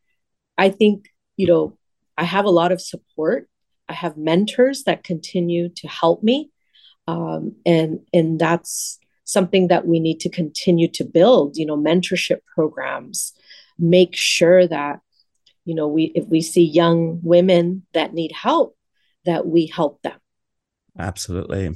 I 0.57 0.69
think, 0.69 1.09
you 1.35 1.47
know, 1.47 1.77
I 2.17 2.23
have 2.23 2.45
a 2.45 2.49
lot 2.49 2.71
of 2.71 2.81
support. 2.81 3.47
I 3.87 3.93
have 3.93 4.17
mentors 4.17 4.83
that 4.83 5.03
continue 5.03 5.69
to 5.69 5.87
help 5.87 6.23
me. 6.23 6.51
Um, 7.07 7.55
and 7.65 7.99
and 8.13 8.39
that's 8.39 8.99
something 9.27 9.67
that 9.67 9.85
we 9.85 9.99
need 9.99 10.21
to 10.21 10.29
continue 10.29 10.87
to 10.87 11.03
build 11.03 11.57
you 11.57 11.65
know 11.65 11.77
mentorship 11.77 12.39
programs 12.55 13.33
make 13.77 14.15
sure 14.15 14.65
that 14.65 15.01
you 15.65 15.75
know 15.75 15.87
we 15.87 16.05
if 16.15 16.25
we 16.27 16.41
see 16.41 16.63
young 16.63 17.19
women 17.21 17.85
that 17.93 18.13
need 18.13 18.31
help 18.31 18.75
that 19.25 19.45
we 19.45 19.67
help 19.67 20.01
them 20.01 20.17
absolutely 20.99 21.75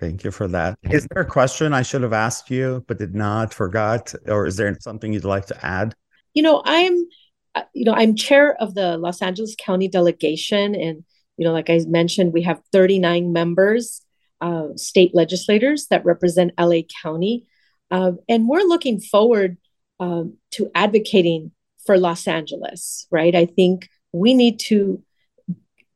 thank 0.00 0.24
you 0.24 0.30
for 0.30 0.48
that 0.48 0.78
is 0.84 1.06
there 1.10 1.22
a 1.22 1.26
question 1.26 1.72
i 1.74 1.82
should 1.82 2.02
have 2.02 2.12
asked 2.12 2.50
you 2.50 2.82
but 2.86 2.98
did 2.98 3.14
not 3.14 3.52
forgot 3.52 4.14
or 4.26 4.46
is 4.46 4.56
there 4.56 4.74
something 4.80 5.12
you'd 5.12 5.24
like 5.24 5.46
to 5.46 5.66
add 5.66 5.94
you 6.32 6.42
know 6.42 6.62
i'm 6.64 7.06
uh, 7.54 7.62
you 7.74 7.84
know 7.84 7.92
i'm 7.92 8.14
chair 8.14 8.56
of 8.60 8.74
the 8.74 8.96
los 8.96 9.20
angeles 9.20 9.54
county 9.58 9.88
delegation 9.88 10.74
and 10.74 11.04
you 11.36 11.44
know 11.44 11.52
like 11.52 11.68
i 11.68 11.78
mentioned 11.86 12.32
we 12.32 12.42
have 12.42 12.60
39 12.72 13.32
members 13.32 14.06
uh, 14.40 14.68
state 14.76 15.14
legislators 15.14 15.86
that 15.88 16.04
represent 16.04 16.52
LA 16.58 16.80
County. 17.02 17.46
Uh, 17.90 18.12
and 18.28 18.48
we're 18.48 18.62
looking 18.62 19.00
forward 19.00 19.56
um, 20.00 20.36
to 20.50 20.70
advocating 20.74 21.52
for 21.86 21.98
Los 21.98 22.26
Angeles, 22.26 23.06
right? 23.10 23.34
I 23.34 23.46
think 23.46 23.88
we 24.12 24.34
need 24.34 24.58
to 24.60 25.02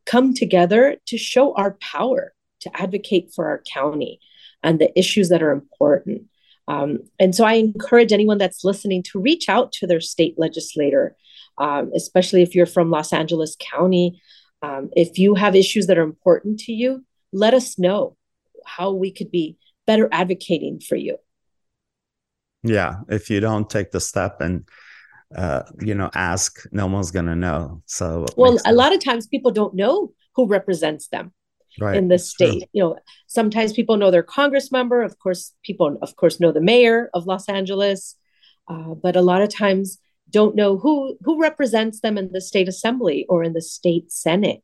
come 0.07 0.34
together 0.34 0.96
to 1.07 1.18
show 1.18 1.55
our 1.55 1.72
power 1.80 2.32
to 2.61 2.70
advocate 2.80 3.32
for 3.34 3.48
our 3.48 3.62
county 3.72 4.20
and 4.62 4.78
the 4.78 4.96
issues 4.98 5.28
that 5.30 5.42
are 5.42 5.52
important. 5.52 6.22
Um, 6.68 7.00
and 7.18 7.34
so 7.34 7.44
I 7.44 7.54
encourage 7.54 8.12
anyone 8.12 8.38
that's 8.38 8.64
listening 8.64 9.02
to 9.04 9.20
reach 9.20 9.48
out 9.48 9.72
to 9.72 9.86
their 9.86 10.00
state 10.00 10.34
legislator, 10.38 11.16
um, 11.58 11.90
especially 11.94 12.42
if 12.42 12.54
you're 12.54 12.66
from 12.66 12.90
Los 12.90 13.12
Angeles 13.12 13.56
County. 13.58 14.20
Um, 14.62 14.90
if 14.94 15.18
you 15.18 15.34
have 15.34 15.56
issues 15.56 15.86
that 15.88 15.98
are 15.98 16.02
important 16.02 16.61
to 16.61 16.72
you, 16.72 17.04
let 17.32 17.54
us 17.54 17.78
know 17.78 18.16
how 18.64 18.92
we 18.92 19.11
could 19.11 19.30
be 19.30 19.56
better 19.86 20.08
advocating 20.12 20.80
for 20.80 20.96
you. 20.96 21.16
Yeah, 22.62 23.00
if 23.08 23.30
you 23.30 23.40
don't 23.40 23.68
take 23.68 23.90
the 23.90 24.00
step 24.00 24.40
and 24.40 24.68
uh, 25.34 25.62
you 25.80 25.94
know 25.94 26.11
ask, 26.14 26.62
no 26.72 26.86
one's 26.86 27.11
gonna 27.11 27.36
know. 27.36 27.82
So 27.86 28.26
well, 28.36 28.58
a 28.66 28.72
lot 28.72 28.94
of 28.94 29.02
times 29.02 29.26
people 29.26 29.50
don't 29.50 29.74
know 29.74 30.12
who 30.34 30.46
represents 30.46 31.08
them 31.08 31.32
right. 31.81 31.97
in 31.97 32.09
the 32.09 32.18
state. 32.18 32.61
True. 32.61 32.68
You 32.73 32.83
know, 32.83 32.99
sometimes 33.27 33.73
people 33.73 33.97
know 33.97 34.11
their 34.11 34.23
congress 34.23 34.73
member. 34.73 35.03
Of 35.03 35.18
course, 35.18 35.55
people 35.62 35.99
of 36.03 36.16
course 36.16 36.41
know 36.41 36.53
the 36.53 36.61
mayor 36.61 37.11
of 37.14 37.27
Los 37.27 37.49
Angeles, 37.49 38.16
uh, 38.68 38.95
but 38.95 39.16
a 39.16 39.23
lot 39.23 39.43
of 39.43 39.55
times 39.55 39.99
don't 40.31 40.55
know 40.55 40.79
who 40.79 41.16
who 41.23 41.41
represents 41.41 42.01
them 42.01 42.16
in 42.16 42.33
the 42.33 42.41
state 42.41 42.68
assembly 42.68 43.27
or 43.29 43.43
in 43.43 43.53
the 43.53 43.62
state 43.62 44.11
senate. 44.12 44.62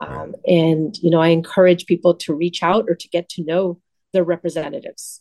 Um, 0.00 0.34
and 0.46 0.96
you 0.98 1.10
know, 1.10 1.20
I 1.20 1.28
encourage 1.28 1.86
people 1.86 2.14
to 2.16 2.34
reach 2.34 2.62
out 2.62 2.86
or 2.88 2.94
to 2.96 3.08
get 3.08 3.28
to 3.30 3.44
know 3.44 3.80
their 4.12 4.24
representatives. 4.24 5.20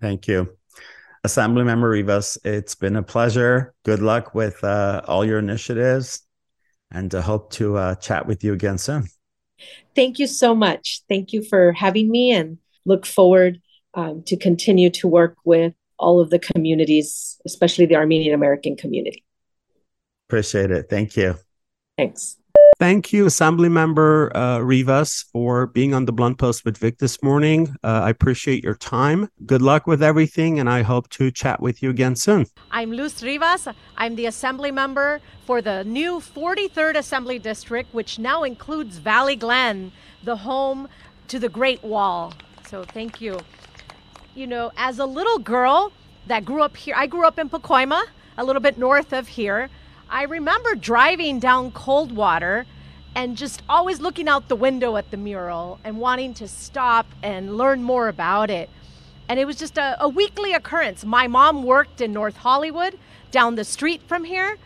Thank 0.00 0.28
you. 0.28 0.56
Assemblymember 1.24 1.90
Rivas, 1.90 2.36
it's 2.42 2.74
been 2.74 2.96
a 2.96 3.02
pleasure. 3.02 3.74
Good 3.84 4.00
luck 4.00 4.34
with 4.34 4.62
uh, 4.64 5.02
all 5.06 5.24
your 5.24 5.38
initiatives 5.38 6.22
and 6.92 7.14
I 7.14 7.20
hope 7.20 7.50
to 7.54 7.76
uh, 7.76 7.94
chat 7.96 8.26
with 8.26 8.44
you 8.44 8.52
again 8.52 8.78
soon. 8.78 9.08
Thank 9.94 10.18
you 10.18 10.26
so 10.26 10.54
much. 10.54 11.02
Thank 11.08 11.32
you 11.32 11.42
for 11.42 11.72
having 11.72 12.10
me 12.10 12.32
and 12.32 12.58
look 12.84 13.06
forward 13.06 13.60
um, 13.94 14.22
to 14.24 14.36
continue 14.36 14.90
to 14.90 15.08
work 15.08 15.36
with 15.44 15.74
all 15.98 16.20
of 16.20 16.30
the 16.30 16.38
communities, 16.38 17.40
especially 17.44 17.86
the 17.86 17.96
Armenian 17.96 18.34
American 18.34 18.76
community. 18.76 19.24
Appreciate 20.28 20.70
it. 20.70 20.88
Thank 20.88 21.16
you. 21.16 21.36
Thanks. 21.96 22.36
Thank 22.82 23.12
you, 23.12 23.26
Assemblymember 23.26 24.32
uh, 24.34 24.58
Rivas, 24.60 25.26
for 25.32 25.68
being 25.68 25.94
on 25.94 26.04
the 26.04 26.12
Blunt 26.12 26.38
Post 26.38 26.64
with 26.64 26.78
Vic 26.78 26.98
this 26.98 27.22
morning. 27.22 27.76
Uh, 27.84 28.00
I 28.02 28.10
appreciate 28.10 28.64
your 28.64 28.74
time. 28.74 29.28
Good 29.46 29.62
luck 29.62 29.86
with 29.86 30.02
everything, 30.02 30.58
and 30.58 30.68
I 30.68 30.82
hope 30.82 31.08
to 31.10 31.30
chat 31.30 31.62
with 31.62 31.80
you 31.80 31.90
again 31.90 32.16
soon. 32.16 32.46
I'm 32.72 32.90
Luz 32.90 33.22
Rivas. 33.22 33.68
I'm 33.96 34.16
the 34.16 34.26
Assembly 34.26 34.72
member 34.72 35.20
for 35.46 35.62
the 35.62 35.84
new 35.84 36.18
43rd 36.18 36.96
Assembly 36.96 37.38
District, 37.38 37.94
which 37.94 38.18
now 38.18 38.42
includes 38.42 38.98
Valley 38.98 39.36
Glen, 39.36 39.92
the 40.24 40.38
home 40.38 40.88
to 41.28 41.38
the 41.38 41.48
Great 41.48 41.84
Wall. 41.84 42.32
So 42.66 42.82
thank 42.82 43.20
you. 43.20 43.38
You 44.34 44.48
know, 44.48 44.72
as 44.76 44.98
a 44.98 45.06
little 45.06 45.38
girl 45.38 45.92
that 46.26 46.44
grew 46.44 46.62
up 46.62 46.76
here, 46.76 46.96
I 46.98 47.06
grew 47.06 47.28
up 47.28 47.38
in 47.38 47.48
Pacoima, 47.48 48.02
a 48.36 48.42
little 48.44 48.60
bit 48.60 48.76
north 48.76 49.12
of 49.12 49.28
here. 49.28 49.70
I 50.12 50.24
remember 50.24 50.74
driving 50.74 51.38
down 51.38 51.70
Coldwater 51.70 52.66
and 53.14 53.34
just 53.34 53.62
always 53.66 53.98
looking 53.98 54.28
out 54.28 54.48
the 54.48 54.56
window 54.56 54.96
at 54.96 55.10
the 55.10 55.16
mural 55.16 55.80
and 55.84 55.98
wanting 55.98 56.34
to 56.34 56.48
stop 56.48 57.06
and 57.22 57.56
learn 57.56 57.82
more 57.82 58.08
about 58.08 58.50
it. 58.50 58.68
And 59.30 59.40
it 59.40 59.46
was 59.46 59.56
just 59.56 59.78
a, 59.78 59.96
a 59.98 60.10
weekly 60.10 60.52
occurrence. 60.52 61.02
My 61.02 61.28
mom 61.28 61.62
worked 61.62 62.02
in 62.02 62.12
North 62.12 62.36
Hollywood 62.36 62.98
down 63.30 63.54
the 63.54 63.64
street 63.64 64.02
from 64.06 64.24
here. 64.24 64.58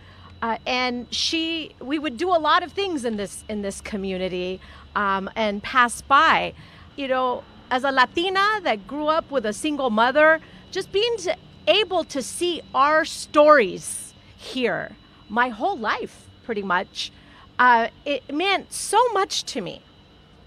Uh, 0.43 0.59
and 0.67 1.07
she, 1.15 1.77
we 1.81 2.01
would 2.01 2.17
do 2.17 2.29
a 2.31 2.41
lot 2.41 2.65
of 2.65 2.73
things 2.73 3.05
in 3.05 3.17
this 3.17 3.45
in 3.49 3.63
this 3.63 3.81
community, 3.81 4.61
um, 4.97 5.31
and 5.37 5.63
pass 5.63 6.03
by. 6.03 6.55
You 6.97 7.07
know, 7.07 7.45
as 7.71 7.85
a 7.85 7.93
Latina 7.93 8.61
that 8.65 8.87
grew 8.87 9.07
up 9.07 9.31
with 9.31 9.47
a 9.47 9.53
single 9.53 9.91
mother, 9.91 10.41
just 10.73 10.91
being 10.91 11.17
to, 11.19 11.37
able 11.69 12.03
to 12.05 12.21
see 12.21 12.63
our 12.75 13.05
stories 13.05 14.13
here 14.37 14.97
my 15.29 15.49
whole 15.49 15.77
life, 15.77 16.27
pretty 16.45 16.63
much. 16.63 17.13
Uh, 17.59 17.89
it 18.05 18.33
meant 18.33 18.73
so 18.73 18.99
much 19.13 19.45
to 19.45 19.61
me. 19.61 19.83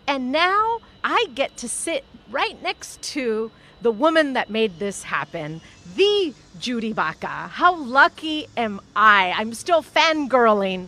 And 0.08 0.32
now 0.32 0.80
I 1.04 1.28
get 1.36 1.58
to 1.58 1.70
sit 1.70 2.04
right 2.30 2.62
next 2.62 3.02
to 3.14 3.52
the 3.82 3.92
woman 3.92 4.34
that 4.34 4.50
made 4.50 4.80
this 4.80 5.04
happen, 5.04 5.62
the 5.96 6.34
Judy 6.60 6.94
Baca. 6.94 7.28
How 7.28 7.76
lucky 7.76 8.48
am 8.58 8.82
I? 8.96 9.34
I'm 9.36 9.54
still 9.54 9.82
fangirling 9.82 10.88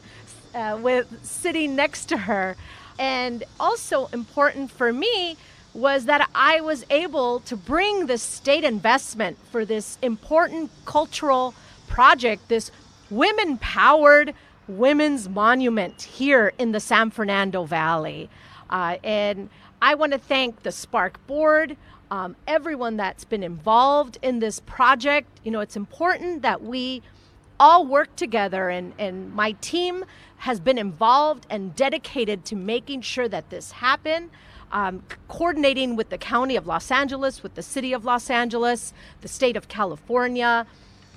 uh, 0.53 0.77
with 0.81 1.23
sitting 1.23 1.75
next 1.75 2.07
to 2.07 2.17
her. 2.17 2.57
And 2.99 3.43
also 3.59 4.07
important 4.07 4.71
for 4.71 4.91
me 4.91 5.37
was 5.73 6.05
that 6.05 6.29
I 6.35 6.59
was 6.61 6.85
able 6.89 7.39
to 7.41 7.55
bring 7.55 8.07
the 8.07 8.17
state 8.17 8.63
investment 8.63 9.37
for 9.51 9.63
this 9.63 9.97
important 10.01 10.69
cultural 10.85 11.53
project, 11.87 12.49
this 12.49 12.71
women 13.11 13.57
powered 13.57 14.33
women's 14.67 15.29
monument 15.29 16.01
here 16.01 16.53
in 16.57 16.71
the 16.71 16.79
San 16.79 17.11
Fernando 17.11 17.65
Valley. 17.65 18.29
Uh, 18.69 18.97
and 19.03 19.49
I 19.81 19.95
want 19.95 20.13
to 20.13 20.17
thank 20.17 20.63
the 20.63 20.69
SPARC 20.69 21.15
Board, 21.27 21.75
um, 22.09 22.35
everyone 22.47 22.97
that's 22.97 23.25
been 23.25 23.43
involved 23.43 24.17
in 24.21 24.39
this 24.39 24.59
project. 24.61 25.27
You 25.43 25.51
know, 25.51 25.59
it's 25.59 25.75
important 25.75 26.41
that 26.41 26.63
we 26.63 27.01
all 27.59 27.85
work 27.85 28.15
together, 28.15 28.69
and, 28.69 28.93
and 28.97 29.33
my 29.33 29.51
team 29.53 30.05
has 30.37 30.59
been 30.59 30.77
involved 30.77 31.45
and 31.49 31.75
dedicated 31.75 32.45
to 32.45 32.55
making 32.55 33.01
sure 33.01 33.27
that 33.27 33.49
this 33.49 33.71
happen. 33.71 34.31
Um, 34.71 35.03
coordinating 35.27 35.97
with 35.97 36.09
the 36.09 36.17
County 36.17 36.55
of 36.55 36.65
Los 36.65 36.91
Angeles, 36.91 37.43
with 37.43 37.55
the 37.55 37.61
City 37.61 37.91
of 37.91 38.05
Los 38.05 38.29
Angeles, 38.29 38.93
the 39.19 39.27
State 39.27 39.57
of 39.57 39.67
California, 39.67 40.65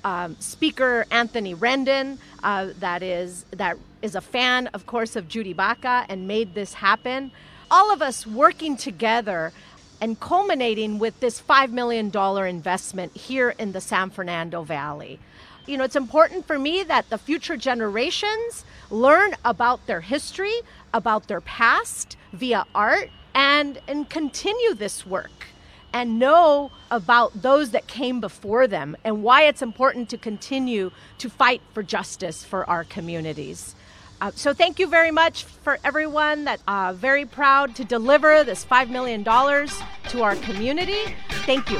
um, 0.05 0.37
speaker 0.39 1.05
Anthony 1.09 1.55
Rendon, 1.55 2.19
uh, 2.43 2.69
that 2.79 3.01
is 3.01 3.43
that 3.51 3.77
is 4.03 4.13
a 4.13 4.21
fan, 4.21 4.67
of 4.67 4.85
course, 4.85 5.15
of 5.15 5.27
Judy 5.27 5.51
Baca 5.51 6.05
and 6.07 6.27
made 6.27 6.53
this 6.53 6.75
happen. 6.75 7.31
All 7.71 7.91
of 7.91 8.03
us 8.03 8.27
working 8.27 8.77
together 8.77 9.51
and 9.99 10.19
culminating 10.19 10.99
with 10.99 11.19
this 11.21 11.41
$5 11.41 11.71
million 11.71 12.15
investment 12.47 13.17
here 13.17 13.55
in 13.57 13.71
the 13.71 13.81
San 13.81 14.11
Fernando 14.11 14.61
Valley. 14.61 15.19
You 15.65 15.77
know, 15.77 15.83
it's 15.83 15.95
important 15.95 16.45
for 16.45 16.59
me 16.59 16.83
that 16.83 17.09
the 17.09 17.17
future 17.17 17.57
generations 17.57 18.63
learn 18.91 19.33
about 19.43 19.87
their 19.87 20.01
history, 20.01 20.53
about 20.93 21.27
their 21.27 21.41
past 21.41 22.17
via 22.33 22.65
art, 22.75 23.09
and, 23.33 23.79
and 23.87 24.07
continue 24.07 24.75
this 24.75 25.07
work 25.07 25.47
and 25.95 26.19
know 26.19 26.71
about 26.91 27.41
those 27.41 27.71
that 27.71 27.87
came 27.87 28.19
before 28.19 28.67
them 28.67 28.97
and 29.05 29.23
why 29.23 29.43
it's 29.43 29.61
important 29.61 30.09
to 30.09 30.17
continue 30.17 30.91
to 31.17 31.29
fight 31.29 31.61
for 31.73 31.81
justice 31.81 32.43
for 32.43 32.69
our 32.69 32.83
communities. 32.83 33.73
Uh, 34.19 34.29
so 34.35 34.53
thank 34.53 34.77
you 34.77 34.87
very 34.87 35.09
much 35.09 35.45
for 35.45 35.79
everyone 35.85 36.43
that 36.43 36.59
uh, 36.67 36.91
very 36.91 37.25
proud 37.25 37.73
to 37.73 37.85
deliver 37.85 38.43
this 38.43 38.65
$5 38.65 38.89
million 38.89 39.23
to 39.23 40.21
our 40.21 40.35
community. 40.35 41.15
Thank 41.45 41.69
you. 41.71 41.79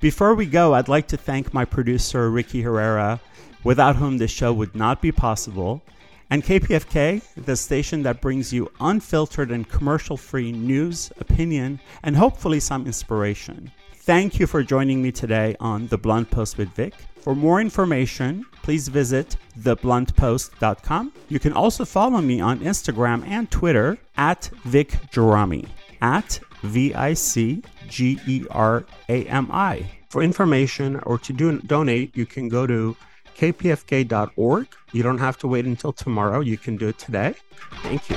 Before 0.00 0.34
we 0.34 0.46
go, 0.46 0.72
I'd 0.72 0.88
like 0.88 1.08
to 1.08 1.18
thank 1.18 1.52
my 1.52 1.66
producer, 1.66 2.30
Ricky 2.30 2.62
Herrera, 2.62 3.20
without 3.64 3.96
whom 3.96 4.18
this 4.18 4.30
show 4.30 4.52
would 4.52 4.74
not 4.74 5.02
be 5.02 5.10
possible, 5.10 5.82
and 6.30 6.42
KPFK, 6.42 7.22
the 7.36 7.56
station 7.56 8.02
that 8.02 8.20
brings 8.20 8.52
you 8.52 8.70
unfiltered 8.80 9.50
and 9.50 9.68
commercial 9.68 10.16
free 10.16 10.52
news, 10.52 11.12
opinion, 11.18 11.80
and 12.02 12.16
hopefully 12.16 12.60
some 12.60 12.86
inspiration. 12.86 13.70
Thank 13.94 14.38
you 14.38 14.46
for 14.46 14.62
joining 14.62 15.02
me 15.02 15.12
today 15.12 15.56
on 15.60 15.86
The 15.88 15.98
Blunt 15.98 16.30
Post 16.30 16.58
with 16.58 16.68
Vic. 16.70 16.94
For 17.20 17.34
more 17.34 17.60
information, 17.60 18.44
please 18.62 18.88
visit 18.88 19.36
thebluntpost.com. 19.60 21.12
You 21.30 21.38
can 21.38 21.54
also 21.54 21.84
follow 21.86 22.20
me 22.20 22.40
on 22.40 22.60
Instagram 22.60 23.26
and 23.26 23.50
Twitter 23.50 23.96
at 24.16 24.50
Vic 24.64 24.98
at 26.02 26.40
V 26.62 26.94
I 26.94 27.14
C 27.14 27.62
G 27.88 28.20
E 28.26 28.44
R 28.50 28.84
A 29.08 29.24
M 29.24 29.48
I. 29.50 29.86
For 30.10 30.22
information 30.22 31.00
or 31.04 31.18
to 31.18 31.32
do, 31.32 31.60
donate, 31.60 32.14
you 32.14 32.26
can 32.26 32.48
go 32.48 32.66
to 32.66 32.96
kpfk.org. 33.36 34.66
You 34.92 35.02
don't 35.02 35.18
have 35.18 35.38
to 35.38 35.48
wait 35.48 35.64
until 35.64 35.92
tomorrow. 35.92 36.40
You 36.40 36.56
can 36.56 36.76
do 36.76 36.88
it 36.88 36.98
today. 36.98 37.34
Thank 37.82 38.10
you. 38.10 38.16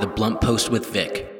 The 0.00 0.06
Blunt 0.06 0.40
Post 0.40 0.70
with 0.70 0.86
Vic. 0.86 1.37